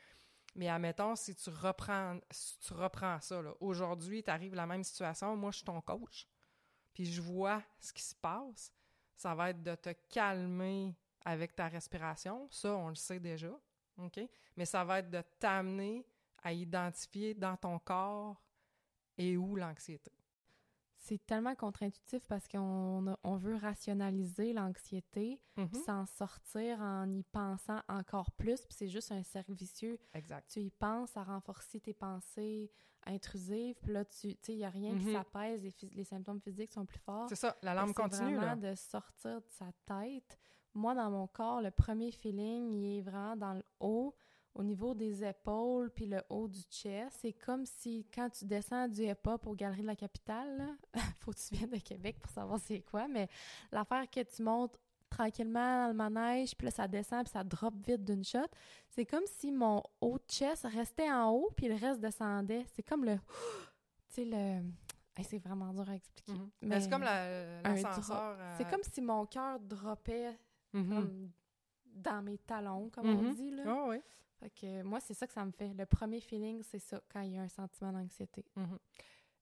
Mais 0.55 0.69
admettons, 0.69 1.15
si 1.15 1.35
tu 1.35 1.51
reprends, 1.51 2.19
tu 2.65 2.73
reprends 2.73 3.21
ça, 3.21 3.43
aujourd'hui, 3.59 4.23
tu 4.23 4.31
arrives 4.31 4.53
à 4.53 4.55
la 4.55 4.65
même 4.65 4.83
situation, 4.83 5.37
moi, 5.37 5.51
je 5.51 5.57
suis 5.57 5.65
ton 5.65 5.81
coach, 5.81 6.27
puis 6.91 7.05
je 7.05 7.21
vois 7.21 7.61
ce 7.79 7.93
qui 7.93 8.01
se 8.01 8.15
passe, 8.15 8.73
ça 9.15 9.35
va 9.35 9.51
être 9.51 9.61
de 9.61 9.75
te 9.75 9.91
calmer 10.09 10.97
avec 11.25 11.55
ta 11.55 11.67
respiration. 11.67 12.47
Ça, 12.49 12.75
on 12.75 12.89
le 12.89 12.95
sait 12.95 13.19
déjà? 13.19 13.51
Mais 14.57 14.65
ça 14.65 14.83
va 14.83 14.97
être 14.97 15.11
de 15.11 15.21
t'amener 15.37 16.07
à 16.41 16.51
identifier 16.53 17.35
dans 17.35 17.55
ton 17.55 17.77
corps 17.77 18.41
et 19.17 19.37
où 19.37 19.55
l'anxiété. 19.55 20.11
C'est 20.97 21.25
tellement 21.25 21.53
contre-intuitif 21.53 22.25
parce 22.27 22.47
qu'on 22.47 23.13
on 23.23 23.35
veut 23.35 23.55
rationaliser 23.55 24.53
l'anxiété, 24.53 25.41
Mhm. 25.57 25.67
puis 25.69 25.79
s'en 25.81 26.05
sortir 26.05 26.79
en 26.79 27.09
y 27.11 27.23
pensant 27.23 27.81
encore 27.89 28.31
plus, 28.31 28.61
puis 28.65 28.73
c'est 28.73 28.87
juste 28.87 29.11
un 29.11 29.21
cercle 29.23 29.53
vicieux. 29.53 29.99
Exact. 30.13 30.49
Tu 30.49 30.61
y 30.61 30.69
penses 30.69 31.17
à 31.17 31.23
renforcer 31.23 31.81
tes 31.81 31.93
pensées 31.93 32.71
intrusives, 33.05 33.75
puis 33.81 33.91
là, 33.91 34.05
tu 34.05 34.15
sais, 34.41 34.53
il 34.53 34.57
n'y 34.57 34.63
a 34.63 34.69
rien 34.69 34.97
qui 34.97 35.05
Mhm. 35.07 35.11
s'apaise, 35.13 35.61
les, 35.61 35.89
les 35.89 36.03
symptômes 36.05 36.39
physiques 36.39 36.71
sont 36.71 36.85
plus 36.85 36.99
forts. 36.99 37.27
C'est 37.27 37.35
ça, 37.35 37.57
l'alarme 37.61 37.89
Fait 37.89 37.95
que 37.95 38.01
c'est 38.03 38.09
continue, 38.21 38.35
vraiment 38.37 38.61
là. 38.61 38.71
de 38.71 38.75
sortir 38.75 39.41
de 39.41 39.49
sa 39.49 39.69
tête. 39.85 40.39
Moi, 40.73 40.95
dans 40.95 41.11
mon 41.11 41.27
corps, 41.27 41.61
le 41.61 41.69
premier 41.71 42.11
feeling, 42.11 42.71
il 42.71 42.97
est 42.99 43.01
vraiment 43.01 43.35
dans 43.35 43.53
le 43.53 43.63
haut, 43.81 44.15
au 44.55 44.63
niveau 44.63 44.93
des 44.93 45.23
épaules, 45.23 45.89
puis 45.91 46.05
le 46.05 46.21
haut 46.29 46.47
du 46.47 46.61
chest. 46.69 47.17
C'est 47.21 47.33
comme 47.33 47.65
si, 47.65 48.05
quand 48.13 48.29
tu 48.29 48.45
descends 48.45 48.87
du 48.87 49.03
hip-hop 49.03 49.47
aux 49.47 49.55
Galeries 49.55 49.81
de 49.81 49.87
la 49.87 49.95
Capitale, 49.95 50.57
là, 50.57 50.67
faut 51.19 51.31
que 51.31 51.37
tu 51.37 51.55
viennes 51.55 51.71
de 51.71 51.77
Québec 51.79 52.17
pour 52.21 52.31
savoir 52.31 52.59
c'est 52.59 52.81
quoi, 52.81 53.07
mais 53.07 53.27
l'affaire 53.71 54.09
que 54.09 54.21
tu 54.21 54.43
montes 54.43 54.77
tranquillement 55.09 55.83
dans 55.83 55.87
le 55.89 55.93
manège, 55.93 56.55
puis 56.55 56.65
là, 56.65 56.71
ça 56.71 56.87
descend, 56.87 57.23
puis 57.23 57.31
ça 57.31 57.43
drop 57.43 57.73
vite 57.85 58.03
d'une 58.03 58.23
shot, 58.23 58.47
c'est 58.89 59.05
comme 59.05 59.25
si 59.25 59.51
mon 59.51 59.81
haut 60.01 60.17
de 60.17 60.23
chest 60.31 60.65
restait 60.71 61.11
en 61.11 61.29
haut, 61.29 61.49
puis 61.55 61.67
le 61.67 61.75
reste 61.75 61.99
descendait. 61.99 62.65
C'est 62.75 62.83
comme 62.83 63.05
le... 63.05 63.17
Tu 64.09 64.21
sais, 64.21 64.25
le... 64.25 64.61
Hey, 65.15 65.23
c'est 65.23 65.39
vraiment 65.39 65.73
dur 65.73 65.89
à 65.89 65.95
expliquer. 65.95 66.33
Mhm. 66.33 66.49
Mais 66.61 66.81
c'est 66.81 66.89
comme 66.89 67.01
la- 67.01 67.61
l'ascenseur. 67.63 68.35
euh, 68.39 68.55
C'est 68.57 68.69
comme 68.69 68.83
si 68.83 69.01
mon 69.01 69.25
cœur 69.25 69.59
droppait 69.59 70.37
mhm. 70.73 70.89
comme 70.89 71.31
dans 71.93 72.21
mes 72.21 72.37
talons, 72.39 72.89
comme 72.89 73.07
on 73.07 73.31
dit. 73.33 73.51
Là. 73.51 73.63
Ah 73.67 73.85
oui. 73.87 73.97
Fait 74.39 74.49
que 74.49 74.81
moi, 74.83 74.99
c'est 74.99 75.13
ça 75.13 75.25
que 75.27 75.33
ça 75.33 75.45
me 75.45 75.51
fait. 75.51 75.73
Le 75.73 75.85
premier 75.85 76.19
feeling, 76.19 76.61
c'est 76.63 76.79
ça, 76.79 77.01
quand 77.09 77.21
il 77.21 77.33
y 77.33 77.37
a 77.37 77.41
un 77.41 77.47
sentiment 77.47 77.91
d'anxiété. 77.93 78.45
Mhm. 78.55 78.79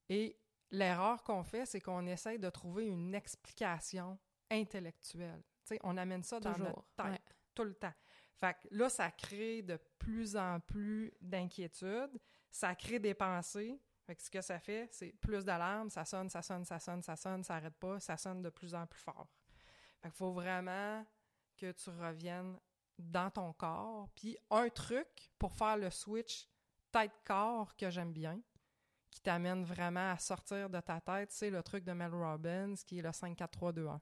Et 0.10 0.38
l'erreur 0.70 1.24
qu'on 1.24 1.44
fait, 1.44 1.66
c'est 1.66 1.80
qu'on 1.82 2.06
essaye 2.06 2.38
de 2.40 2.50
trouver 2.50 2.88
une 2.88 3.16
explication 3.16 4.18
intellectuelle. 4.50 5.42
On 5.84 5.96
amène 5.98 6.24
ça 6.24 6.40
dans 6.40 6.58
notre 6.58 6.84
tête 6.96 7.06
Ouais. 7.06 7.20
tout 7.56 7.64
le 7.64 7.74
temps. 7.74 7.94
Fait 8.36 8.54
que 8.54 8.68
là, 8.72 8.90
ça 8.90 9.10
crée 9.12 9.62
de 9.62 9.78
plus 9.98 10.36
en 10.36 10.60
plus 10.60 11.14
d'inquiétude, 11.22 12.20
ça 12.50 12.76
crée 12.76 13.00
des 13.00 13.14
pensées. 13.14 13.80
Fait 14.06 14.16
que 14.16 14.22
ce 14.22 14.30
que 14.30 14.42
ça 14.42 14.60
fait, 14.60 14.90
c'est 14.92 15.12
plus 15.14 15.46
d'alarme, 15.46 15.90
ça 15.90 16.04
sonne, 16.04 16.30
ça 16.30 16.42
sonne, 16.42 16.66
ça 16.66 16.80
sonne, 16.80 17.02
ça 17.04 17.16
sonne, 17.16 17.44
ça 17.44 17.56
arrête 17.56 17.76
pas, 17.76 18.00
ça 18.00 18.18
sonne 18.18 18.42
de 18.42 18.50
plus 18.50 18.74
en 18.76 18.86
plus 18.86 19.00
fort. 19.00 19.28
Fait 20.02 20.10
qu'il 20.10 20.18
faut 20.18 20.32
vraiment 20.34 21.06
que 21.62 21.72
tu 21.72 21.92
reviennes 21.92 22.58
dans 22.98 23.30
ton 23.30 23.54
corps. 23.54 24.10
Puis 24.16 24.36
un 24.50 24.68
truc 24.70 25.08
pour 25.38 25.54
faire 25.54 25.78
le 25.78 25.92
switch 25.92 26.50
tête-corps 26.92 27.76
que 27.76 27.90
j'aime 27.92 28.12
bien, 28.12 28.42
qui 29.12 29.22
t'amène 29.22 29.64
vraiment 29.64 30.12
à 30.12 30.18
sortir 30.18 30.70
de 30.70 30.80
ta 30.80 31.00
tête, 31.00 31.32
c'est 31.32 31.52
le 31.52 31.62
truc 31.62 31.84
de 31.84 31.94
Mel 31.94 32.14
Robbins, 32.14 32.74
qui 32.88 33.00
est 33.00 33.02
le 33.04 33.10
5-4-3-2-1. 33.10 34.00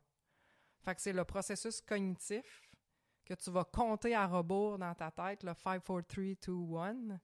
Fait 0.80 0.96
que 0.96 1.02
c'est 1.02 1.14
le 1.14 1.26
processus 1.26 1.82
cognitif 1.82 2.70
que 3.26 3.34
tu 3.34 3.52
vas 3.52 3.66
compter 3.66 4.16
à 4.16 4.26
rebours 4.26 4.80
dans 4.80 4.96
ta 4.96 5.12
tête, 5.12 5.44
le 5.44 5.54
5, 5.54 5.84
4, 5.84 6.08
3, 6.08 6.36
2, 6.48 6.78
1, 6.78 7.20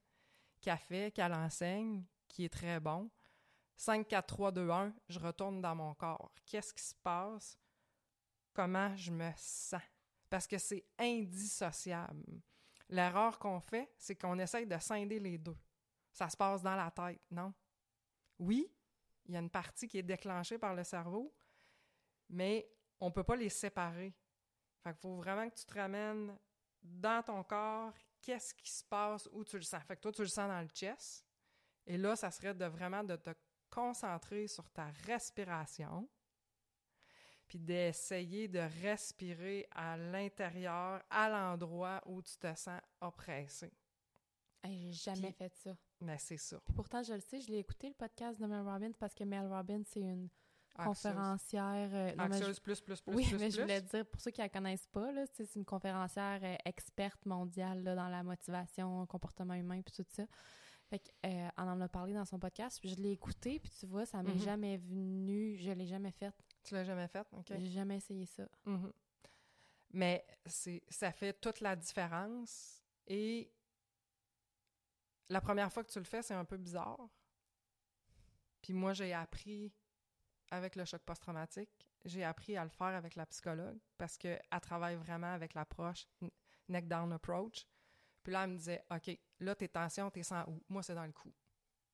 qu'elle 0.60 0.78
fait, 0.78 1.12
qu'elle 1.12 1.34
enseigne, 1.34 2.04
qui 2.28 2.46
est 2.46 2.54
très 2.54 2.80
bon. 2.82 3.10
5, 3.78 4.06
4, 4.06 4.28
3, 4.28 4.52
2, 4.52 4.70
1, 4.70 4.94
je 5.08 5.20
retourne 5.20 5.62
dans 5.62 5.76
mon 5.76 5.94
corps. 5.94 6.32
Qu'est-ce 6.46 6.74
qui 6.74 6.84
se 6.84 6.96
passe? 6.96 7.58
Comment 8.54 8.96
je 8.96 9.12
me 9.12 9.32
sens? 9.38 9.82
Parce 10.30 10.48
que 10.48 10.58
c'est 10.58 10.86
indissociable. 10.98 12.42
L'erreur 12.90 13.40
qu'on 13.40 13.60
fait, 13.60 13.94
c'est 13.98 14.16
qu'on 14.16 14.38
essaye 14.40 14.68
de 14.68 14.78
scinder 14.78 15.20
les 15.20 15.38
deux. 15.38 15.58
Ça 16.12 16.30
se 16.30 16.38
passe 16.38 16.62
dans 16.62 16.76
la 16.76 16.92
tête, 16.92 17.22
non? 17.32 17.54
Oui, 18.40 18.72
il 19.26 19.34
y 19.34 19.38
a 19.38 19.40
une 19.40 19.50
partie 19.50 19.88
qui 19.88 19.98
est 19.98 20.04
déclenchée 20.04 20.58
par 20.58 20.76
le 20.76 20.84
cerveau, 20.84 21.34
mais 22.30 22.70
on 23.00 23.12
peut 23.12 23.24
pas 23.24 23.36
les 23.36 23.50
séparer. 23.50 24.14
Fait 24.82 24.92
qu'il 24.92 25.00
faut 25.00 25.16
vraiment 25.16 25.50
que 25.50 25.56
tu 25.56 25.66
te 25.66 25.74
ramènes 25.74 26.38
dans 26.82 27.24
ton 27.24 27.44
corps, 27.44 27.94
qu'est-ce 28.22 28.54
qui 28.54 28.70
se 28.70 28.84
passe, 28.84 29.28
où 29.32 29.44
tu 29.44 29.58
le 29.58 29.64
sens. 29.64 29.84
Fait 29.84 29.96
que 29.96 30.02
toi, 30.02 30.12
tu 30.12 30.22
le 30.22 30.28
sens 30.28 30.48
dans 30.48 30.62
le 30.62 30.68
chest. 30.68 31.26
Et 31.88 31.98
là, 31.98 32.16
ça 32.16 32.32
serait 32.32 32.54
de 32.54 32.66
vraiment 32.66 33.04
de 33.04 33.16
te 33.16 33.32
concentrer 33.70 34.48
sur 34.48 34.70
ta 34.70 34.86
respiration, 35.06 36.08
puis 37.48 37.60
d'essayer 37.60 38.48
de 38.48 38.60
respirer 38.82 39.68
à 39.72 39.98
l'intérieur, 39.98 41.02
à 41.10 41.30
l'endroit 41.30 42.02
où 42.06 42.22
tu 42.22 42.38
te 42.38 42.54
sens 42.56 42.80
oppressé. 43.02 43.72
Hey, 44.64 44.92
J'ai 44.92 45.14
jamais 45.14 45.32
fait 45.32 45.54
ça. 45.56 45.76
Mais 46.02 46.18
c'est 46.18 46.38
ça. 46.38 46.60
Puis 46.66 46.74
pourtant, 46.74 47.04
je 47.04 47.14
le 47.14 47.20
sais, 47.22 47.40
je 47.40 47.50
l'ai 47.52 47.60
écouté, 47.60 47.88
le 47.88 47.94
podcast 47.94 48.40
de 48.40 48.46
Mel 48.48 48.62
Robbins, 48.62 48.92
parce 49.00 49.14
que 49.14 49.24
Mel 49.24 49.46
Robbins, 49.48 49.84
c'est 49.86 50.02
une 50.02 50.30
conférencière... 50.76 51.90
euh, 51.94 52.16
non, 52.16 52.28
mais 52.28 52.40
je- 52.42 52.60
plus, 52.60 52.82
plus, 52.82 53.02
plus, 53.02 53.14
oui, 53.16 53.26
plus, 53.28 53.38
mais 53.40 53.52
je 53.52 53.62
voulais 53.62 53.82
dire, 53.82 54.06
pour 54.06 54.20
ceux 54.20 54.32
qui 54.32 54.42
la 54.42 54.50
connaissent 54.50 54.88
pas, 54.88 55.12
là, 55.12 55.24
c'est 55.34 55.56
une 55.56 55.66
conférencière 55.66 56.40
euh, 56.44 56.56
experte 56.66 57.26
mondiale 57.26 57.84
là, 57.84 57.96
dans 57.96 58.10
la 58.10 58.24
motivation, 58.24 59.06
comportement 59.06 59.54
humain, 59.54 59.82
puis 59.82 59.94
tout 59.94 60.06
ça. 60.10 60.26
Fait 60.90 61.00
que, 61.00 61.10
euh, 61.28 61.50
on 61.58 61.64
en 61.64 61.82
a 61.82 61.88
parlé 61.88 62.14
dans 62.14 62.26
son 62.26 62.40
podcast, 62.40 62.80
puis 62.80 62.90
je 62.90 62.96
l'ai 62.98 63.12
écouté, 63.12 63.60
puis 63.60 63.72
tu 63.72 63.86
vois, 63.86 64.06
ça 64.06 64.22
m'est 64.22 64.34
Mhm. 64.34 64.40
jamais 64.42 64.78
venu, 64.78 65.56
je 65.58 65.72
l'ai 65.72 65.88
jamais 65.88 66.12
fait. 66.12 66.34
Tu 66.66 66.74
l'as 66.74 66.84
jamais 66.84 67.08
fait? 67.08 67.26
OK. 67.32 67.46
J'ai 67.48 67.70
jamais 67.72 67.98
essayé 67.98 68.26
ça. 68.26 68.48
Mhm. 68.66 68.92
Mais 69.92 70.26
c'est, 70.46 70.84
ça 70.90 71.12
fait 71.12 71.34
toute 71.34 71.62
la 71.62 71.76
différence. 71.76 72.84
Et 73.08 73.52
la 75.30 75.40
première 75.42 75.72
fois 75.72 75.84
que 75.84 75.92
tu 75.92 76.00
le 76.00 76.06
fais, 76.06 76.22
c'est 76.22 76.34
un 76.34 76.44
peu 76.46 76.58
bizarre. 76.58 77.00
Puis 78.62 78.74
moi, 78.74 78.94
j'ai 78.94 79.14
appris 79.14 79.72
avec 80.52 80.76
le 80.76 80.86
choc 80.86 81.02
post-traumatique, 81.04 81.90
j'ai 82.04 82.24
appris 82.24 82.56
à 82.58 82.64
le 82.64 82.70
faire 82.70 82.88
avec 82.88 83.16
la 83.16 83.26
psychologue 83.26 83.80
parce 83.98 84.18
qu'elle 84.18 84.42
travaille 84.62 84.96
vraiment 84.96 85.34
avec 85.34 85.54
l'approche 85.54 86.08
neck-down 86.68 87.12
approach. 87.14 87.66
Puis 88.24 88.34
là, 88.34 88.44
elle 88.44 88.52
me 88.52 88.58
disait, 88.58 88.84
OK, 88.92 89.18
là, 89.40 89.56
tes 89.56 89.70
tensions, 89.70 90.10
t'es 90.10 90.24
sans 90.24 90.44
où? 90.48 90.64
Moi, 90.68 90.82
c'est 90.84 90.96
dans 90.96 91.06
le 91.06 91.12
cou. 91.12 91.32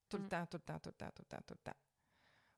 Tout 0.08 0.18
le 0.18 0.24
Mm. 0.24 0.30
temps, 0.30 0.46
tout 0.48 0.58
le 0.58 0.64
temps, 0.64 0.80
tout 0.80 0.90
le 0.90 0.94
temps, 0.96 1.12
tout 1.14 1.22
le 1.24 1.28
temps, 1.28 1.42
tout 1.46 1.54
le 1.54 1.72
temps. 1.72 1.78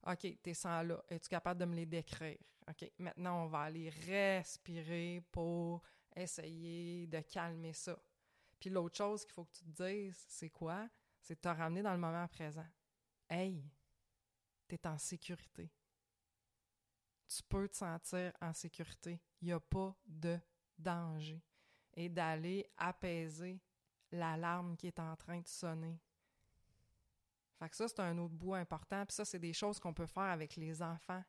OK, 0.05 0.41
t'es 0.41 0.53
sans 0.53 0.81
là. 0.83 1.01
Es-tu 1.07 1.29
capable 1.29 1.59
de 1.59 1.65
me 1.65 1.75
les 1.75 1.85
décrire? 1.85 2.37
OK, 2.67 2.91
maintenant, 2.97 3.43
on 3.43 3.47
va 3.47 3.61
aller 3.61 3.89
respirer 3.89 5.21
pour 5.31 5.81
essayer 6.15 7.07
de 7.07 7.19
calmer 7.21 7.73
ça. 7.73 7.97
Puis 8.59 8.69
l'autre 8.69 8.97
chose 8.97 9.25
qu'il 9.25 9.33
faut 9.33 9.45
que 9.45 9.51
tu 9.51 9.63
te 9.63 9.83
dises, 9.83 10.25
c'est 10.27 10.49
quoi? 10.49 10.89
C'est 11.21 11.35
de 11.35 11.41
te 11.41 11.47
ramener 11.47 11.81
dans 11.81 11.93
le 11.93 11.99
moment 11.99 12.27
présent. 12.27 12.67
Hey, 13.29 13.63
t'es 14.67 14.87
en 14.87 14.97
sécurité. 14.97 15.71
Tu 17.27 17.41
peux 17.43 17.67
te 17.67 17.77
sentir 17.77 18.33
en 18.41 18.53
sécurité. 18.53 19.21
Il 19.41 19.47
n'y 19.47 19.53
a 19.53 19.59
pas 19.59 19.95
de 20.05 20.37
danger. 20.77 21.41
Et 21.95 22.09
d'aller 22.09 22.65
apaiser 22.77 23.61
l'alarme 24.11 24.75
qui 24.75 24.87
est 24.87 24.99
en 24.99 25.15
train 25.15 25.39
de 25.39 25.47
sonner. 25.47 25.99
Fait 27.59 27.69
que 27.69 27.75
ça, 27.75 27.87
c'est 27.87 27.99
un 27.99 28.17
autre 28.17 28.33
bout 28.33 28.55
important. 28.55 29.05
Puis 29.05 29.13
ça, 29.15 29.25
c'est 29.25 29.39
des 29.39 29.53
choses 29.53 29.79
qu'on 29.79 29.93
peut 29.93 30.05
faire 30.05 30.23
avec 30.23 30.55
les 30.55 30.81
enfants. 30.81 31.23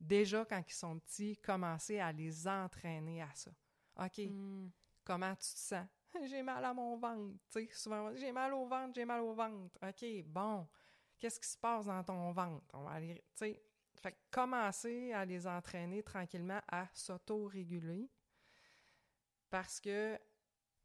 Déjà, 0.00 0.44
quand 0.44 0.62
ils 0.66 0.72
sont 0.72 0.98
petits, 0.98 1.36
commencer 1.38 2.00
à 2.00 2.10
les 2.12 2.48
entraîner 2.48 3.22
à 3.22 3.28
ça. 3.34 3.50
OK, 3.96 4.18
Mm. 4.18 4.70
comment 5.04 5.34
tu 5.34 5.52
te 5.52 5.58
sens? 5.58 5.86
J'ai 6.28 6.42
mal 6.42 6.64
à 6.64 6.74
mon 6.74 6.96
ventre. 6.96 7.38
Tu 7.50 7.66
sais, 7.66 7.68
souvent, 7.72 8.14
j'ai 8.14 8.32
mal 8.32 8.52
au 8.54 8.66
ventre, 8.66 8.94
j'ai 8.94 9.04
mal 9.04 9.20
au 9.20 9.32
ventre. 9.32 9.78
OK, 9.82 10.04
bon. 10.26 10.66
Qu'est-ce 11.18 11.38
qui 11.38 11.48
se 11.48 11.56
passe 11.58 11.84
dans 11.86 12.02
ton 12.02 12.32
ventre? 12.32 12.64
On 12.72 12.82
va 12.84 12.92
aller, 12.92 13.14
tu 13.14 13.22
sais, 13.34 13.62
fait 14.00 14.12
que 14.12 14.18
commencer 14.30 15.12
à 15.12 15.24
les 15.24 15.46
entraîner 15.46 16.02
tranquillement 16.02 16.60
à 16.66 16.88
s'auto-réguler. 16.94 18.10
Parce 19.50 19.80
que, 19.80 20.18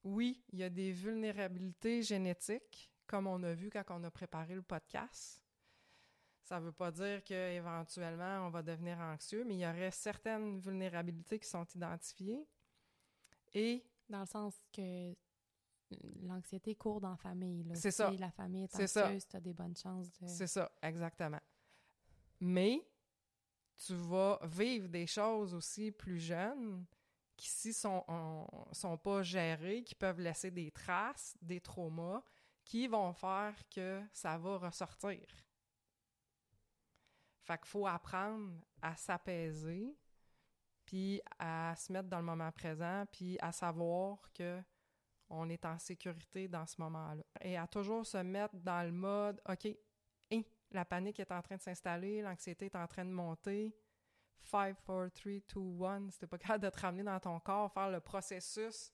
oui, 0.04 0.44
il 0.52 0.60
y 0.60 0.64
a 0.64 0.70
des 0.70 0.92
vulnérabilités 0.92 2.02
génétiques, 2.04 2.92
comme 3.08 3.28
on 3.28 3.42
a 3.44 3.54
vu 3.54 3.70
quand 3.70 3.84
on 3.90 4.04
a 4.04 4.12
préparé 4.12 4.56
le 4.56 4.62
podcast. 4.62 5.42
Ça 6.44 6.60
ne 6.60 6.66
veut 6.66 6.72
pas 6.72 6.92
dire 6.92 7.24
qu'éventuellement, 7.24 8.46
on 8.46 8.50
va 8.52 8.62
devenir 8.62 9.00
anxieux, 9.00 9.44
mais 9.44 9.56
il 9.56 9.60
y 9.62 9.66
aurait 9.68 9.90
certaines 9.92 10.60
vulnérabilités 10.60 11.40
qui 11.40 11.48
sont 11.50 11.66
identifiées. 11.76 12.46
Et 13.54 13.84
Dans 14.10 14.20
le 14.20 14.26
sens 14.28 14.54
que 14.72 15.16
l'anxiété 16.22 16.76
court 16.76 17.02
dans 17.02 17.12
la 17.12 17.18
famille. 17.18 17.66
C'est 17.74 17.90
Si 17.92 17.98
ça. 17.98 18.12
la 18.12 18.30
famille 18.32 18.64
est 18.64 18.76
anxieuse, 18.76 19.28
tu 19.28 19.36
as 19.36 19.40
des 19.40 19.54
bonnes 19.54 19.76
chances 19.76 20.12
de... 20.20 20.28
C'est 20.28 20.48
ça, 20.48 20.72
exactement. 20.84 21.40
Mais 22.40 22.88
tu 23.78 23.94
vas 23.96 24.40
vivre 24.44 24.88
des 24.88 25.08
choses 25.08 25.54
aussi 25.54 25.92
plus 25.92 26.20
jeunes 26.20 26.86
qui, 27.36 27.50
si 27.50 27.74
sont, 27.74 28.04
on- 28.08 28.48
sont 28.72 28.98
pas 28.98 29.22
gérées, 29.24 29.84
qui 29.84 29.96
peuvent 29.96 30.20
laisser 30.20 30.52
des 30.52 30.72
traces, 30.72 31.36
des 31.42 31.60
traumas, 31.60 32.24
qui 32.66 32.88
vont 32.88 33.14
faire 33.14 33.56
que 33.70 34.02
ça 34.12 34.38
va 34.38 34.58
ressortir. 34.58 35.22
Fait 37.44 37.58
qu'il 37.58 37.68
faut 37.68 37.86
apprendre 37.86 38.60
à 38.82 38.96
s'apaiser, 38.96 39.96
puis 40.84 41.22
à 41.38 41.76
se 41.76 41.94
mettre 41.94 42.10
dans 42.10 42.20
le 42.20 42.26
moment 42.26 42.52
présent, 42.52 43.06
puis 43.12 43.38
à 43.40 43.52
savoir 43.52 44.32
que 44.34 44.62
on 45.30 45.50
est 45.50 45.66
en 45.66 45.80
sécurité 45.80 46.48
dans 46.48 46.66
ce 46.66 46.80
moment-là. 46.82 47.24
Et 47.42 47.58
à 47.58 47.68
toujours 47.68 48.06
se 48.06 48.18
mettre 48.18 48.56
dans 48.56 48.84
le 48.84 48.92
mode, 48.92 49.42
OK, 49.50 49.68
hein, 50.32 50.42
la 50.72 50.86
panique 50.86 51.20
est 51.20 51.32
en 51.32 51.42
train 51.42 51.56
de 51.56 51.62
s'installer, 51.62 52.22
l'anxiété 52.22 52.66
est 52.66 52.76
en 52.76 52.88
train 52.88 53.06
de 53.06 53.12
monter. 53.12 53.76
5, 54.44 54.78
4, 54.86 55.10
3, 55.10 55.34
2, 55.56 55.84
1. 55.84 56.12
Si 56.12 56.28
pas 56.28 56.38
capable 56.38 56.64
de 56.66 56.70
te 56.70 56.80
ramener 56.80 57.04
dans 57.04 57.20
ton 57.20 57.40
corps, 57.40 57.72
faire 57.72 57.90
le 57.90 58.00
processus 58.00 58.92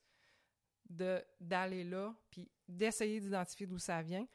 d'aller 0.91 1.83
là, 1.83 2.13
puis 2.29 2.49
d'essayer 2.67 3.19
d'identifier 3.19 3.67
d'où 3.67 3.79
ça 3.79 4.01
vient. 4.01 4.27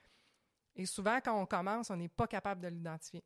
Et 0.74 0.86
souvent, 0.86 1.20
quand 1.20 1.40
on 1.40 1.46
commence, 1.46 1.90
on 1.90 1.96
n'est 1.96 2.08
pas 2.08 2.26
capable 2.26 2.60
de 2.60 2.68
l'identifier. 2.68 3.24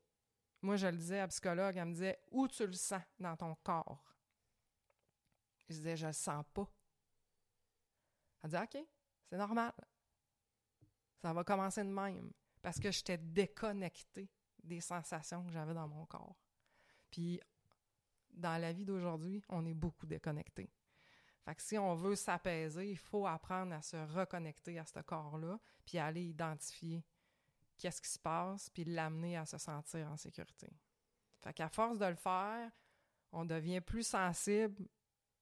Moi, 0.63 0.77
je 0.77 0.87
le 0.87 0.97
disais 0.97 1.19
à 1.19 1.23
la 1.23 1.29
psychologue, 1.29 1.77
elle 1.77 1.87
me 1.87 1.93
disait 1.93 2.21
où 2.31 2.47
tu 2.47 2.67
le 2.67 2.73
sens 2.73 3.03
dans 3.19 3.37
ton 3.37 3.55
corps. 3.57 4.15
Je 5.69 5.75
disais, 5.75 5.97
je 5.97 6.07
le 6.07 6.13
sens 6.13 6.45
pas. 6.53 6.69
Elle 8.43 8.51
dit, 8.51 8.57
OK, 8.57 8.79
c'est 9.29 9.37
normal. 9.37 9.73
Ça 11.23 11.33
va 11.33 11.45
commencer 11.45 11.83
de 11.83 11.89
même. 11.89 12.33
Parce 12.63 12.79
que 12.79 12.91
j'étais 12.91 13.19
déconnectée 13.19 14.31
des 14.63 14.81
sensations 14.81 15.45
que 15.45 15.51
j'avais 15.51 15.75
dans 15.75 15.89
mon 15.89 16.05
corps. 16.07 16.37
Puis, 17.11 17.41
dans 18.31 18.61
la 18.61 18.73
vie 18.73 18.85
d'aujourd'hui, 18.85 19.43
on 19.49 19.65
est 19.67 19.75
beaucoup 19.75 20.07
déconnecté. 20.07 20.71
Fait 21.45 21.55
que 21.55 21.63
si 21.63 21.79
on 21.79 21.95
veut 21.95 22.17
s'apaiser, 22.17 22.91
il 22.91 22.99
faut 22.99 23.27
apprendre 23.27 23.75
à 23.75 23.83
se 23.83 23.97
reconnecter 23.97 24.79
à 24.79 24.85
ce 24.85 25.01
corps-là, 25.01 25.59
puis 25.85 25.99
aller 25.99 26.23
identifier 26.23 27.05
qu'est-ce 27.79 28.03
qui 28.03 28.11
se 28.11 28.19
passe, 28.19 28.69
puis 28.71 28.85
l'amener 28.85 29.37
à 29.37 29.47
se 29.47 29.59
sentir 29.59 30.07
en 30.11 30.17
sécurité. 30.17 30.71
Fait 31.41 31.55
qu'à 31.55 31.69
force 31.69 31.99
de 31.99 32.07
le 32.07 32.17
faire, 32.17 32.71
on 33.33 33.45
devient 33.45 33.81
plus 33.81 34.07
sensible 34.07 34.87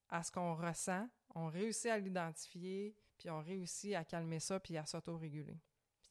à 0.09 0.23
ce 0.23 0.31
qu'on 0.31 0.55
ressent, 0.55 1.09
on 1.35 1.49
réussit 1.49 1.91
à 1.91 1.99
l'identifier, 1.99 2.95
puis 3.17 3.29
on 3.31 3.41
réussit 3.41 3.95
à 3.95 4.05
calmer 4.05 4.39
ça, 4.39 4.61
puis 4.61 4.77
à 4.77 4.87
s'auto-réguler. 4.87 5.59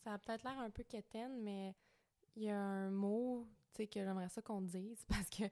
Ça 0.03 0.13
a 0.13 0.17
peut-être 0.17 0.43
l'air 0.43 0.59
un 0.59 0.69
peu 0.69 0.83
quétaine, 0.83 1.41
mais 1.41 1.73
il 2.35 2.43
y 2.43 2.49
a 2.49 2.59
un 2.59 2.89
mot, 2.89 3.47
que 3.85 4.03
j'aimerais 4.03 4.29
ça 4.29 4.41
qu'on 4.41 4.61
dise, 4.61 5.05
parce 5.07 5.29
que 5.29 5.43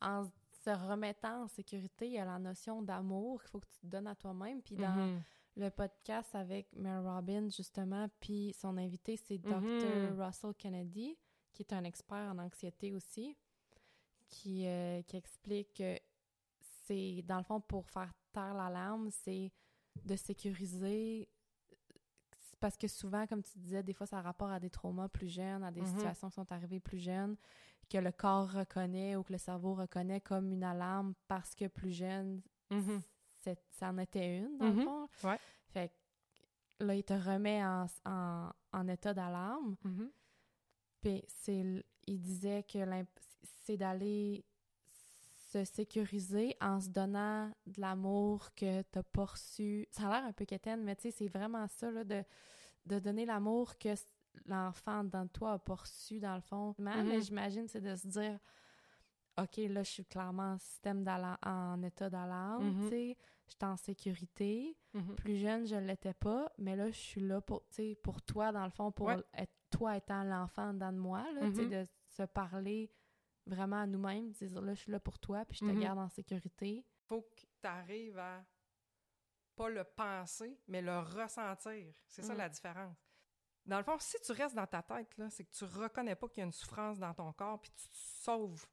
en 0.00 0.24
se 0.24 0.30
remettant 0.72 1.44
en 1.44 1.48
sécurité, 1.48 2.06
il 2.06 2.12
y 2.12 2.18
a 2.18 2.24
la 2.24 2.38
notion 2.38 2.82
d'amour 2.82 3.40
qu'il 3.42 3.50
faut 3.50 3.60
que 3.60 3.66
tu 3.68 3.78
te 3.80 3.86
donnes 3.86 4.06
à 4.06 4.14
toi-même, 4.14 4.62
puis 4.62 4.76
dans 4.76 4.94
Mhm. 4.96 5.22
le 5.56 5.70
podcast 5.70 6.34
avec 6.34 6.72
Mary 6.74 7.06
Robbins, 7.06 7.48
justement, 7.50 8.08
puis 8.20 8.54
son 8.58 8.76
invité, 8.76 9.16
c'est 9.16 9.38
Dr. 9.38 9.60
Mhm. 9.60 10.20
Russell 10.20 10.54
Kennedy, 10.54 11.16
qui 11.52 11.62
est 11.62 11.72
un 11.72 11.84
expert 11.84 12.32
en 12.32 12.38
anxiété 12.38 12.92
aussi, 12.92 13.36
qui, 14.28 14.66
euh, 14.66 15.02
qui 15.02 15.16
explique 15.16 15.74
que 15.74 15.98
c'est, 16.86 17.22
dans 17.22 17.38
le 17.38 17.44
fond, 17.44 17.60
pour 17.60 17.88
faire 17.88 18.12
taire 18.32 18.54
l'alarme, 18.54 19.10
c'est 19.10 19.52
de 20.04 20.16
sécuriser. 20.16 21.28
Parce 22.60 22.76
que 22.76 22.88
souvent, 22.88 23.26
comme 23.26 23.42
tu 23.42 23.58
disais, 23.58 23.82
des 23.82 23.92
fois, 23.92 24.06
ça 24.06 24.18
a 24.18 24.22
rapport 24.22 24.50
à 24.50 24.58
des 24.58 24.70
traumas 24.70 25.08
plus 25.08 25.28
jeunes, 25.28 25.62
à 25.62 25.70
des 25.70 25.82
Mhm. 25.82 25.86
situations 25.88 26.28
qui 26.30 26.34
sont 26.34 26.50
arrivées 26.50 26.80
plus 26.80 26.98
jeunes, 26.98 27.36
que 27.88 27.98
le 27.98 28.12
corps 28.12 28.50
reconnaît 28.52 29.16
ou 29.16 29.22
que 29.22 29.32
le 29.32 29.38
cerveau 29.38 29.74
reconnaît 29.74 30.20
comme 30.20 30.52
une 30.52 30.64
alarme 30.64 31.14
parce 31.28 31.54
que 31.54 31.66
plus 31.68 31.92
jeune, 31.92 32.42
Mhm. 32.70 33.00
c'est- 33.42 33.62
ça 33.70 33.90
en 33.90 33.98
était 33.98 34.38
une, 34.38 34.56
dans 34.58 34.66
le 34.66 34.72
Mhm. 34.72 34.84
fond. 34.84 35.08
Ouais. 35.24 35.38
Fait 35.68 35.88
que 36.78 36.84
là, 36.84 36.94
il 36.94 37.04
te 37.04 37.12
remet 37.14 37.64
en, 37.64 37.86
en, 38.06 38.50
en 38.72 38.88
état 38.88 39.14
d'alarme. 39.14 39.76
Mhm. 39.84 40.10
Puis 41.00 41.22
c'est, 41.28 41.84
il 42.06 42.20
disait 42.20 42.62
que 42.64 42.78
c'est 43.62 43.76
d'aller 43.76 44.44
se 45.50 45.64
sécuriser 45.64 46.56
en 46.60 46.80
se 46.80 46.88
donnant 46.88 47.48
de 47.66 47.80
l'amour 47.80 48.52
que 48.54 48.82
t'as 48.82 49.02
pas 49.04 49.26
reçu. 49.26 49.86
Ça 49.90 50.08
a 50.08 50.10
l'air 50.20 50.24
un 50.28 50.32
peu 50.32 50.44
quétaine, 50.44 50.82
mais 50.82 50.96
tu 50.96 51.02
sais, 51.02 51.10
c'est 51.12 51.28
vraiment 51.28 51.68
ça, 51.68 51.90
là, 51.92 52.02
de, 52.04 52.24
de 52.86 52.98
donner 52.98 53.24
l'amour 53.24 53.78
que 53.78 53.94
l'enfant 54.46 55.04
dans 55.04 55.26
toi 55.28 55.52
a 55.66 55.74
reçu, 55.74 56.20
dans 56.20 56.34
le 56.34 56.40
fond. 56.40 56.74
Mais 56.78 57.02
Mhm. 57.02 57.20
j'imagine, 57.22 57.68
c'est 57.68 57.80
de 57.80 57.94
se 57.96 58.06
dire, 58.08 58.38
OK, 59.38 59.56
là, 59.56 59.82
je 59.82 59.90
suis 59.90 60.04
clairement 60.04 60.52
en 60.54 60.58
système 60.58 61.02
d'alarme, 61.02 61.38
en 61.44 61.82
état 61.82 62.08
d'alarme, 62.08 62.68
Mhm. 62.68 62.82
tu 62.82 62.88
sais, 62.88 63.16
je 63.46 63.52
suis 63.52 63.64
en 63.64 63.76
sécurité. 63.76 64.76
Mhm. 64.92 65.16
Plus 65.16 65.36
jeune, 65.38 65.66
je 65.66 65.74
ne 65.74 65.86
l'étais 65.86 66.14
pas, 66.14 66.52
mais 66.58 66.76
là, 66.76 66.86
je 66.90 66.96
suis 66.96 67.20
là 67.20 67.40
pour, 67.40 67.64
pour 68.02 68.22
toi, 68.22 68.52
dans 68.52 68.64
le 68.64 68.70
fond, 68.70 68.92
pour 68.92 69.06
Ouais. 69.08 69.22
être, 69.34 69.52
toi 69.70 69.96
étant 69.96 70.22
l'enfant 70.22 70.72
dans 70.72 70.92
de 70.92 70.98
moi, 70.98 71.24
là, 71.32 71.48
tu 71.48 71.56
sais, 71.56 71.66
de 71.66 71.88
se 72.06 72.22
parler 72.22 72.92
vraiment 73.46 73.80
à 73.82 73.86
nous-mêmes, 73.86 74.30
de 74.30 74.46
dire, 74.46 74.60
là, 74.62 74.72
je 74.74 74.80
suis 74.82 74.92
là 74.92 75.00
pour 75.00 75.18
toi, 75.18 75.44
puis 75.44 75.58
je 75.60 75.66
te 75.66 75.72
garde 75.80 75.98
en 75.98 76.08
sécurité. 76.08 76.84
faut 77.06 77.22
que 77.22 77.40
tu 77.60 77.66
arrives 77.66 78.18
à 78.18 78.42
pas 79.56 79.68
le 79.68 79.84
penser, 79.84 80.58
mais 80.68 80.80
le 80.80 80.98
ressentir. 81.00 81.92
C'est 82.08 82.22
ça 82.22 82.34
Mm. 82.34 82.38
la 82.38 82.48
différence. 82.48 82.96
Dans 83.66 83.78
le 83.78 83.82
fond, 83.84 83.96
si 83.98 84.16
tu 84.20 84.32
restes 84.32 84.54
dans 84.54 84.66
ta 84.66 84.82
tête, 84.82 85.16
là, 85.16 85.30
c'est 85.30 85.44
que 85.44 85.50
tu 85.52 85.64
reconnais 85.64 86.14
pas 86.14 86.28
qu'il 86.28 86.38
y 86.38 86.42
a 86.42 86.46
une 86.46 86.52
souffrance 86.52 86.98
dans 86.98 87.14
ton 87.14 87.32
corps, 87.32 87.60
puis 87.60 87.70
tu 87.70 87.88
te 87.88 87.96
sauves 87.96 88.66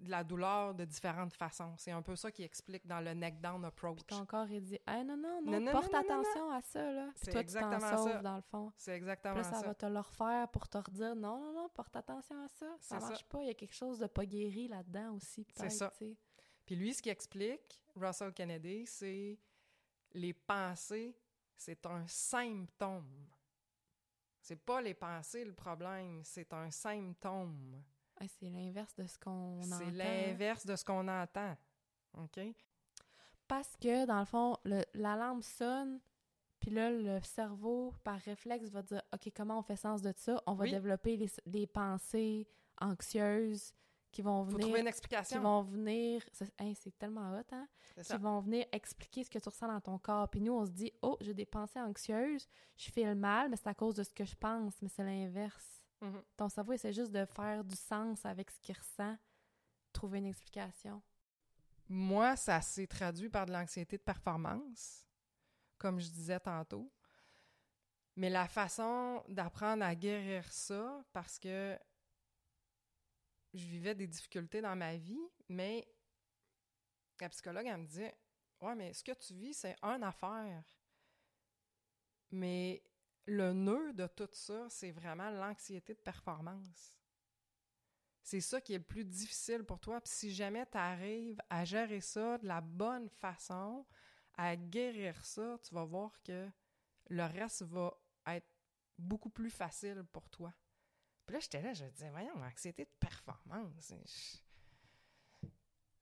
de 0.00 0.10
la 0.10 0.24
douleur 0.24 0.74
de 0.74 0.84
différentes 0.84 1.32
façons. 1.32 1.74
C'est 1.78 1.92
un 1.92 2.02
peu 2.02 2.16
ça 2.16 2.32
qui 2.32 2.42
explique 2.42 2.84
dans 2.88 2.98
le 3.00 3.14
neck 3.14 3.40
down 3.40 3.64
approach. 3.64 3.98
Puis 3.98 4.16
ton 4.16 4.26
corps, 4.26 4.50
il 4.50 4.60
dit, 4.60 4.80
hey, 4.88 5.04
non, 5.04 5.16
non, 5.16 5.40
non, 5.42 5.52
Non, 5.52 5.60
non, 5.60 5.70
porte 5.72 5.92
non, 5.92 6.00
non, 6.00 6.08
non, 6.08 6.20
attention 6.20 6.50
à 6.50 6.62
ça, 6.62 6.92
là. 6.92 7.06
Puis 7.14 7.20
C'est 7.26 7.30
toi, 7.30 7.44
tu 7.44 7.52
t'en 7.52 7.60
exactement 7.70 7.96
sauves, 7.98 8.22
dans 8.22 8.34
le 8.36 8.42
fond. 8.42 8.72
C'est 8.76 8.90
Puis 8.90 8.96
exactement 8.98 9.34
là, 9.36 9.44
ça, 9.44 9.60
ça. 9.60 9.66
va 9.68 9.74
te 9.74 9.86
le 9.86 10.00
refaire 10.00 10.48
pour 10.48 10.68
te 10.68 10.78
redire, 10.78 11.14
non, 11.14 11.38
non, 11.38 11.52
non, 11.52 11.68
porte 11.68 11.94
attention 11.94 12.42
à 12.42 12.48
ça. 12.48 12.66
Ça 12.66 12.76
C'est 12.80 13.00
ça. 13.00 13.08
marche 13.08 13.24
pas. 13.28 13.42
Il 13.42 13.46
y 13.46 13.50
a 13.50 13.54
quelque 13.54 13.74
chose 13.74 14.00
de 14.00 14.06
pas 14.08 14.26
guéri 14.26 14.66
là-dedans 14.66 15.12
aussi, 15.14 15.44
peut-être, 15.44 15.70
ça. 15.70 15.92
Puis 16.66 16.74
lui, 16.74 16.92
ce 16.94 17.00
qu'il 17.02 17.12
explique, 17.12 17.80
Russell 17.94 18.32
Kennedy, 18.32 18.86
c'est 18.86 19.38
les 20.14 20.32
pensées, 20.32 21.16
c'est 21.56 21.86
un 21.86 22.04
symptôme. 22.08 23.28
C'est 24.42 24.56
pas 24.56 24.82
les 24.82 24.94
pensées 24.94 25.44
le 25.44 25.52
problème, 25.54 26.20
c'est 26.24 26.52
un 26.52 26.70
symptôme. 26.70 27.80
Ah, 28.20 28.24
c'est 28.28 28.50
l'inverse 28.50 28.94
de 28.96 29.06
ce 29.06 29.16
qu'on 29.18 29.60
entend. 29.62 29.78
C'est 29.78 29.90
l'inverse 29.92 30.66
de 30.66 30.74
ce 30.76 30.84
qu'on 30.84 31.06
entend. 31.08 31.56
OK? 32.18 32.40
Parce 33.46 33.76
que, 33.76 34.04
dans 34.06 34.18
le 34.18 34.24
fond, 34.24 34.56
le- 34.64 34.84
l'alarme 34.94 35.42
sonne, 35.42 36.00
puis 36.58 36.70
là, 36.70 36.90
le 36.90 37.20
cerveau, 37.22 37.94
par 38.04 38.18
réflexe, 38.20 38.68
va 38.70 38.82
dire 38.82 39.02
OK, 39.14 39.30
comment 39.34 39.58
on 39.58 39.62
fait 39.62 39.76
sens 39.76 40.02
de 40.02 40.12
ça? 40.16 40.42
On 40.46 40.54
va 40.54 40.64
Oui. 40.64 40.70
développer 40.70 41.16
les, 41.16 41.30
les 41.46 41.66
pensées 41.66 42.46
anxieuses 42.80 43.72
qui 44.12 44.22
vont 44.22 44.44
Faut 44.44 44.50
venir. 44.52 44.66
trouver 44.66 44.80
une 44.80 45.22
Qui 45.24 45.38
vont 45.38 45.62
venir. 45.62 46.22
C'est 46.32 46.52
hey, 46.60 46.76
tellement 46.98 47.32
hot, 47.32 47.42
hein? 47.52 47.66
Qui 48.02 48.16
vont 48.18 48.40
venir 48.40 48.66
expliquer 48.70 49.24
ce 49.24 49.30
que 49.30 49.38
tu 49.38 49.48
ressens 49.48 49.66
dans 49.66 49.80
ton 49.80 49.98
corps. 49.98 50.28
Puis 50.28 50.40
nous, 50.40 50.52
on 50.52 50.64
se 50.66 50.70
dit 50.70 50.92
Oh, 51.02 51.16
j'ai 51.20 51.34
des 51.34 51.46
pensées 51.46 51.80
anxieuses, 51.80 52.48
je 52.76 52.90
fais 52.90 53.04
le 53.04 53.14
mal, 53.14 53.48
mais 53.48 53.56
c'est 53.56 53.68
à 53.68 53.74
cause 53.74 53.94
de 53.94 54.02
ce 54.04 54.12
que 54.12 54.24
je 54.24 54.36
pense, 54.36 54.80
mais 54.82 54.88
c'est 54.88 55.02
l'inverse. 55.04 55.84
Mhm. 56.00 56.22
Ton 56.36 56.48
cerveau 56.48 56.72
essaie 56.72 56.92
juste 56.92 57.12
de 57.12 57.24
faire 57.24 57.64
du 57.64 57.76
sens 57.76 58.24
avec 58.24 58.50
ce 58.50 58.58
qu'il 58.60 58.76
ressent, 58.76 59.16
trouver 59.92 60.18
une 60.18 60.26
explication. 60.26 61.02
Moi, 61.88 62.36
ça 62.36 62.60
s'est 62.60 62.86
traduit 62.86 63.28
par 63.28 63.46
de 63.46 63.52
l'anxiété 63.52 63.96
de 63.96 64.02
performance, 64.02 65.06
comme 65.78 66.00
je 66.00 66.08
disais 66.08 66.40
tantôt. 66.40 66.90
Mais 68.16 68.28
la 68.28 68.46
façon 68.46 69.22
d'apprendre 69.28 69.84
à 69.84 69.94
guérir 69.94 70.50
ça, 70.52 71.02
parce 71.12 71.38
que 71.38 71.78
je 73.54 73.66
vivais 73.66 73.94
des 73.94 74.06
difficultés 74.06 74.60
dans 74.60 74.76
ma 74.76 74.96
vie, 74.96 75.20
mais 75.48 75.86
la 77.20 77.28
psychologue, 77.28 77.66
elle 77.66 77.78
me 77.78 77.86
disait 77.86 78.16
Ouais, 78.60 78.74
mais 78.74 78.92
ce 78.92 79.02
que 79.02 79.12
tu 79.12 79.34
vis, 79.34 79.54
c'est 79.54 79.76
une 79.82 80.04
affaire. 80.04 80.64
Mais 82.30 82.82
le 83.26 83.52
nœud 83.52 83.92
de 83.92 84.06
tout 84.06 84.28
ça, 84.32 84.68
c'est 84.68 84.92
vraiment 84.92 85.30
l'anxiété 85.30 85.94
de 85.94 86.00
performance. 86.00 86.98
C'est 88.22 88.40
ça 88.40 88.60
qui 88.60 88.74
est 88.74 88.78
le 88.78 88.84
plus 88.84 89.04
difficile 89.04 89.64
pour 89.64 89.80
toi. 89.80 90.00
Puis 90.00 90.12
si 90.12 90.32
jamais 90.32 90.64
tu 90.66 90.78
arrives 90.78 91.40
à 91.50 91.64
gérer 91.64 92.00
ça 92.00 92.38
de 92.38 92.46
la 92.46 92.60
bonne 92.60 93.08
façon, 93.08 93.84
à 94.34 94.56
guérir 94.56 95.24
ça, 95.24 95.58
tu 95.62 95.74
vas 95.74 95.84
voir 95.84 96.12
que 96.22 96.48
le 97.08 97.24
reste 97.24 97.62
va 97.62 97.92
être 98.28 98.48
beaucoup 98.96 99.30
plus 99.30 99.50
facile 99.50 100.04
pour 100.12 100.28
toi. 100.30 100.54
Puis 101.32 101.38
là, 101.38 101.40
j'étais 101.40 101.62
là, 101.62 101.72
je 101.72 101.82
me 101.84 101.88
disais, 101.90 102.10
voyons, 102.10 102.34
anxiété 102.44 102.84
de 102.84 102.90
performance. 103.00 103.72
Je, 103.88 105.48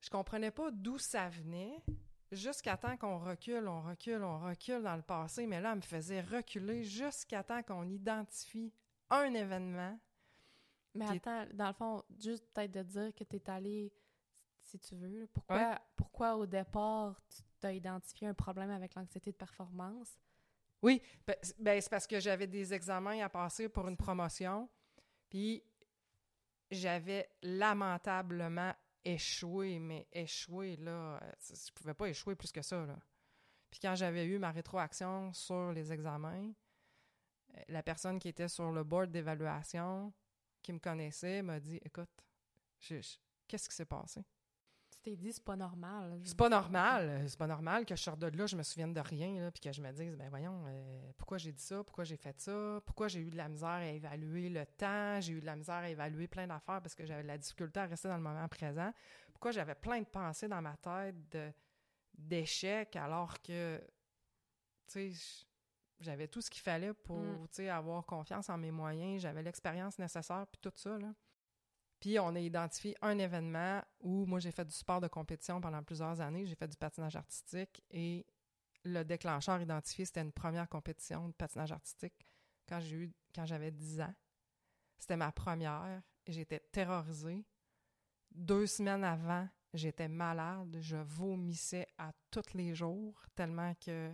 je 0.00 0.10
comprenais 0.10 0.50
pas 0.50 0.72
d'où 0.72 0.98
ça 0.98 1.28
venait. 1.28 1.84
Jusqu'à 2.32 2.76
temps 2.76 2.96
qu'on 2.96 3.20
recule, 3.20 3.68
on 3.68 3.80
recule, 3.82 4.24
on 4.24 4.40
recule 4.40 4.82
dans 4.82 4.96
le 4.96 5.02
passé, 5.02 5.46
mais 5.46 5.60
là, 5.60 5.70
elle 5.70 5.76
me 5.76 5.82
faisait 5.82 6.20
reculer 6.20 6.82
jusqu'à 6.82 7.44
temps 7.44 7.62
qu'on 7.62 7.88
identifie 7.88 8.72
un 9.08 9.32
événement 9.34 9.96
Mais 10.96 11.06
attends, 11.12 11.46
dans 11.54 11.68
le 11.68 11.74
fond, 11.74 12.02
juste 12.18 12.44
peut-être 12.52 12.72
de 12.72 12.82
dire 12.82 13.14
que 13.14 13.22
tu 13.22 13.36
es 13.36 13.50
allé, 13.50 13.92
si 14.62 14.80
tu 14.80 14.96
veux, 14.96 15.28
pourquoi, 15.28 15.80
pourquoi 15.94 16.34
au 16.36 16.44
départ 16.46 17.20
tu 17.60 17.66
as 17.68 17.72
identifié 17.72 18.26
un 18.26 18.34
problème 18.34 18.70
avec 18.70 18.96
l'anxiété 18.96 19.30
de 19.30 19.36
performance? 19.36 20.18
Oui, 20.82 21.00
ben, 21.24 21.36
c- 21.40 21.54
ben, 21.58 21.80
c'est 21.80 21.90
parce 21.90 22.06
que 22.06 22.18
j'avais 22.18 22.48
des 22.48 22.72
examens 22.74 23.20
à 23.20 23.28
passer 23.28 23.68
pour 23.68 23.86
une 23.86 23.96
promotion, 23.96 24.68
puis 25.30 25.64
j'avais 26.70 27.30
lamentablement 27.42 28.74
échoué, 29.04 29.78
mais 29.78 30.06
échoué, 30.12 30.76
là, 30.76 31.18
je 31.48 31.72
pouvais 31.72 31.94
pas 31.94 32.08
échouer 32.08 32.34
plus 32.34 32.52
que 32.52 32.62
ça, 32.62 32.84
là. 32.84 32.98
Puis 33.70 33.80
quand 33.80 33.94
j'avais 33.94 34.26
eu 34.26 34.38
ma 34.38 34.50
rétroaction 34.50 35.32
sur 35.32 35.72
les 35.72 35.92
examens, 35.92 36.52
euh, 37.56 37.60
la 37.68 37.82
personne 37.82 38.18
qui 38.18 38.28
était 38.28 38.48
sur 38.48 38.72
le 38.72 38.82
board 38.82 39.10
d'évaluation, 39.10 40.12
qui 40.60 40.72
me 40.72 40.78
connaissait, 40.78 41.40
m'a 41.42 41.60
dit, 41.60 41.78
écoute, 41.84 42.10
qu'est-ce 42.80 43.68
qui 43.68 43.74
s'est 43.74 43.86
passé? 43.86 44.24
Tu 45.02 45.10
t'es 45.10 45.16
dit, 45.16 45.32
c'est 45.32 45.42
pas 45.44 45.56
normal. 45.56 46.20
C'est 46.24 46.36
pas 46.36 46.50
normal. 46.50 47.08
euh, 47.08 47.26
C'est 47.26 47.38
pas 47.38 47.46
normal 47.46 47.86
que 47.86 47.96
je 47.96 48.02
sorte 48.02 48.18
de 48.18 48.26
là, 48.36 48.46
je 48.46 48.54
me 48.56 48.62
souvienne 48.62 48.92
de 48.92 49.00
rien, 49.00 49.40
là, 49.40 49.50
puis 49.50 49.60
que 49.60 49.72
je 49.72 49.80
me 49.80 49.90
dise, 49.92 50.14
ben 50.14 50.28
voyons, 50.28 50.62
euh, 50.66 51.10
pourquoi 51.16 51.38
j'ai 51.38 51.52
dit 51.52 51.62
ça, 51.62 51.82
pourquoi 51.82 52.04
j'ai 52.04 52.18
fait 52.18 52.38
ça, 52.38 52.80
pourquoi 52.84 53.08
j'ai 53.08 53.20
eu 53.20 53.30
de 53.30 53.36
la 53.36 53.48
misère 53.48 53.68
à 53.68 53.86
évaluer 53.86 54.50
le 54.50 54.66
temps, 54.66 55.18
j'ai 55.20 55.32
eu 55.32 55.40
de 55.40 55.46
la 55.46 55.56
misère 55.56 55.76
à 55.76 55.88
évaluer 55.88 56.28
plein 56.28 56.46
d'affaires 56.46 56.82
parce 56.82 56.94
que 56.94 57.06
j'avais 57.06 57.22
de 57.22 57.28
la 57.28 57.38
difficulté 57.38 57.80
à 57.80 57.86
rester 57.86 58.08
dans 58.08 58.16
le 58.18 58.22
moment 58.22 58.46
présent, 58.48 58.92
pourquoi 59.32 59.52
j'avais 59.52 59.74
plein 59.74 60.00
de 60.00 60.06
pensées 60.06 60.48
dans 60.48 60.60
ma 60.60 60.76
tête 60.76 61.38
d'échecs 62.12 62.94
alors 62.96 63.40
que, 63.40 63.80
tu 64.86 65.14
sais, 65.14 65.46
j'avais 65.98 66.28
tout 66.28 66.42
ce 66.42 66.50
qu'il 66.50 66.62
fallait 66.62 66.92
pour, 66.92 67.18
Mm. 67.20 67.42
tu 67.48 67.54
sais, 67.54 67.68
avoir 67.70 68.04
confiance 68.04 68.50
en 68.50 68.58
mes 68.58 68.70
moyens, 68.70 69.22
j'avais 69.22 69.42
l'expérience 69.42 69.98
nécessaire, 69.98 70.46
puis 70.52 70.60
tout 70.60 70.72
ça, 70.76 70.98
là. 70.98 71.14
Puis 72.00 72.18
on 72.18 72.34
a 72.34 72.40
identifié 72.40 72.96
un 73.02 73.18
événement 73.18 73.82
où 74.00 74.24
moi 74.24 74.40
j'ai 74.40 74.50
fait 74.50 74.64
du 74.64 74.74
sport 74.74 75.00
de 75.00 75.08
compétition 75.08 75.60
pendant 75.60 75.82
plusieurs 75.82 76.20
années, 76.20 76.46
j'ai 76.46 76.54
fait 76.54 76.68
du 76.68 76.76
patinage 76.76 77.16
artistique 77.16 77.82
et 77.90 78.26
le 78.84 79.02
déclencheur 79.02 79.60
identifié 79.60 80.06
c'était 80.06 80.22
une 80.22 80.32
première 80.32 80.68
compétition 80.68 81.28
de 81.28 81.34
patinage 81.34 81.72
artistique 81.72 82.26
quand 82.66 82.80
j'ai 82.80 82.96
eu 82.96 83.12
quand 83.34 83.44
j'avais 83.44 83.70
10 83.70 84.00
ans. 84.00 84.14
C'était 84.98 85.16
ma 85.16 85.30
première 85.30 86.02
et 86.26 86.32
j'étais 86.32 86.60
terrorisée. 86.72 87.44
Deux 88.30 88.66
semaines 88.66 89.04
avant, 89.04 89.48
j'étais 89.74 90.08
malade. 90.08 90.78
Je 90.80 90.96
vomissais 90.96 91.86
à 91.98 92.12
tous 92.30 92.54
les 92.54 92.74
jours 92.74 93.22
tellement 93.34 93.74
que 93.74 94.12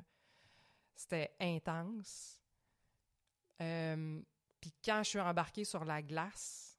c'était 0.95 1.35
intense. 1.41 2.41
Euh, 3.61 4.21
puis 4.61 4.73
quand 4.85 5.03
je 5.03 5.11
suis 5.11 5.21
embarquée 5.21 5.65
sur 5.65 5.85
la 5.85 6.03
glace, 6.03 6.76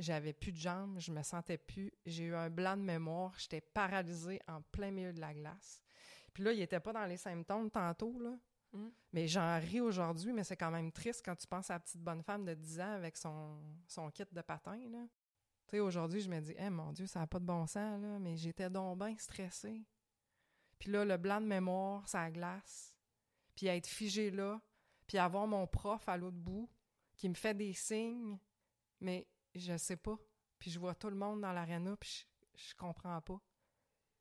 j'avais 0.00 0.32
plus 0.32 0.52
de 0.52 0.56
jambes, 0.56 0.98
je 0.98 1.12
me 1.12 1.22
sentais 1.22 1.58
plus. 1.58 1.92
J'ai 2.06 2.24
eu 2.24 2.34
un 2.34 2.50
blanc 2.50 2.76
de 2.76 2.82
mémoire, 2.82 3.34
j'étais 3.38 3.60
paralysée 3.60 4.40
en 4.48 4.62
plein 4.62 4.90
milieu 4.90 5.12
de 5.12 5.20
la 5.20 5.34
glace. 5.34 5.80
Puis 6.32 6.42
là, 6.42 6.52
il 6.52 6.60
était 6.60 6.80
pas 6.80 6.92
dans 6.92 7.04
les 7.04 7.16
symptômes 7.16 7.70
tantôt, 7.70 8.18
là. 8.18 8.36
Mm. 8.72 8.88
Mais 9.12 9.28
j'en 9.28 9.58
ris 9.58 9.80
aujourd'hui, 9.80 10.32
mais 10.32 10.44
c'est 10.44 10.56
quand 10.56 10.70
même 10.70 10.90
triste 10.90 11.22
quand 11.24 11.36
tu 11.36 11.46
penses 11.46 11.70
à 11.70 11.74
la 11.74 11.80
petite 11.80 12.00
bonne 12.00 12.22
femme 12.22 12.44
de 12.44 12.54
10 12.54 12.80
ans 12.80 12.92
avec 12.92 13.16
son, 13.16 13.58
son 13.86 14.10
kit 14.10 14.24
de 14.30 14.40
patin, 14.40 14.78
là. 14.90 15.06
Tu 15.66 15.76
sais, 15.76 15.80
aujourd'hui, 15.80 16.20
je 16.20 16.28
me 16.28 16.40
dis, 16.40 16.54
eh 16.56 16.70
mon 16.70 16.92
Dieu, 16.92 17.06
ça 17.06 17.20
n'a 17.20 17.26
pas 17.26 17.38
de 17.38 17.44
bon 17.44 17.66
sens, 17.66 18.00
là, 18.00 18.18
mais 18.18 18.36
j'étais 18.36 18.70
donc 18.70 18.98
bien 18.98 19.16
stressée. 19.18 19.84
Puis 20.78 20.90
là, 20.90 21.04
le 21.04 21.16
blanc 21.16 21.40
de 21.40 21.46
mémoire, 21.46 22.08
ça 22.08 22.30
glace. 22.30 22.96
Puis 23.54 23.66
être 23.66 23.86
figé 23.86 24.30
là, 24.30 24.60
puis 25.06 25.18
avoir 25.18 25.46
mon 25.46 25.66
prof 25.66 26.08
à 26.08 26.16
l'autre 26.16 26.38
bout 26.38 26.68
qui 27.16 27.28
me 27.28 27.34
fait 27.34 27.54
des 27.54 27.74
signes, 27.74 28.38
mais 29.00 29.26
je 29.54 29.76
sais 29.76 29.96
pas. 29.96 30.16
Puis 30.58 30.70
je 30.70 30.78
vois 30.78 30.94
tout 30.94 31.10
le 31.10 31.16
monde 31.16 31.40
dans 31.40 31.52
l'aréna, 31.52 31.96
puis 31.96 32.26
je, 32.56 32.68
je 32.68 32.74
comprends 32.74 33.20
pas. 33.20 33.40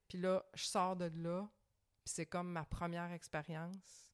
Puis 0.07 0.17
là, 0.17 0.43
je 0.53 0.63
sors 0.65 0.95
de 0.95 1.11
là, 1.15 1.47
puis 2.03 2.13
c'est 2.13 2.25
comme 2.25 2.51
ma 2.51 2.63
première 2.65 3.11
expérience. 3.11 4.05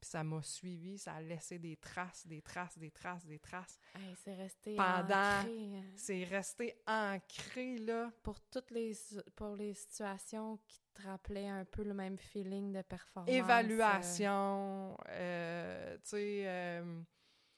Puis 0.00 0.10
ça 0.10 0.24
m'a 0.24 0.42
suivi, 0.42 0.98
ça 0.98 1.14
a 1.14 1.20
laissé 1.22 1.60
des 1.60 1.76
traces, 1.76 2.26
des 2.26 2.42
traces, 2.42 2.76
des 2.76 2.90
traces, 2.90 3.24
des 3.24 3.38
traces. 3.38 3.78
Hey, 3.94 4.16
c'est 4.16 4.34
resté 4.34 4.74
Pendant- 4.74 5.38
ancré, 5.40 5.76
hein. 5.78 5.84
C'est 5.94 6.24
resté 6.24 6.76
ancré, 6.88 7.78
là. 7.78 8.10
pour 8.24 8.40
toutes 8.50 8.72
les 8.72 8.92
pour 9.36 9.54
les 9.54 9.74
situations 9.74 10.58
qui 10.66 10.80
te 10.92 11.02
rappelaient 11.02 11.48
un 11.48 11.64
peu 11.64 11.84
le 11.84 11.94
même 11.94 12.18
feeling 12.18 12.72
de 12.72 12.82
performance. 12.82 13.30
euh, 13.30 13.36
Évaluation, 13.38 14.96
euh, 15.08 15.94
tu 15.98 16.00
sais, 16.10 16.42
euh, 16.48 17.00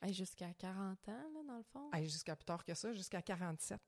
hey, 0.05 0.13
jusqu'à 0.13 0.53
40 0.53 1.09
ans, 1.09 1.29
là, 1.33 1.43
dans 1.47 1.57
le 1.57 1.63
fond? 1.63 1.89
hey, 1.93 2.07
jusqu'à 2.07 2.35
plus 2.35 2.45
tard 2.45 2.63
que 2.63 2.73
ça, 2.73 2.93
jusqu'à 2.93 3.21
47. 3.21 3.81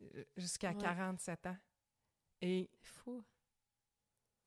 Euh, 0.00 0.24
Jusqu'à 0.36 0.70
Ouais. 0.70 0.78
47 0.78 1.46
ans. 1.46 1.56
Et 2.40 2.70
Fou. 2.82 3.24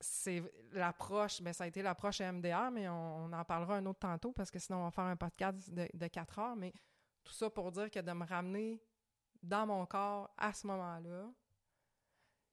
c'est 0.00 0.42
l'approche, 0.72 1.40
mais 1.42 1.52
ça 1.52 1.64
a 1.64 1.66
été 1.66 1.82
l'approche 1.82 2.20
MDR, 2.20 2.70
mais 2.72 2.88
on, 2.88 3.24
on 3.24 3.32
en 3.32 3.44
parlera 3.44 3.76
un 3.76 3.86
autre 3.86 3.98
tantôt 4.00 4.32
parce 4.32 4.50
que 4.50 4.58
sinon 4.58 4.78
on 4.78 4.84
va 4.84 4.90
faire 4.90 5.04
un 5.04 5.16
podcast 5.16 5.68
de, 5.70 5.86
de 5.92 6.06
4 6.06 6.38
heures. 6.38 6.56
Mais 6.56 6.72
tout 7.22 7.32
ça 7.34 7.50
pour 7.50 7.70
dire 7.70 7.90
que 7.90 8.00
de 8.00 8.12
me 8.12 8.24
ramener 8.24 8.82
dans 9.42 9.66
mon 9.66 9.84
corps 9.86 10.32
à 10.38 10.52
ce 10.54 10.66
moment-là. 10.68 11.30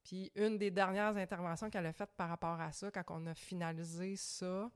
Puis 0.03 0.31
une 0.35 0.57
des 0.57 0.71
dernières 0.71 1.15
interventions 1.17 1.69
qu'elle 1.69 1.85
a 1.85 1.93
faites 1.93 2.13
par 2.17 2.29
rapport 2.29 2.59
à 2.59 2.71
ça, 2.71 2.91
quand 2.91 3.03
on 3.09 3.25
a 3.27 3.33
finalisé 3.33 4.15
ça, 4.15 4.69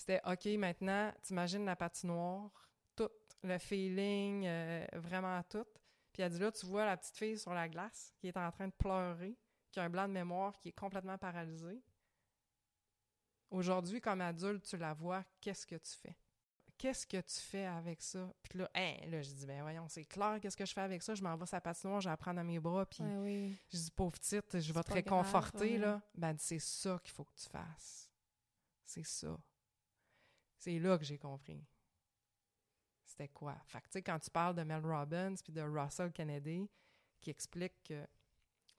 c'était 0.00 0.20
OK, 0.26 0.46
maintenant, 0.58 1.12
t'imagines 1.22 1.64
la 1.64 1.76
patinoire, 1.76 2.68
tout, 2.96 3.10
le 3.42 3.58
feeling, 3.58 4.46
euh, 4.46 4.86
vraiment 4.94 5.42
tout. 5.44 5.66
Puis 6.12 6.22
elle 6.22 6.32
dit 6.32 6.38
là, 6.38 6.50
tu 6.50 6.66
vois 6.66 6.84
la 6.86 6.96
petite 6.96 7.16
fille 7.16 7.38
sur 7.38 7.54
la 7.54 7.68
glace 7.68 8.12
qui 8.18 8.28
est 8.28 8.36
en 8.36 8.50
train 8.50 8.66
de 8.68 8.72
pleurer 8.72 9.36
qui 9.70 9.80
a 9.80 9.84
un 9.84 9.90
blanc 9.90 10.08
de 10.08 10.12
mémoire, 10.12 10.58
qui 10.58 10.70
est 10.70 10.72
complètement 10.72 11.16
paralysé. 11.16 11.82
Aujourd'hui, 13.50 14.00
comme 14.00 14.20
adulte, 14.20 14.64
tu 14.64 14.76
la 14.76 14.94
vois, 14.94 15.24
qu'est-ce 15.40 15.66
que 15.66 15.76
tu 15.76 15.92
fais? 15.92 16.16
Qu'est-ce 16.78 17.06
que 17.06 17.20
tu 17.20 17.40
fais 17.40 17.66
avec 17.66 18.00
ça? 18.00 18.32
Puis 18.42 18.58
là, 18.58 18.70
hein, 18.74 18.94
là, 19.08 19.20
je 19.20 19.30
dis, 19.32 19.46
ben 19.46 19.62
voyons, 19.62 19.86
c'est 19.88 20.06
clair, 20.06 20.38
qu'est-ce 20.40 20.56
que 20.56 20.64
je 20.64 20.72
fais 20.72 20.80
avec 20.80 21.02
ça? 21.02 21.14
Je 21.14 21.22
m'en 21.22 21.36
vais 21.36 21.46
sur 21.46 21.56
la 21.56 21.60
patinoire, 21.60 22.00
je 22.00 22.08
la 22.08 22.16
prendre 22.16 22.36
dans 22.38 22.44
mes 22.44 22.58
bras, 22.58 22.86
puis 22.86 23.02
Ouais, 23.02 23.16
oui. 23.16 23.56
je 23.70 23.76
dis, 23.76 23.90
pauvre 23.90 24.12
petite, 24.12 24.60
je 24.60 24.72
vais 24.72 24.82
te 24.82 24.92
réconforter, 24.92 25.58
grave, 25.58 25.70
ouais. 25.70 25.78
là. 25.78 26.02
Ben, 26.14 26.36
c'est 26.38 26.58
ça 26.58 26.98
qu'il 27.02 27.12
faut 27.12 27.24
que 27.24 27.34
tu 27.34 27.48
fasses. 27.48 28.10
C'est 28.84 29.04
ça. 29.06 29.36
C'est 30.60 30.78
là 30.78 30.98
que 30.98 31.04
j'ai 31.04 31.16
compris. 31.16 31.66
C'était 33.06 33.28
quoi? 33.28 33.58
Fait 33.64 33.80
que, 33.80 33.86
tu 33.86 33.92
sais, 33.92 34.02
quand 34.02 34.18
tu 34.18 34.30
parles 34.30 34.54
de 34.54 34.62
Mel 34.62 34.84
Robbins 34.84 35.34
puis 35.42 35.54
de 35.54 35.62
Russell 35.62 36.12
Kennedy, 36.12 36.68
qui 37.18 37.30
explique 37.30 37.82
que 37.82 38.06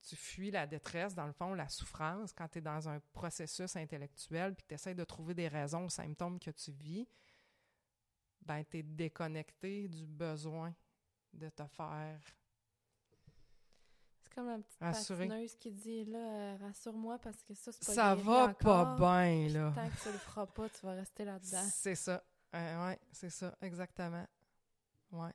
tu 0.07 0.15
fuis 0.15 0.51
la 0.51 0.67
détresse, 0.67 1.15
dans 1.15 1.25
le 1.25 1.33
fond, 1.33 1.55
la 1.55 1.67
souffrance, 1.69 2.33
quand 2.33 2.47
tu 2.47 2.59
es 2.59 2.61
dans 2.61 2.87
un 2.87 2.99
processus 3.13 3.75
intellectuel 3.75 4.53
puis 4.53 4.63
que 4.63 4.67
tu 4.67 4.75
essaies 4.75 4.93
de 4.93 5.03
trouver 5.03 5.33
des 5.33 5.47
raisons 5.47 5.85
aux 5.85 5.89
symptômes 5.89 6.39
que 6.39 6.51
tu 6.51 6.71
vis, 6.71 7.07
ben, 8.43 8.63
tu 8.63 8.77
es 8.77 8.83
déconnecté 8.83 9.87
du 9.87 10.05
besoin 10.05 10.75
de 11.33 11.49
te 11.49 11.65
faire 11.65 12.21
C'est 14.31 14.35
comme 14.35 14.47
la 14.47 14.59
petite 14.59 14.79
Rassurer. 14.79 15.27
patineuse 15.27 15.55
qui 15.55 15.71
dit 15.71 16.05
là, 16.05 16.19
euh, 16.19 16.57
rassure-moi 16.61 17.19
parce 17.19 17.43
que 17.43 17.53
ça, 17.53 17.73
c'est 17.73 17.85
pas 17.85 17.93
Ça 17.93 18.15
va 18.15 18.53
pas 18.53 18.95
bien, 18.95 19.49
là. 19.49 19.73
Tant 19.75 19.89
que 19.89 20.01
tu 20.01 20.09
le 20.09 20.17
feras 20.19 20.45
pas, 20.45 20.69
tu 20.69 20.85
vas 20.85 20.93
rester 20.93 21.25
là-dedans. 21.25 21.67
C'est 21.69 21.95
ça. 21.95 22.23
Euh, 22.55 22.87
ouais, 22.87 22.99
c'est 23.11 23.29
ça, 23.29 23.53
exactement. 23.61 24.25
Ouais. 25.11 25.33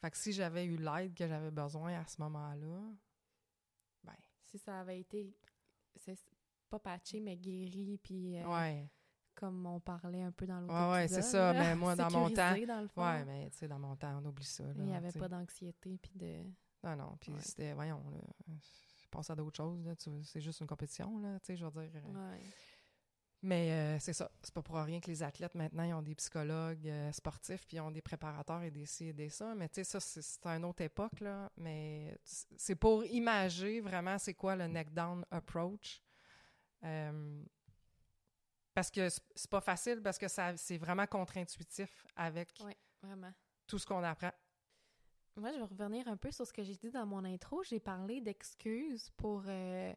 Fait 0.00 0.10
que 0.10 0.16
si 0.16 0.32
j'avais 0.32 0.64
eu 0.64 0.76
l'aide 0.76 1.14
que 1.14 1.28
j'avais 1.28 1.52
besoin 1.52 2.00
à 2.00 2.06
ce 2.08 2.20
moment-là, 2.22 2.80
ben, 4.02 4.16
Si 4.42 4.58
ça 4.58 4.80
avait 4.80 4.98
été, 4.98 5.32
c'est 5.94 6.18
pas 6.68 6.80
patché, 6.80 7.20
mais 7.20 7.36
guéri, 7.36 8.00
puis 8.02 8.36
euh, 8.40 8.46
ouais. 8.48 8.90
comme 9.36 9.64
on 9.64 9.78
parlait 9.78 10.22
un 10.22 10.32
peu 10.32 10.44
dans 10.44 10.60
l'autre 10.60 10.74
Ouais, 10.74 10.90
ouais, 10.90 11.08
c'est 11.08 11.22
ça, 11.22 11.52
là, 11.52 11.60
mais 11.60 11.76
moi, 11.76 11.94
dans 11.96 12.10
mon 12.10 12.28
sécurisé, 12.28 12.66
dans. 12.66 12.88
Ouais, 12.96 13.24
mais 13.24 13.48
tu 13.50 13.58
sais, 13.58 13.68
dans 13.68 13.78
mon 13.78 13.94
temps, 13.94 14.20
on 14.20 14.26
oublie 14.26 14.44
ça. 14.44 14.64
Là, 14.64 14.74
Il 14.78 14.86
n'y 14.86 14.96
avait 14.96 15.12
pas 15.12 15.28
d'anxiété, 15.28 15.96
puis 16.02 16.12
de... 16.16 16.42
Non, 16.84 16.96
non, 16.96 17.16
puis 17.20 17.32
Ouais. 17.32 17.40
c'était, 17.40 17.72
voyons, 17.74 18.02
là, 18.10 18.54
je 19.02 19.08
pense 19.10 19.30
à 19.30 19.34
d'autres 19.36 19.56
choses, 19.56 19.84
là, 19.86 19.92
c'est 20.24 20.40
juste 20.40 20.60
une 20.60 20.66
compétition, 20.66 21.18
là, 21.20 21.38
tu 21.40 21.46
sais, 21.46 21.56
je 21.56 21.64
veux 21.64 21.70
dire. 21.88 22.02
euh, 22.06 22.30
Ouais. 22.32 22.40
Mais 23.44 23.72
euh, 23.72 23.98
c'est 23.98 24.12
ça. 24.12 24.30
C'est 24.40 24.54
pas 24.54 24.62
pour 24.62 24.76
rien 24.76 25.00
que 25.00 25.08
les 25.08 25.20
athlètes, 25.24 25.56
maintenant, 25.56 25.82
ils 25.82 25.92
ont 25.94 26.02
des 26.02 26.14
psychologues 26.14 26.86
euh, 26.88 27.10
sportifs, 27.10 27.66
puis 27.66 27.76
ils 27.76 27.80
ont 27.80 27.90
des 27.90 28.00
préparateurs 28.00 28.62
et 28.62 28.70
des 28.70 28.86
ci 28.86 29.06
et 29.08 29.12
des 29.12 29.30
ça. 29.30 29.54
Mais 29.56 29.68
tu 29.68 29.76
sais, 29.76 29.84
ça, 29.84 29.98
c'est 29.98 30.22
c'est 30.22 30.46
une 30.46 30.64
autre 30.64 30.80
époque, 30.82 31.18
là. 31.18 31.50
Mais 31.56 32.16
c'est 32.24 32.76
pour 32.76 33.04
imager 33.04 33.80
vraiment 33.80 34.16
c'est 34.18 34.34
quoi 34.34 34.54
le 34.54 34.68
neck-down 34.68 35.24
approach. 35.32 36.00
Euh, 36.84 37.42
parce 38.74 38.90
que 38.92 39.08
c'est- 39.08 39.20
c'est 39.34 39.50
pas 39.50 39.60
facile, 39.60 40.00
parce 40.02 40.18
que 40.18 40.28
ça 40.28 40.56
c'est 40.56 40.78
vraiment 40.78 41.06
contre-intuitif 41.06 42.06
avec 42.16 42.48
Ouais. 42.64 42.76
Vraiment. 43.02 43.32
tout 43.66 43.78
ce 43.78 43.86
qu'on 43.86 44.02
apprend. 44.04 44.30
Moi, 45.36 45.50
je 45.52 45.58
vais 45.58 45.64
revenir 45.64 46.06
un 46.08 46.16
peu 46.16 46.30
sur 46.30 46.46
ce 46.46 46.52
que 46.52 46.62
j'ai 46.62 46.74
dit 46.74 46.90
dans 46.90 47.06
mon 47.06 47.24
intro. 47.24 47.62
J'ai 47.62 47.80
parlé 47.80 48.20
d'excuses 48.20 49.10
pour 49.16 49.42
euh, 49.46 49.92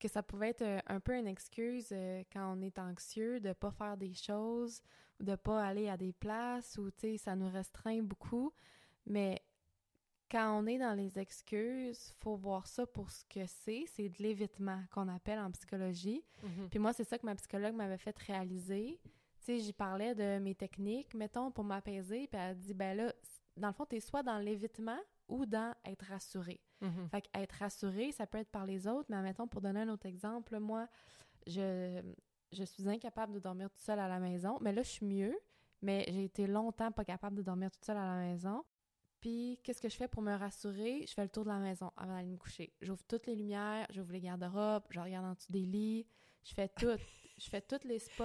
que 0.00 0.08
ça 0.08 0.22
pouvait 0.22 0.50
être 0.50 0.62
euh, 0.62 0.80
un 0.86 1.00
peu 1.00 1.16
une 1.16 1.28
excuse 1.28 1.88
euh, 1.92 2.22
quand 2.32 2.56
on 2.56 2.60
est 2.60 2.78
anxieux 2.78 3.40
de 3.40 3.52
pas 3.52 3.70
faire 3.70 3.96
des 3.96 4.14
choses 4.14 4.82
de 5.22 5.36
pas 5.36 5.64
aller 5.64 5.88
à 5.88 5.96
des 5.96 6.12
places 6.12 6.76
ou 6.78 6.90
tu 6.90 7.00
sais 7.00 7.16
ça 7.16 7.36
nous 7.36 7.48
restreint 7.48 8.02
beaucoup. 8.02 8.52
Mais 9.06 9.40
quand 10.30 10.58
on 10.58 10.66
est 10.66 10.78
dans 10.78 10.94
les 10.94 11.18
excuses, 11.18 12.12
faut 12.20 12.36
voir 12.36 12.66
ça 12.66 12.86
pour 12.86 13.10
ce 13.10 13.24
que 13.26 13.46
c'est. 13.46 13.84
C'est 13.86 14.08
de 14.08 14.22
l'évitement 14.22 14.82
qu'on 14.90 15.08
appelle 15.08 15.38
en 15.38 15.50
psychologie. 15.50 16.24
Puis 16.70 16.78
moi, 16.78 16.92
c'est 16.92 17.04
ça 17.04 17.18
que 17.18 17.26
ma 17.26 17.34
psychologue 17.34 17.74
m'avait 17.74 17.98
fait 17.98 18.18
réaliser. 18.18 18.98
Tu 19.04 19.12
sais, 19.44 19.58
j'y 19.58 19.72
parlais 19.72 20.14
de 20.14 20.38
mes 20.38 20.54
techniques, 20.54 21.14
mettons, 21.14 21.50
pour 21.50 21.64
m'apaiser. 21.64 22.28
Puis 22.28 22.40
elle 22.40 22.56
dit, 22.56 22.72
ben 22.72 22.96
là, 22.96 23.12
dans 23.56 23.68
le 23.68 23.74
fond, 23.74 23.84
t'es 23.84 24.00
soit 24.00 24.22
dans 24.22 24.38
l'évitement 24.38 24.98
ou 25.28 25.46
dans 25.46 25.74
être 25.84 26.04
rassuré. 26.06 26.60
Mhm. 26.80 27.08
Fait 27.10 27.28
être 27.34 27.52
rassuré, 27.52 28.12
ça 28.12 28.26
peut 28.26 28.38
être 28.38 28.50
par 28.50 28.66
les 28.66 28.86
autres, 28.86 29.06
mais 29.08 29.20
mettons, 29.22 29.46
pour 29.46 29.60
donner 29.60 29.80
un 29.80 29.88
autre 29.88 30.06
exemple, 30.06 30.58
moi, 30.58 30.88
je, 31.46 32.02
je 32.52 32.64
suis 32.64 32.88
incapable 32.88 33.34
de 33.34 33.38
dormir 33.38 33.70
toute 33.70 33.80
seule 33.80 34.00
à 34.00 34.08
la 34.08 34.18
maison. 34.18 34.58
Mais 34.60 34.72
là, 34.72 34.82
je 34.82 34.90
suis 34.90 35.06
mieux, 35.06 35.36
mais 35.80 36.04
j'ai 36.08 36.24
été 36.24 36.46
longtemps 36.46 36.92
pas 36.92 37.04
capable 37.04 37.36
de 37.36 37.42
dormir 37.42 37.70
toute 37.70 37.84
seule 37.84 37.96
à 37.96 38.16
la 38.16 38.16
maison. 38.16 38.64
Puis, 39.20 39.60
qu'est-ce 39.62 39.80
que 39.80 39.88
je 39.88 39.96
fais 39.96 40.08
pour 40.08 40.22
me 40.22 40.34
rassurer? 40.34 41.04
Je 41.06 41.12
fais 41.12 41.22
le 41.22 41.28
tour 41.28 41.44
de 41.44 41.50
la 41.50 41.58
maison 41.58 41.92
avant 41.96 42.14
d'aller 42.14 42.28
me 42.28 42.36
coucher. 42.36 42.72
J'ouvre 42.80 43.04
toutes 43.04 43.26
les 43.26 43.36
lumières, 43.36 43.86
j'ouvre 43.90 44.12
les 44.12 44.20
garde-robes, 44.20 44.82
je 44.90 44.98
regarde 44.98 45.26
en 45.26 45.34
dessous 45.34 45.52
des 45.52 45.64
lits, 45.64 46.06
je 46.44 46.54
fais 46.54 46.68
tout. 46.68 46.96
je 47.38 47.48
fais 47.48 47.60
tous 47.60 47.86
les 47.86 48.00
spots. 48.00 48.24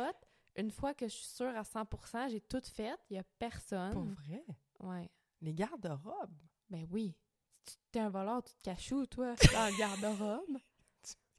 Une 0.55 0.71
fois 0.71 0.95
que 0.95 1.07
je 1.07 1.13
suis 1.13 1.27
sûre 1.27 1.55
à 1.55 1.61
100%, 1.61 2.29
j'ai 2.29 2.41
tout 2.41 2.61
fait, 2.63 2.97
il 3.11 3.17
y 3.17 3.19
a 3.19 3.23
personne. 3.37 3.93
Pour 3.93 4.05
vrai? 4.05 4.43
Ouais. 4.79 5.09
Les 5.41 5.53
garde-robes? 5.53 6.37
Ben 6.69 6.87
oui. 6.91 7.15
Si 7.65 7.75
tu 7.77 7.83
t'es 7.91 7.99
un 7.99 8.09
voleur, 8.09 8.43
tu 8.43 8.53
te 8.55 8.63
caches 8.63 8.91
où, 8.91 9.05
toi? 9.05 9.35
Dans 9.53 9.71
le 9.71 9.77
garde-robe? 9.77 10.57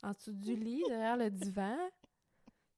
En 0.00 0.12
dessous 0.12 0.32
du 0.32 0.54
lit, 0.54 0.84
derrière 0.86 1.16
le 1.16 1.28
divan? 1.28 1.76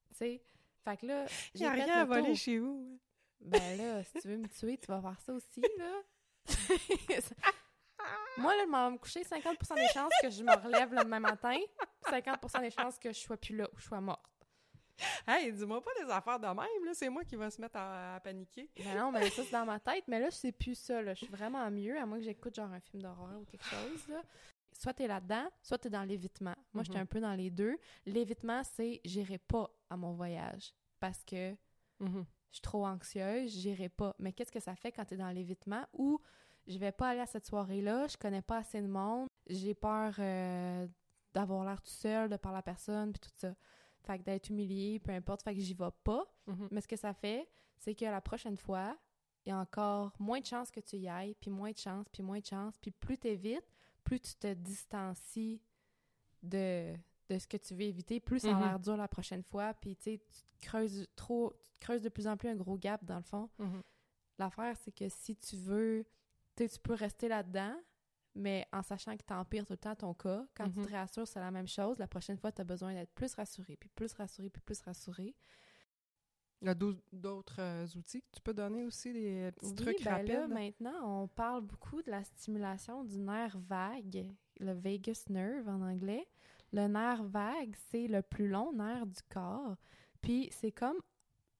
Tu 0.09 0.15
sais? 0.15 0.43
Fait 0.83 0.97
que 0.97 1.05
là, 1.05 1.27
j'ai 1.53 1.67
rien 1.67 1.87
à 1.87 2.03
le 2.03 2.07
voler 2.07 2.35
chez 2.35 2.57
vous. 2.57 2.99
Ben 3.39 3.77
là, 3.77 4.03
si 4.03 4.13
tu 4.13 4.27
veux 4.27 4.37
me 4.37 4.47
tuer, 4.47 4.79
tu 4.79 4.87
vas 4.87 4.99
faire 5.01 5.19
ça 5.19 5.33
aussi, 5.33 5.61
là. 5.77 6.01
Moi, 8.37 8.55
là, 8.55 8.63
je 8.63 8.69
m'en 8.69 8.87
vais 8.87 8.93
me 8.93 8.97
coucher 8.97 9.21
50% 9.21 9.75
des 9.75 9.87
chances 9.93 10.13
que 10.19 10.31
je 10.31 10.43
me 10.43 10.55
relève 10.63 10.89
le 10.89 10.95
lendemain 10.95 11.19
matin, 11.19 11.59
50% 12.09 12.61
des 12.61 12.71
chances 12.71 12.97
que 12.97 13.13
je 13.13 13.19
sois 13.19 13.37
plus 13.37 13.55
là 13.55 13.67
ou 13.71 13.77
je 13.77 13.83
sois 13.83 14.01
morte. 14.01 14.30
hey, 15.27 15.51
dis-moi 15.53 15.81
pas 15.81 15.91
des 16.03 16.09
affaires 16.11 16.39
de 16.39 16.47
même, 16.47 16.85
là. 16.85 16.93
C'est 16.93 17.09
moi 17.09 17.23
qui 17.23 17.35
va 17.35 17.49
se 17.49 17.59
mettre 17.61 17.77
à, 17.77 18.19
paniquer. 18.23 18.69
Ben 18.83 18.97
non, 18.97 19.11
mais 19.11 19.29
ça, 19.29 19.43
c'est 19.43 19.51
dans 19.51 19.65
ma 19.65 19.79
tête. 19.79 20.03
Mais 20.07 20.19
là, 20.19 20.29
sais 20.31 20.51
plus 20.51 20.75
ça, 20.75 21.01
là. 21.01 21.13
Je 21.13 21.25
suis 21.25 21.33
vraiment 21.33 21.69
mieux, 21.71 21.97
à 21.97 22.05
moins 22.05 22.17
que 22.19 22.23
j'écoute 22.25 22.55
genre 22.55 22.71
un 22.71 22.79
film 22.79 23.01
d'horreur 23.01 23.39
ou 23.39 23.45
quelque 23.45 23.65
chose, 23.65 24.07
là. 24.07 24.21
Soit 24.73 24.93
t'es 24.93 25.07
là-dedans, 25.07 25.49
soit 25.61 25.77
t'es 25.77 25.89
dans 25.89 26.03
l'évitement. 26.03 26.55
Moi, 26.73 26.83
j'étais 26.83 26.97
Mhm. 26.97 27.03
un 27.03 27.05
peu 27.05 27.19
dans 27.19 27.33
les 27.33 27.49
deux. 27.49 27.77
L'évitement, 28.05 28.63
c'est 28.63 29.01
j'irai 29.03 29.37
pas 29.37 29.69
à 29.89 29.97
mon 29.97 30.13
voyage 30.13 30.73
parce 30.99 31.23
que 31.25 31.51
Mhm. 31.99 32.25
je 32.49 32.55
suis 32.55 32.61
trop 32.61 32.85
anxieuse, 32.87 33.51
j'irai 33.51 33.89
pas. 33.89 34.15
Mais 34.17 34.31
qu'est-ce 34.31 34.51
que 34.51 34.59
ça 34.61 34.75
fait 34.75 34.91
quand 34.91 35.05
tu 35.05 35.15
es 35.15 35.17
dans 35.17 35.29
l'évitement 35.29 35.85
ou 35.93 36.19
je 36.67 36.77
vais 36.77 36.91
pas 36.93 37.09
aller 37.09 37.19
à 37.19 37.25
cette 37.25 37.45
soirée-là, 37.45 38.07
je 38.07 38.15
connais 38.17 38.41
pas 38.41 38.57
assez 38.57 38.81
de 38.81 38.87
monde, 38.87 39.27
j'ai 39.47 39.73
peur 39.73 40.13
euh, 40.19 40.87
d'avoir 41.33 41.65
l'air 41.65 41.81
tout 41.81 41.91
seul, 41.91 42.29
de 42.29 42.37
parler 42.37 42.59
à 42.59 42.63
personne, 42.63 43.11
puis 43.11 43.19
tout 43.19 43.35
ça. 43.35 43.53
Fait 44.03 44.17
que 44.19 44.23
d'être 44.23 44.49
humilié, 44.49 44.99
peu 44.99 45.11
importe, 45.11 45.43
fait 45.43 45.53
que 45.53 45.61
j'y 45.61 45.73
vais 45.73 45.91
pas. 46.03 46.25
Mhm. 46.47 46.67
Mais 46.71 46.81
ce 46.81 46.87
que 46.87 46.95
ça 46.95 47.13
fait, 47.13 47.47
c'est 47.77 47.93
que 47.95 48.05
la 48.05 48.21
prochaine 48.21 48.57
fois, 48.57 48.97
il 49.45 49.49
y 49.49 49.51
a 49.51 49.57
encore 49.59 50.13
moins 50.19 50.39
de 50.39 50.45
chances 50.45 50.71
que 50.71 50.79
tu 50.79 50.97
y 50.97 51.07
ailles, 51.07 51.35
puis 51.39 51.49
moins 51.49 51.71
de 51.71 51.77
chances, 51.77 52.07
puis 52.09 52.21
moins 52.23 52.39
de 52.39 52.45
chances, 52.45 52.77
puis 52.77 52.91
plus 52.91 53.17
t'évites, 53.17 53.65
plus 54.03 54.19
tu 54.19 54.35
te 54.35 54.53
distancies 54.53 55.61
de, 56.43 56.93
de 57.29 57.37
ce 57.37 57.47
que 57.47 57.57
tu 57.57 57.73
veux 57.75 57.81
éviter, 57.83 58.19
plus 58.19 58.39
ça 58.39 58.49
a 58.49 58.53
Mhm. 58.53 58.59
l'air 58.59 58.79
dur 58.79 58.97
la 58.97 59.07
prochaine 59.07 59.43
fois, 59.43 59.73
puis 59.75 59.95
tu 59.95 60.19
te 60.19 60.25
creuses 60.61 61.07
trop, 61.15 61.53
tu 61.63 61.69
te 61.71 61.79
creuses 61.79 62.01
de 62.01 62.09
plus 62.09 62.27
en 62.27 62.37
plus 62.37 62.49
un 62.49 62.55
gros 62.55 62.77
gap 62.77 63.03
dans 63.05 63.17
le 63.17 63.23
fond. 63.23 63.49
Mhm. 63.59 63.81
L'affaire, 64.39 64.75
c'est 64.77 64.91
que 64.91 65.07
si 65.09 65.35
tu 65.35 65.55
veux, 65.55 66.05
tu 66.55 66.67
peux 66.83 66.93
rester 66.93 67.27
là-dedans, 67.27 67.75
mais 68.35 68.65
en 68.71 68.81
sachant 68.81 69.15
que 69.17 69.23
t'empires 69.23 69.65
tout 69.65 69.73
le 69.73 69.77
temps 69.77 69.95
ton 69.95 70.13
cas, 70.13 70.45
quand 70.55 70.69
tu 70.69 70.79
Mhm. 70.79 70.85
te 70.87 70.91
rassures, 70.91 71.27
c'est 71.27 71.39
la 71.39 71.51
même 71.51 71.67
chose. 71.67 71.97
La 71.99 72.07
prochaine 72.07 72.37
fois, 72.37 72.51
tu 72.51 72.61
as 72.61 72.65
besoin 72.65 72.93
d'être 72.93 73.13
plus 73.13 73.33
rassuré, 73.35 73.75
puis 73.77 73.89
plus 73.89 74.13
rassuré, 74.13 74.49
puis 74.49 74.61
plus 74.61 74.81
rassuré. 74.81 75.35
Il 76.61 76.67
y 76.67 76.69
a 76.69 76.75
d'au- 76.75 76.93
d'autres 77.11 77.59
euh, 77.59 77.87
outils 77.97 78.21
que 78.21 78.27
tu 78.33 78.41
peux 78.41 78.53
donner 78.53 78.83
aussi, 78.83 79.11
des 79.11 79.51
petits 79.51 79.69
Oui, 79.69 79.75
trucs 79.75 80.03
ben 80.03 80.11
rapides? 80.11 80.29
là, 80.29 80.47
maintenant, 80.47 81.21
on 81.23 81.27
parle 81.27 81.61
beaucoup 81.61 82.03
de 82.03 82.11
la 82.11 82.23
stimulation 82.23 83.03
du 83.03 83.17
nerf 83.17 83.57
vague, 83.57 84.27
le 84.59 84.73
vagus 84.73 85.27
nerve 85.29 85.67
en 85.67 85.81
anglais. 85.81 86.27
Le 86.71 86.87
nerf 86.87 87.23
vague, 87.23 87.75
c'est 87.89 88.07
le 88.07 88.21
plus 88.21 88.47
long 88.47 88.71
nerf 88.73 89.07
du 89.07 89.21
corps. 89.29 89.75
Puis 90.21 90.49
c'est 90.51 90.71
comme 90.71 90.97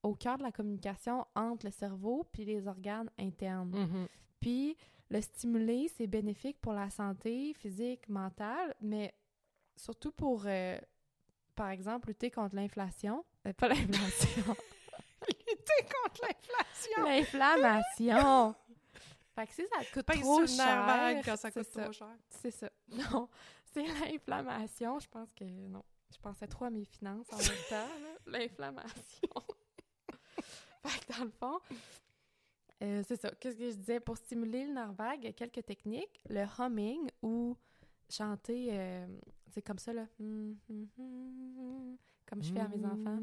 au 0.04 0.14
cœur 0.14 0.38
de 0.38 0.44
la 0.44 0.52
communication 0.52 1.26
entre 1.36 1.66
le 1.66 1.72
cerveau 1.72 2.24
puis 2.32 2.46
les 2.46 2.68
organes 2.68 3.10
internes. 3.18 3.72
Mhm. 3.76 4.08
Puis 4.40 4.78
le 5.12 5.22
stimuler, 5.22 5.90
c'est 5.90 6.08
bénéfique 6.08 6.60
pour 6.62 6.72
la 6.72 6.90
santé 6.90 7.54
physique, 7.54 8.08
mentale, 8.08 8.74
mais 8.80 9.14
surtout 9.76 10.14
pour, 10.14 10.44
euh, 10.46 10.80
par 11.54 11.70
exemple, 11.70 12.08
lutter 12.08 12.32
contre 12.32 12.56
l'inflation. 12.56 13.26
Euh, 13.46 13.52
pas 13.52 13.68
l'inflation. 13.68 14.56
Lutter 15.28 15.88
contre 16.04 16.22
l'inflation! 16.24 17.06
L'inflammation! 17.06 18.56
fait 19.36 19.48
que 19.48 19.54
si 19.54 19.68
ça 19.68 19.84
te 19.84 19.94
coûte 19.94 20.06
Pèse 20.06 20.22
trop 20.22 20.48
cher, 20.48 21.22
quand 21.26 21.38
ça 21.38 21.52
c'est 21.52 21.60
coûte 21.60 21.84
trop 21.84 21.92
cher. 21.92 22.18
C'est 22.30 22.52
ça. 22.52 22.70
Non, 22.88 23.28
c'est 23.74 23.84
l'inflammation. 23.84 24.98
Je 25.00 25.08
pense 25.10 25.34
que 25.34 25.44
non. 25.44 25.84
Je 26.14 26.20
pensais 26.20 26.48
trop 26.48 26.66
à 26.66 26.70
mes 26.70 26.86
finances 26.86 27.28
en 27.32 27.38
même 27.38 27.66
temps. 27.70 27.88
L'inflammation. 28.28 29.30
fait 30.86 31.06
que 31.06 31.18
dans 31.18 31.26
le 31.26 31.32
fond, 31.32 31.60
euh, 32.82 33.04
c'est 33.08 33.20
ça. 33.20 33.32
Qu'est-ce 33.40 33.56
que 33.58 33.70
je 33.70 33.76
disais? 33.76 34.00
Pour 34.00 34.18
stimuler 34.18 34.66
le 34.66 34.74
nerf 34.74 34.94
vague, 34.94 35.20
il 35.22 35.26
y 35.26 35.30
a 35.30 35.34
quelques 35.34 35.66
techniques. 35.66 36.22
Le 36.30 36.46
humming 36.60 37.10
ou 37.22 37.56
chanter, 38.10 38.70
euh, 38.72 39.08
c'est 39.50 39.62
comme 39.62 39.78
ça, 39.80 39.94
là. 39.94 40.08
Comme 42.26 42.42
je 42.42 42.54
fais 42.54 42.60
à 42.60 42.68
mes 42.68 42.86
enfants. 42.86 43.20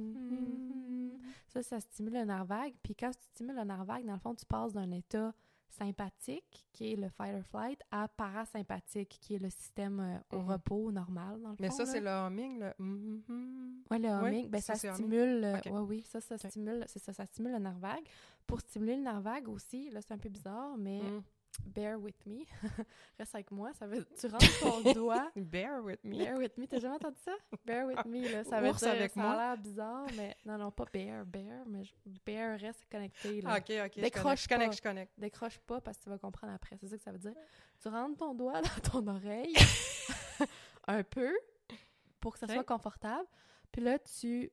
Ça, 1.49 1.63
ça 1.63 1.81
stimule 1.81 2.15
le 2.15 2.25
nerf 2.25 2.45
vague. 2.45 2.75
Puis 2.83 2.95
quand 2.95 3.11
tu 3.11 3.23
stimules 3.35 3.57
le 3.57 3.65
nerf 3.65 3.85
vague, 3.85 4.05
dans 4.05 4.13
le 4.15 4.19
fond, 4.19 4.35
tu 4.35 4.45
passes 4.45 4.73
d'un 4.73 4.91
état 4.93 5.35
sympathique, 5.71 6.67
qui 6.73 6.93
est 6.93 6.97
le 6.97 7.09
fight 7.09 7.35
or 7.37 7.45
flight, 7.45 7.81
à 7.91 8.09
parasympathique, 8.09 9.19
qui 9.21 9.35
est 9.35 9.39
le 9.39 9.51
système 9.51 10.01
euh, 10.01 10.37
au 10.37 10.41
Mhm. 10.41 10.51
repos 10.51 10.93
normal, 10.93 11.41
dans 11.43 11.51
le 11.51 11.57
Mais 11.61 11.69
fond. 11.69 11.75
ça, 11.77 11.87
c'est 11.87 12.01
le 12.01 12.09
humming, 12.11 12.59
le 12.61 12.73
mhm, 12.79 13.23
mhm. 13.29 13.83
Ouais, 13.91 13.99
le 13.99 14.09
Oui, 14.09 14.13
humming, 14.29 14.49
ben, 14.51 14.61
ça, 14.61 14.75
stimule. 14.75 15.45
euh, 15.45 15.81
oui, 15.81 16.03
ça, 16.03 16.21
ça 16.21 16.37
stimule. 16.39 16.85
C'est 16.89 16.99
ça, 16.99 17.13
ça 17.13 17.27
stimule 17.27 17.53
le 17.53 17.59
nerf 17.59 17.79
vague. 17.79 18.07
Pour 18.47 18.61
stimuler 18.61 18.97
le 18.97 19.03
nerf 19.03 19.21
vague 19.21 19.49
aussi, 19.49 19.91
là, 19.91 20.01
c'est 20.03 20.13
un 20.13 20.19
peu 20.19 20.29
bizarre, 20.29 20.77
mais 20.77 21.01
Mm. 21.03 21.23
Bear 21.65 21.99
with 21.99 22.25
me. 22.27 22.45
Reste 23.19 23.35
avec 23.35 23.51
moi. 23.51 23.73
Ça 23.75 23.87
veut, 23.87 24.07
tu 24.19 24.27
rentres 24.27 24.61
ton 24.61 24.81
doigt. 24.95 25.31
Bear 25.37 25.83
with 25.83 26.03
me. 26.05 26.19
Bear 26.19 26.37
with 26.39 26.57
me, 26.59 26.67
t'as 26.67 26.79
jamais 26.79 26.95
entendu 26.97 27.19
ça? 27.25 27.35
Bear 27.65 27.87
with 27.87 28.05
me, 28.05 28.29
là. 28.31 28.45
Ça 28.45 28.61
veut 28.61 28.69
Ours 28.71 28.79
dire, 28.79 28.91
avec 28.91 29.11
ça 29.13 29.31
a 29.31 29.37
l'air 29.37 29.57
bizarre, 29.63 30.07
mais 30.17 30.37
non, 30.45 30.59
non, 30.59 30.71
pas 30.71 30.85
bear, 30.93 31.25
bear, 31.27 31.65
mais 31.67 31.85
je- 31.85 31.95
bear 32.25 32.59
reste 32.61 32.87
connecté, 32.91 33.41
là. 33.43 33.57
Ok, 33.59 33.71
ok. 33.87 34.01
Décroche 34.01 34.47
connecte, 34.47 34.47
Je 34.47 34.49
connecte, 34.49 34.71
pas. 34.71 34.77
je 34.77 34.83
connecte. 34.83 35.13
Décroche 35.19 35.59
pas 35.61 35.81
parce 35.81 35.99
que 35.99 36.05
tu 36.05 36.09
vas 36.11 36.19
comprendre 36.19 36.53
après. 36.53 36.77
C'est 36.81 36.89
ça 36.89 36.97
que 36.97 37.03
ça 37.03 37.13
veut 37.13 37.19
dire. 37.19 37.35
Tu 37.81 37.89
rentres 37.89 38.17
ton 38.19 38.35
doigt 38.35 38.61
dans 38.63 38.91
ton 38.91 39.07
oreille 39.09 39.55
un 40.87 41.03
peu 41.03 41.33
pour 42.21 42.33
que 42.35 42.39
ça 42.39 42.49
soit 42.49 42.65
confortable. 42.65 43.27
Puis 43.73 43.83
là, 43.83 43.99
tu 43.99 44.51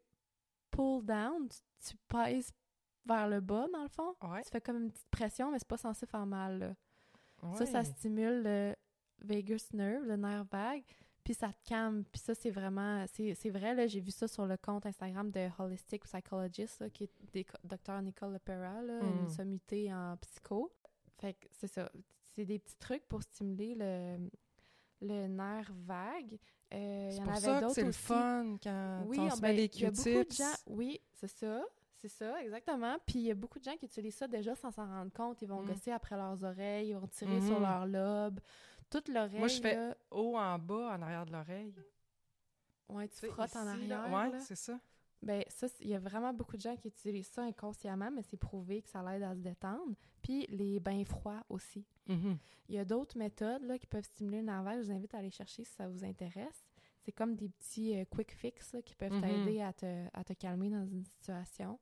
pull 0.72 1.04
down, 1.06 1.48
tu, 1.50 1.90
tu 1.90 1.96
pèses 2.08 2.52
vers 3.06 3.28
le 3.30 3.40
bas, 3.40 3.68
dans 3.72 3.84
le 3.84 3.88
fond. 3.90 4.16
Ouais. 4.24 4.42
Tu 4.44 4.50
fais 4.50 4.60
comme 4.62 4.78
une 4.78 4.92
petite 4.92 5.10
pression, 5.10 5.52
mais 5.52 5.60
c'est 5.60 5.68
pas 5.68 5.78
censé 5.78 6.06
faire 6.06 6.26
mal. 6.26 6.60
là. 6.60 6.74
Ça, 7.54 7.66
ça 7.66 7.84
stimule 7.84 8.44
le 8.44 8.76
vagus 9.24 9.72
nerve, 9.74 10.04
le 10.06 10.16
nerf 10.18 10.44
vague, 10.52 10.84
puis 11.24 11.34
ça 11.34 11.50
te 11.50 11.70
calme. 11.70 12.04
Puis 12.12 12.22
ça, 12.22 12.36
c'est 12.36 12.50
vraiment... 12.52 13.06
C'est 13.08 13.50
vrai, 13.50 13.74
là, 13.74 13.88
j'ai 13.88 14.00
vu 14.00 14.12
ça 14.12 14.28
sur 14.28 14.46
le 14.46 14.58
compte 14.58 14.86
Instagram 14.86 15.32
de 15.32 15.48
Holistic 15.60 16.04
Psychologist, 16.04 16.80
là, 16.82 16.90
qui 16.90 17.06
est 17.06 17.12
des- 17.34 17.46
Dr. 17.64 18.02
Nicole 18.02 18.34
Lepera, 18.34 18.82
là, 18.82 19.02
Mm. 19.02 19.20
une 19.22 19.30
sommité 19.30 19.94
en 19.94 20.18
psycho. 20.18 20.72
Fait 21.20 21.34
que 21.34 21.48
c'est 21.52 21.68
ça. 21.68 21.90
C'est 22.36 22.46
des 22.46 22.60
petits 22.60 22.78
trucs 22.78 23.08
pour 23.08 23.24
stimuler 23.24 23.76
le, 23.76 24.30
le 25.02 25.28
nerf 25.28 25.72
vague. 25.86 26.38
Euh, 26.74 27.10
il 27.12 27.18
y 27.18 27.22
en 27.22 27.24
pour 27.26 27.34
avait 27.34 27.62
d'autres 27.62 27.74
c'est 27.76 27.84
le 27.84 27.92
fun 27.94 28.58
quand 28.62 29.04
Oui, 29.08 29.18
on 29.20 29.28
ah, 29.28 29.36
se 29.36 29.42
ben, 29.42 29.48
met 29.56 29.68
des 29.68 29.78
il 29.78 29.82
y 29.82 29.86
a 29.86 29.92
beaucoup 29.92 30.04
de 30.10 30.14
Q-tips. 30.24 30.64
Oui, 30.68 31.00
c'est 31.14 31.28
ça. 31.30 31.64
C'est 32.02 32.10
ça, 32.10 32.42
exactement. 32.44 32.98
Puis 33.06 33.20
il 33.20 33.26
y 33.26 33.32
a 33.32 33.36
beaucoup 33.36 33.58
de 33.60 33.64
gens 33.64 33.76
qui 33.78 33.86
utilisent 33.86 34.16
ça 34.18 34.28
déjà 34.28 34.56
sans 34.56 34.72
s'en 34.72 34.86
rendre 34.86 35.12
compte. 35.12 35.42
Ils 35.42 35.48
vont 35.48 35.62
Mm. 35.62 35.68
gosser 35.68 35.92
après 35.92 36.16
leurs 36.16 36.44
oreilles, 36.44 36.90
ils 36.90 36.96
vont 36.96 37.08
tirer 37.08 37.42
sur 37.42 37.56
Mhm. 37.56 37.62
leur 37.62 37.86
lobe. 37.88 38.40
Toute 38.90 39.08
l'oreille. 39.10 39.40
Moi, 39.40 39.48
je 39.48 39.60
fais 39.62 39.76
là, 39.76 39.96
haut 40.12 40.38
en 40.38 40.60
bas, 40.60 40.96
en 40.98 41.02
arrière 41.02 41.26
de 41.26 41.32
l'oreille. 41.32 41.74
ouais, 42.90 43.08
tu 43.08 43.26
frottes 43.28 43.56
en 43.56 43.76
ici, 43.78 43.88
là. 43.88 44.04
arrière. 44.04 44.34
Ouais, 44.34 44.40
c'est 44.42 44.56
ça. 44.56 44.80
Ben, 45.22 45.44
ça, 45.48 45.66
il 45.80 45.90
y 45.90 45.96
a 45.96 46.00
vraiment 46.00 46.34
beaucoup 46.34 46.56
de 46.56 46.62
gens 46.62 46.76
qui 46.76 46.90
utilisent 46.90 47.28
ça 47.30 47.42
inconsciemment, 47.44 48.12
mais 48.12 48.22
c'est 48.22 48.38
prouvé 48.38 48.82
que 48.84 48.90
ça 48.90 49.02
l'aide 49.02 49.24
à 49.24 49.34
se 49.34 49.40
détendre. 49.40 49.96
Puis 50.22 50.46
les 50.50 50.80
bains 50.80 51.04
froids 51.06 51.44
aussi. 51.50 51.84
Mhm. 52.08 52.38
Il 52.70 52.76
y 52.76 52.78
a 52.78 52.86
d'autres 52.86 53.18
méthodes 53.18 53.64
là, 53.64 53.80
qui 53.80 53.88
peuvent 53.88 54.04
stimuler 54.04 54.40
le 54.40 54.44
nerf 54.46 54.62
vague. 54.62 54.82
Je 54.82 54.86
vous 54.88 54.92
invite 54.92 55.14
à 55.16 55.20
aller 55.20 55.32
chercher 55.32 55.64
si 55.64 55.72
ça 55.74 55.88
vous 55.88 56.04
intéresse. 56.04 56.64
C'est 57.06 57.12
comme 57.12 57.36
des 57.36 57.50
petits 57.50 57.96
euh, 57.96 58.04
quick 58.06 58.32
fix 58.32 58.74
là, 58.74 58.82
qui 58.82 58.96
peuvent 58.96 59.12
Mhm. 59.14 59.22
t'aider 59.22 59.62
à 59.62 59.72
te, 59.74 60.08
à 60.14 60.24
te 60.24 60.34
calmer 60.34 60.70
dans 60.72 60.86
une 60.88 61.06
situation. 61.06 61.80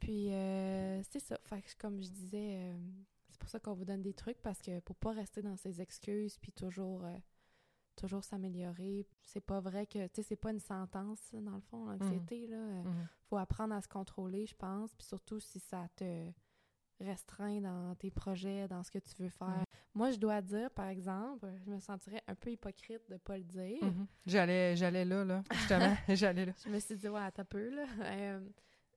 Puis 0.00 0.32
euh, 0.32 1.02
c'est 1.04 1.20
ça. 1.20 1.38
Fait 1.44 1.60
que, 1.62 1.68
comme 1.78 2.00
je 2.02 2.08
disais, 2.08 2.56
euh, 2.72 2.78
c'est 3.28 3.38
pour 3.38 3.50
ça 3.50 3.60
qu'on 3.60 3.74
vous 3.74 3.84
donne 3.84 4.02
des 4.02 4.14
trucs 4.14 4.40
parce 4.40 4.60
que 4.62 4.80
pour 4.80 4.96
pas 4.96 5.12
rester 5.12 5.42
dans 5.42 5.56
ses 5.56 5.80
excuses 5.80 6.38
puis 6.38 6.50
toujours 6.52 7.04
toujours 7.94 8.24
s'améliorer. 8.24 9.06
C'est 9.22 9.42
pas 9.42 9.60
vrai 9.60 9.86
que 9.86 10.06
tu 10.06 10.14
sais 10.14 10.22
c'est 10.22 10.36
pas 10.36 10.50
une 10.50 10.58
sentence 10.60 11.30
là, 11.32 11.40
dans 11.42 11.54
le 11.54 11.60
fond 11.60 11.84
l'anxiété 11.84 12.46
là. 12.46 12.56
Euh, 12.56 12.82
Mhm. 12.84 13.06
faut 13.24 13.36
apprendre 13.36 13.74
à 13.74 13.82
se 13.82 13.88
contrôler, 13.88 14.46
je 14.46 14.54
pense, 14.56 14.94
puis 14.94 15.06
surtout 15.06 15.38
si 15.40 15.60
ça 15.60 15.86
te 15.94 16.30
restreint 17.00 17.60
dans 17.60 17.94
tes 17.96 18.10
projets, 18.10 18.66
dans 18.66 18.82
ce 18.82 18.90
que 18.90 18.98
tu 18.98 19.14
veux 19.22 19.28
faire. 19.28 19.64
Moi, 19.94 20.10
je 20.10 20.16
dois 20.16 20.40
dire, 20.40 20.70
par 20.70 20.88
exemple, 20.88 21.46
je 21.64 21.70
me 21.70 21.78
sentirais 21.78 22.22
un 22.26 22.34
peu 22.34 22.50
hypocrite 22.50 23.02
de 23.10 23.18
pas 23.18 23.36
le 23.36 23.44
dire. 23.44 23.84
Mhm. 23.84 24.06
J'allais, 24.26 24.74
j'allais 24.74 25.04
là, 25.04 25.24
là. 25.24 25.42
Justement, 25.52 25.94
j'allais 26.08 26.46
là. 26.46 26.52
Je 26.64 26.70
me 26.70 26.78
suis 26.78 26.96
dit, 26.96 27.08
ouais, 27.08 27.30
t'as 27.30 27.44
peu, 27.44 27.68
là. 27.68 27.84
Euh, 28.00 28.40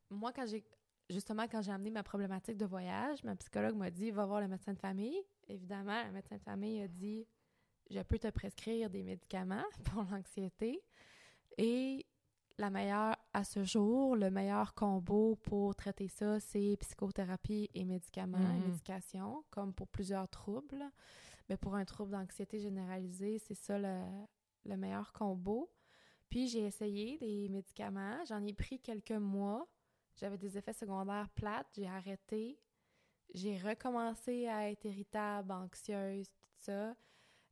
moi, 0.09 0.31
quand 0.31 0.45
j'ai, 0.45 0.63
justement, 1.09 1.43
quand 1.51 1.61
j'ai 1.61 1.71
amené 1.71 1.91
ma 1.91 2.03
problématique 2.03 2.55
de 2.55 2.65
voyage, 2.65 3.23
ma 3.23 3.35
psychologue 3.35 3.75
m'a 3.75 3.91
dit, 3.91 4.11
va 4.11 4.25
voir 4.25 4.39
le 4.39 4.47
médecin 4.47 4.73
de 4.73 4.79
famille. 4.79 5.19
Évidemment, 5.49 6.01
le 6.05 6.13
médecin 6.13 6.37
de 6.37 6.43
famille 6.43 6.81
a 6.81 6.87
dit, 6.87 7.27
je 7.89 7.99
peux 8.01 8.17
te 8.17 8.29
prescrire 8.29 8.89
des 8.89 9.03
médicaments 9.03 9.65
pour 9.91 10.05
l'anxiété. 10.09 10.81
Et 11.57 12.05
la 12.57 12.69
meilleure, 12.69 13.15
à 13.33 13.43
ce 13.43 13.63
jour, 13.63 14.15
le 14.15 14.29
meilleur 14.31 14.73
combo 14.73 15.35
pour 15.35 15.75
traiter 15.75 16.07
ça, 16.07 16.39
c'est 16.39 16.77
psychothérapie 16.79 17.69
et 17.73 17.83
médicaments, 17.83 18.51
et 18.51 18.59
Mhm. 18.59 18.63
médication, 18.69 19.43
comme 19.49 19.73
pour 19.73 19.87
plusieurs 19.87 20.27
troubles. 20.29 20.83
Mais 21.49 21.57
pour 21.57 21.75
un 21.75 21.85
trouble 21.85 22.11
d'anxiété 22.11 22.59
généralisée, 22.59 23.39
c'est 23.39 23.55
ça 23.55 23.77
le, 23.77 24.01
le 24.65 24.77
meilleur 24.77 25.11
combo. 25.13 25.69
Puis 26.29 26.47
j'ai 26.47 26.65
essayé 26.65 27.17
des 27.19 27.49
médicaments, 27.49 28.23
j'en 28.25 28.43
ai 28.45 28.53
pris 28.53 28.79
quelques 28.79 29.11
mois. 29.11 29.67
J'avais 30.15 30.37
des 30.37 30.57
effets 30.57 30.73
secondaires 30.73 31.29
plates, 31.29 31.67
j'ai 31.75 31.87
arrêté. 31.87 32.57
J'ai 33.33 33.57
recommencé 33.57 34.47
à 34.47 34.69
être 34.71 34.85
irritable, 34.85 35.51
anxieuse, 35.51 36.29
tout 36.41 36.49
ça. 36.57 36.95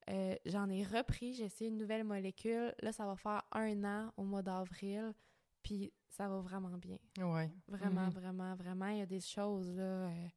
Euh, 0.09 0.35
j'en 0.45 0.69
ai 0.69 0.83
repris, 0.83 1.33
j'ai 1.33 1.45
essayé 1.45 1.69
une 1.69 1.77
nouvelle 1.77 2.03
molécule. 2.03 2.73
Là, 2.81 2.91
ça 2.91 3.05
va 3.05 3.15
faire 3.15 3.41
un 3.51 3.83
an 3.83 4.11
au 4.17 4.23
mois 4.23 4.41
d'avril. 4.41 5.13
Puis 5.61 5.93
ça 6.09 6.27
va 6.27 6.39
vraiment 6.39 6.77
bien. 6.77 6.97
Ouais. 7.19 7.51
Vraiment, 7.67 8.05
Mhm. 8.07 8.09
vraiment, 8.11 8.55
vraiment. 8.55 8.87
Il 8.87 8.97
y 8.97 9.01
a 9.01 9.05
des 9.05 9.21
choses, 9.21 9.71
là. 9.75 9.83
euh, 10.09 10.27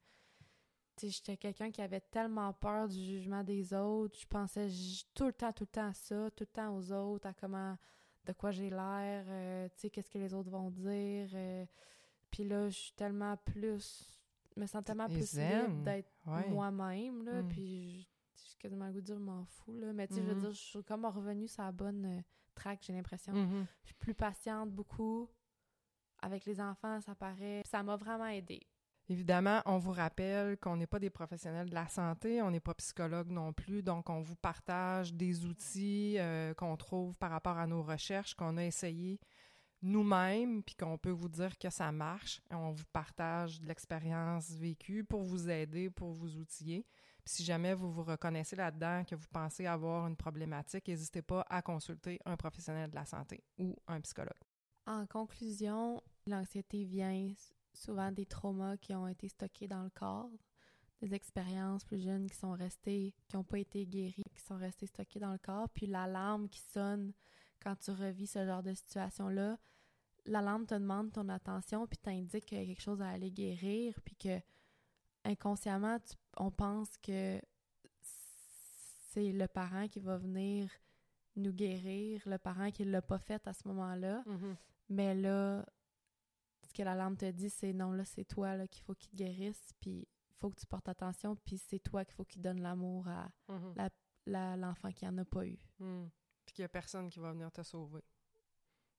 tu 0.96 1.06
sais, 1.06 1.10
j'étais 1.10 1.36
quelqu'un 1.36 1.70
qui 1.70 1.82
avait 1.82 2.00
tellement 2.00 2.52
peur 2.54 2.88
du 2.88 2.94
jugement 2.96 3.42
des 3.44 3.74
autres. 3.74 4.18
Je 4.18 4.26
pensais 4.26 4.68
tout 5.14 5.26
le 5.26 5.32
temps, 5.32 5.52
tout 5.52 5.64
le 5.64 5.68
temps 5.68 5.88
à 5.88 5.92
ça, 5.94 6.30
tout 6.30 6.44
le 6.44 6.46
temps 6.52 6.74
aux 6.74 6.90
autres, 6.92 7.26
à 7.26 7.34
comment, 7.34 7.76
de 8.24 8.32
quoi 8.32 8.50
j'ai 8.50 8.70
l'air, 8.70 9.24
euh, 9.28 9.68
tu 9.70 9.74
sais, 9.80 9.90
qu'est-ce 9.90 10.10
que 10.10 10.18
les 10.18 10.32
autres 10.32 10.50
vont 10.50 10.70
dire. 10.70 11.28
puis 12.30 12.44
là, 12.44 12.68
je 12.68 12.76
suis 12.78 12.92
tellement 12.92 13.36
plus. 13.38 14.06
Je 14.54 14.60
me 14.60 14.66
sens 14.66 14.82
tellement 14.84 15.06
plus 15.08 15.34
libre 15.34 15.82
d'être 15.84 16.10
Ouais. 16.26 16.48
moi-même, 16.48 17.24
là. 17.24 17.42
Mm. 17.42 17.48
Puis 17.48 18.08
quasiment 18.58 18.86
le 18.86 18.92
goût 18.92 19.00
de 19.00 19.06
dire, 19.06 19.18
m'en 19.20 19.44
fous, 19.44 19.78
là. 19.78 19.92
Mais 19.92 20.06
tu 20.08 20.14
sais, 20.14 20.22
je 20.22 20.26
veux 20.28 20.34
Mhm. 20.34 20.40
dire, 20.40 20.52
je 20.52 20.60
suis 20.60 20.84
comme 20.84 21.04
revenue 21.04 21.48
sur 21.48 21.62
la 21.62 21.72
bonne 21.72 22.04
euh, 22.18 22.22
track, 22.54 22.80
j'ai 22.82 22.92
l'impression. 22.92 23.32
Mhm. 23.32 23.66
Je 23.82 23.86
suis 23.88 23.94
plus 23.96 24.14
patiente 24.14 24.70
beaucoup. 24.70 25.28
Avec 26.22 26.46
les 26.46 26.60
enfants, 26.60 27.00
ça 27.02 27.14
paraît. 27.14 27.62
Ça 27.66 27.82
m'a 27.82 27.96
vraiment 27.96 28.26
aidée. 28.26 28.66
Évidemment, 29.08 29.60
on 29.66 29.78
vous 29.78 29.92
rappelle 29.92 30.56
qu'on 30.58 30.76
n'est 30.76 30.86
pas 30.88 30.98
des 30.98 31.10
professionnels 31.10 31.68
de 31.70 31.74
la 31.74 31.86
santé, 31.86 32.42
on 32.42 32.50
n'est 32.50 32.58
pas 32.58 32.74
psychologue 32.74 33.30
non 33.30 33.52
plus, 33.52 33.80
donc 33.82 34.10
on 34.10 34.20
vous 34.20 34.34
partage 34.34 35.14
des 35.14 35.44
outils 35.44 36.16
euh, 36.18 36.54
qu'on 36.54 36.76
trouve 36.76 37.16
par 37.16 37.30
rapport 37.30 37.56
à 37.56 37.68
nos 37.68 37.84
recherches, 37.84 38.34
qu'on 38.34 38.56
a 38.56 38.64
essayé 38.64 39.20
nous-mêmes, 39.82 40.62
puis 40.64 40.74
qu'on 40.74 40.98
peut 40.98 41.10
vous 41.10 41.28
dire 41.28 41.56
que 41.58 41.70
ça 41.70 41.92
marche. 41.92 42.40
Et 42.50 42.54
on 42.54 42.72
vous 42.72 42.84
partage 42.92 43.60
de 43.60 43.66
l'expérience 43.68 44.50
vécue 44.50 45.04
pour 45.04 45.22
vous 45.22 45.48
aider, 45.50 45.90
pour 45.90 46.10
vous 46.12 46.36
outiller. 46.38 46.84
Puis 47.26 47.34
si 47.34 47.44
jamais 47.44 47.74
vous 47.74 47.90
vous 47.90 48.04
reconnaissez 48.04 48.54
là-dedans, 48.54 49.02
que 49.04 49.16
vous 49.16 49.26
pensez 49.32 49.66
avoir 49.66 50.06
une 50.06 50.14
problématique, 50.14 50.86
n'hésitez 50.86 51.22
pas 51.22 51.44
à 51.50 51.60
consulter 51.60 52.20
un 52.24 52.36
professionnel 52.36 52.88
de 52.88 52.94
la 52.94 53.04
santé 53.04 53.42
ou 53.58 53.74
un 53.88 54.00
psychologue. 54.00 54.30
En 54.86 55.06
conclusion, 55.06 56.00
l'anxiété 56.28 56.84
vient 56.84 57.28
souvent 57.74 58.12
des 58.12 58.26
traumas 58.26 58.76
qui 58.76 58.94
ont 58.94 59.08
été 59.08 59.26
stockés 59.28 59.66
dans 59.66 59.82
le 59.82 59.90
corps, 59.90 60.30
des 61.02 61.14
expériences 61.14 61.84
plus 61.84 61.98
jeunes 62.00 62.30
qui 62.30 62.36
sont 62.36 62.52
restées, 62.52 63.12
qui 63.26 63.36
n'ont 63.36 63.42
pas 63.42 63.58
été 63.58 63.84
guéries, 63.86 64.22
qui 64.32 64.42
sont 64.42 64.56
restées 64.56 64.86
stockées 64.86 65.18
dans 65.18 65.32
le 65.32 65.38
corps, 65.38 65.68
puis 65.70 65.86
l'alarme 65.88 66.48
qui 66.48 66.60
sonne 66.60 67.12
quand 67.60 67.74
tu 67.74 67.90
revis 67.90 68.28
ce 68.28 68.46
genre 68.46 68.62
de 68.62 68.72
situation-là, 68.72 69.58
l'alarme 70.26 70.64
te 70.64 70.74
demande 70.74 71.10
ton 71.12 71.28
attention, 71.28 71.88
puis 71.88 71.98
t'indique 71.98 72.46
qu'il 72.46 72.58
y 72.58 72.62
a 72.62 72.66
quelque 72.66 72.80
chose 72.82 73.02
à 73.02 73.08
aller 73.08 73.32
guérir, 73.32 74.00
puis 74.04 74.14
que 74.14 74.40
inconsciemment, 75.24 75.98
tu- 75.98 76.14
on 76.36 76.50
pense 76.50 76.96
que 76.98 77.40
c'est 79.10 79.32
le 79.32 79.48
parent 79.48 79.88
qui 79.88 80.00
va 80.00 80.16
venir 80.16 80.70
nous 81.36 81.52
guérir, 81.52 82.22
le 82.26 82.38
parent 82.38 82.70
qui 82.70 82.84
ne 82.84 82.90
l'a 82.90 83.02
pas 83.02 83.18
fait 83.18 83.46
à 83.46 83.52
ce 83.52 83.66
moment-là. 83.68 84.22
Mais 84.88 85.14
là, 85.14 85.64
ce 86.66 86.72
que 86.72 86.82
l'alarme 86.82 87.16
te 87.16 87.30
dit, 87.30 87.50
c'est 87.50 87.72
non, 87.72 87.92
là, 87.92 88.04
c'est 88.04 88.24
toi 88.24 88.56
là, 88.56 88.66
qu'il 88.66 88.82
faut 88.82 88.94
qu'il 88.94 89.10
te 89.10 89.16
guérisse, 89.16 89.72
puis 89.80 90.00
il 90.30 90.36
faut 90.38 90.50
que 90.50 90.60
tu 90.60 90.66
portes 90.66 90.88
attention, 90.88 91.36
puis 91.36 91.58
c'est 91.58 91.78
toi 91.80 92.04
qu'il 92.04 92.14
faut 92.14 92.24
qu'il 92.24 92.42
donne 92.42 92.60
l'amour 92.60 93.06
à 93.08 93.28
Mhm. 93.48 93.74
la- 94.26 94.56
l'enfant 94.56 94.90
qui 94.92 95.06
en 95.06 95.16
a 95.18 95.24
pas 95.24 95.46
eu. 95.46 95.58
Hmm. 95.78 96.06
Puis 96.44 96.54
qu'il 96.54 96.62
n'y 96.62 96.66
a 96.66 96.68
personne 96.68 97.08
qui 97.10 97.18
va 97.20 97.32
venir 97.32 97.50
te 97.52 97.62
sauver. 97.62 98.02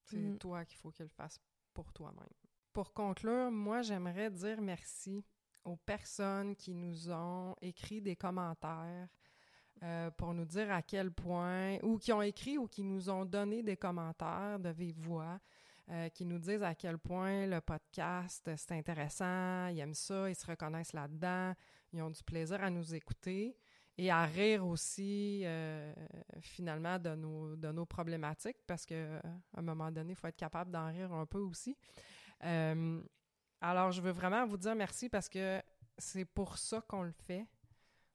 C'est 0.05 0.17
Mm. 0.17 0.37
toi 0.37 0.63
qu'il 0.65 0.77
faut 0.77 0.89
qu'il 0.91 1.03
le 1.03 1.09
fasse 1.09 1.37
pour 1.73 1.91
toi-même. 1.91 2.29
Pour 2.71 2.93
conclure, 2.93 3.51
moi, 3.51 3.81
j'aimerais 3.81 4.29
dire 4.31 4.61
merci 4.61 5.25
aux 5.67 5.75
personnes 5.75 6.55
qui 6.55 6.73
nous 6.73 7.11
ont 7.11 7.55
écrit 7.61 8.01
des 8.01 8.15
commentaires 8.15 9.07
euh, 9.83 10.09
pour 10.11 10.33
nous 10.33 10.45
dire 10.45 10.71
à 10.71 10.81
quel 10.81 11.11
point, 11.11 11.77
ou 11.83 11.97
qui 11.97 12.11
ont 12.11 12.21
écrit 12.21 12.57
ou 12.57 12.67
qui 12.67 12.83
nous 12.83 13.09
ont 13.09 13.25
donné 13.25 13.61
des 13.61 13.77
commentaires 13.77 14.57
de 14.59 14.69
vive 14.69 14.99
voix, 14.99 15.39
euh, 15.89 16.09
qui 16.09 16.25
nous 16.25 16.39
disent 16.39 16.63
à 16.63 16.73
quel 16.73 16.97
point 16.97 17.45
le 17.45 17.61
podcast, 17.61 18.49
c'est 18.55 18.71
intéressant, 18.73 19.67
ils 19.67 19.79
aiment 19.79 19.93
ça, 19.93 20.29
ils 20.29 20.35
se 20.35 20.45
reconnaissent 20.45 20.93
là-dedans, 20.93 21.53
ils 21.93 22.01
ont 22.01 22.09
du 22.09 22.23
plaisir 22.23 22.63
à 22.63 22.69
nous 22.69 22.93
écouter 22.93 23.55
et 23.97 24.11
à 24.11 24.25
rire 24.25 24.65
aussi 24.65 25.41
euh, 25.45 25.93
finalement 26.41 26.99
de 26.99 27.15
nos, 27.15 27.55
de 27.55 27.71
nos 27.71 27.85
problématiques 27.85 28.57
parce 28.67 28.85
que 28.85 28.95
euh, 28.95 29.19
à 29.55 29.59
un 29.59 29.61
moment 29.61 29.91
donné, 29.91 30.11
il 30.11 30.15
faut 30.15 30.27
être 30.27 30.35
capable 30.35 30.71
d'en 30.71 30.87
rire 30.87 31.13
un 31.13 31.25
peu 31.25 31.39
aussi. 31.39 31.75
Alors, 33.61 33.91
je 33.91 34.01
veux 34.01 34.11
vraiment 34.11 34.45
vous 34.45 34.57
dire 34.57 34.75
merci 34.75 35.09
parce 35.09 35.29
que 35.29 35.61
c'est 35.97 36.25
pour 36.25 36.57
ça 36.57 36.81
qu'on 36.81 37.03
le 37.03 37.11
fait. 37.11 37.45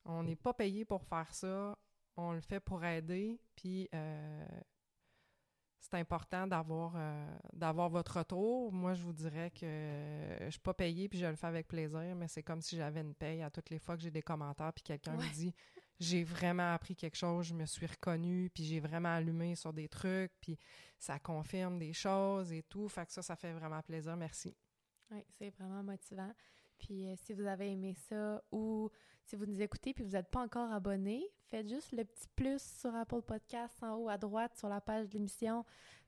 On 0.04 0.22
n'est 0.22 0.36
pas 0.36 0.52
payé 0.54 0.84
pour 0.84 1.02
faire 1.04 1.32
ça. 1.34 1.76
On 2.16 2.32
le 2.32 2.40
fait 2.40 2.60
pour 2.60 2.84
aider. 2.84 3.40
Puis 3.56 3.88
euh, 3.94 4.46
c'est 5.78 5.94
important 5.94 6.46
d'avoir 6.46 6.92
euh, 6.96 7.38
d'avoir 7.52 7.88
votre 7.88 8.18
retour. 8.18 8.72
Moi, 8.72 8.94
je 8.94 9.02
vous 9.02 9.12
dirais 9.12 9.50
que 9.50 10.36
je 10.44 10.50
suis 10.50 10.60
pas 10.60 10.74
payée 10.74 11.08
puis 11.08 11.18
je 11.18 11.26
le 11.26 11.34
fais 11.36 11.46
avec 11.48 11.66
plaisir, 11.68 12.14
mais 12.16 12.28
c'est 12.28 12.42
comme 12.42 12.60
si 12.62 12.76
j'avais 12.76 13.00
une 13.00 13.14
paye 13.14 13.42
à 13.42 13.50
toutes 13.50 13.70
les 13.70 13.78
fois 13.78 13.96
que 13.96 14.02
j'ai 14.02 14.10
des 14.10 14.22
commentaires 14.22 14.72
puis 14.72 14.82
quelqu'un 14.82 15.16
Ouais. 15.16 15.24
me 15.24 15.32
dit 15.34 15.54
j'ai 15.98 16.24
vraiment 16.24 16.72
appris 16.74 16.96
quelque 16.96 17.16
chose, 17.16 17.46
je 17.46 17.54
me 17.54 17.64
suis 17.66 17.86
reconnue, 17.86 18.50
puis 18.50 18.64
j'ai 18.64 18.80
vraiment 18.80 19.14
allumé 19.14 19.54
sur 19.54 19.72
des 19.72 19.88
trucs, 19.88 20.32
puis 20.40 20.58
ça 20.98 21.18
confirme 21.20 21.78
des 21.78 21.92
choses 21.92 22.52
et 22.52 22.62
tout. 22.64 22.88
Fait 22.88 23.06
que 23.06 23.12
ça, 23.12 23.22
ça 23.22 23.36
fait 23.36 23.52
vraiment 23.52 23.80
plaisir. 23.82 24.16
Merci. 24.16 24.56
Oui, 25.12 25.24
c'est 25.38 25.50
vraiment 25.50 25.82
motivant. 25.82 26.32
Puis 26.78 27.06
euh, 27.06 27.14
si 27.16 27.32
vous 27.32 27.46
avez 27.46 27.70
aimé 27.70 27.94
ça 28.08 28.42
ou 28.50 28.90
si 29.24 29.36
vous 29.36 29.46
nous 29.46 29.60
écoutez 29.60 29.92
puis 29.92 30.02
vous 30.02 30.12
n'êtes 30.12 30.30
pas 30.30 30.40
encore 30.40 30.72
abonné, 30.72 31.22
faites 31.44 31.68
juste 31.68 31.92
le 31.92 32.04
petit 32.04 32.28
plus 32.34 32.62
sur 32.62 32.94
Apple 32.94 33.22
Podcasts 33.22 33.82
en 33.82 33.96
haut 33.96 34.08
à 34.08 34.16
droite 34.16 34.56
sur 34.56 34.68
la 34.68 34.80
page 34.80 35.08
de 35.08 35.14
l'émission. 35.14 35.64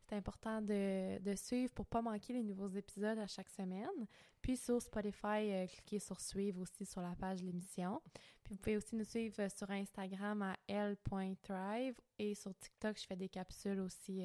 C'est 0.08 0.16
important 0.16 0.60
de, 0.60 1.18
de 1.18 1.34
suivre 1.34 1.72
pour 1.72 1.86
pas 1.86 2.02
manquer 2.02 2.32
les 2.32 2.42
nouveaux 2.42 2.68
épisodes 2.68 3.18
à 3.18 3.26
chaque 3.26 3.48
semaine. 3.50 4.06
Puis 4.42 4.56
sur 4.56 4.80
Spotify, 4.80 5.52
euh, 5.52 5.66
cliquez 5.66 5.98
sur 5.98 6.20
suivre 6.20 6.60
aussi 6.60 6.84
sur 6.84 7.00
la 7.00 7.14
page 7.14 7.40
de 7.40 7.46
l'émission. 7.46 8.02
Puis 8.42 8.54
vous 8.54 8.60
pouvez 8.60 8.76
aussi 8.76 8.96
nous 8.96 9.04
suivre 9.04 9.40
euh, 9.40 9.48
sur 9.48 9.70
Instagram 9.70 10.42
à 10.42 10.56
l.thrive 10.66 12.00
et 12.18 12.34
sur 12.34 12.54
TikTok, 12.56 12.98
je 12.98 13.06
fais 13.06 13.16
des 13.16 13.28
capsules 13.28 13.80
aussi 13.80 14.24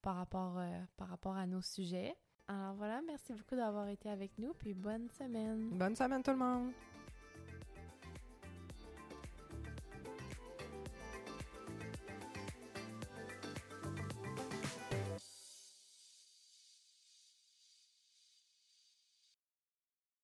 par, 0.00 0.16
rapport, 0.16 0.60
par 0.96 1.08
rapport 1.08 1.36
à 1.36 1.46
nos 1.46 1.62
sujets. 1.62 2.16
Alors 2.48 2.74
voilà, 2.74 3.00
merci 3.06 3.32
beaucoup 3.32 3.56
d'avoir 3.56 3.88
été 3.88 4.08
avec 4.10 4.30
nous, 4.38 4.52
puis 4.54 4.74
bonne 4.74 5.08
semaine. 5.10 5.70
Bonne 5.70 5.96
semaine 5.96 6.22
tout 6.22 6.32
le 6.32 6.36
monde! 6.38 6.72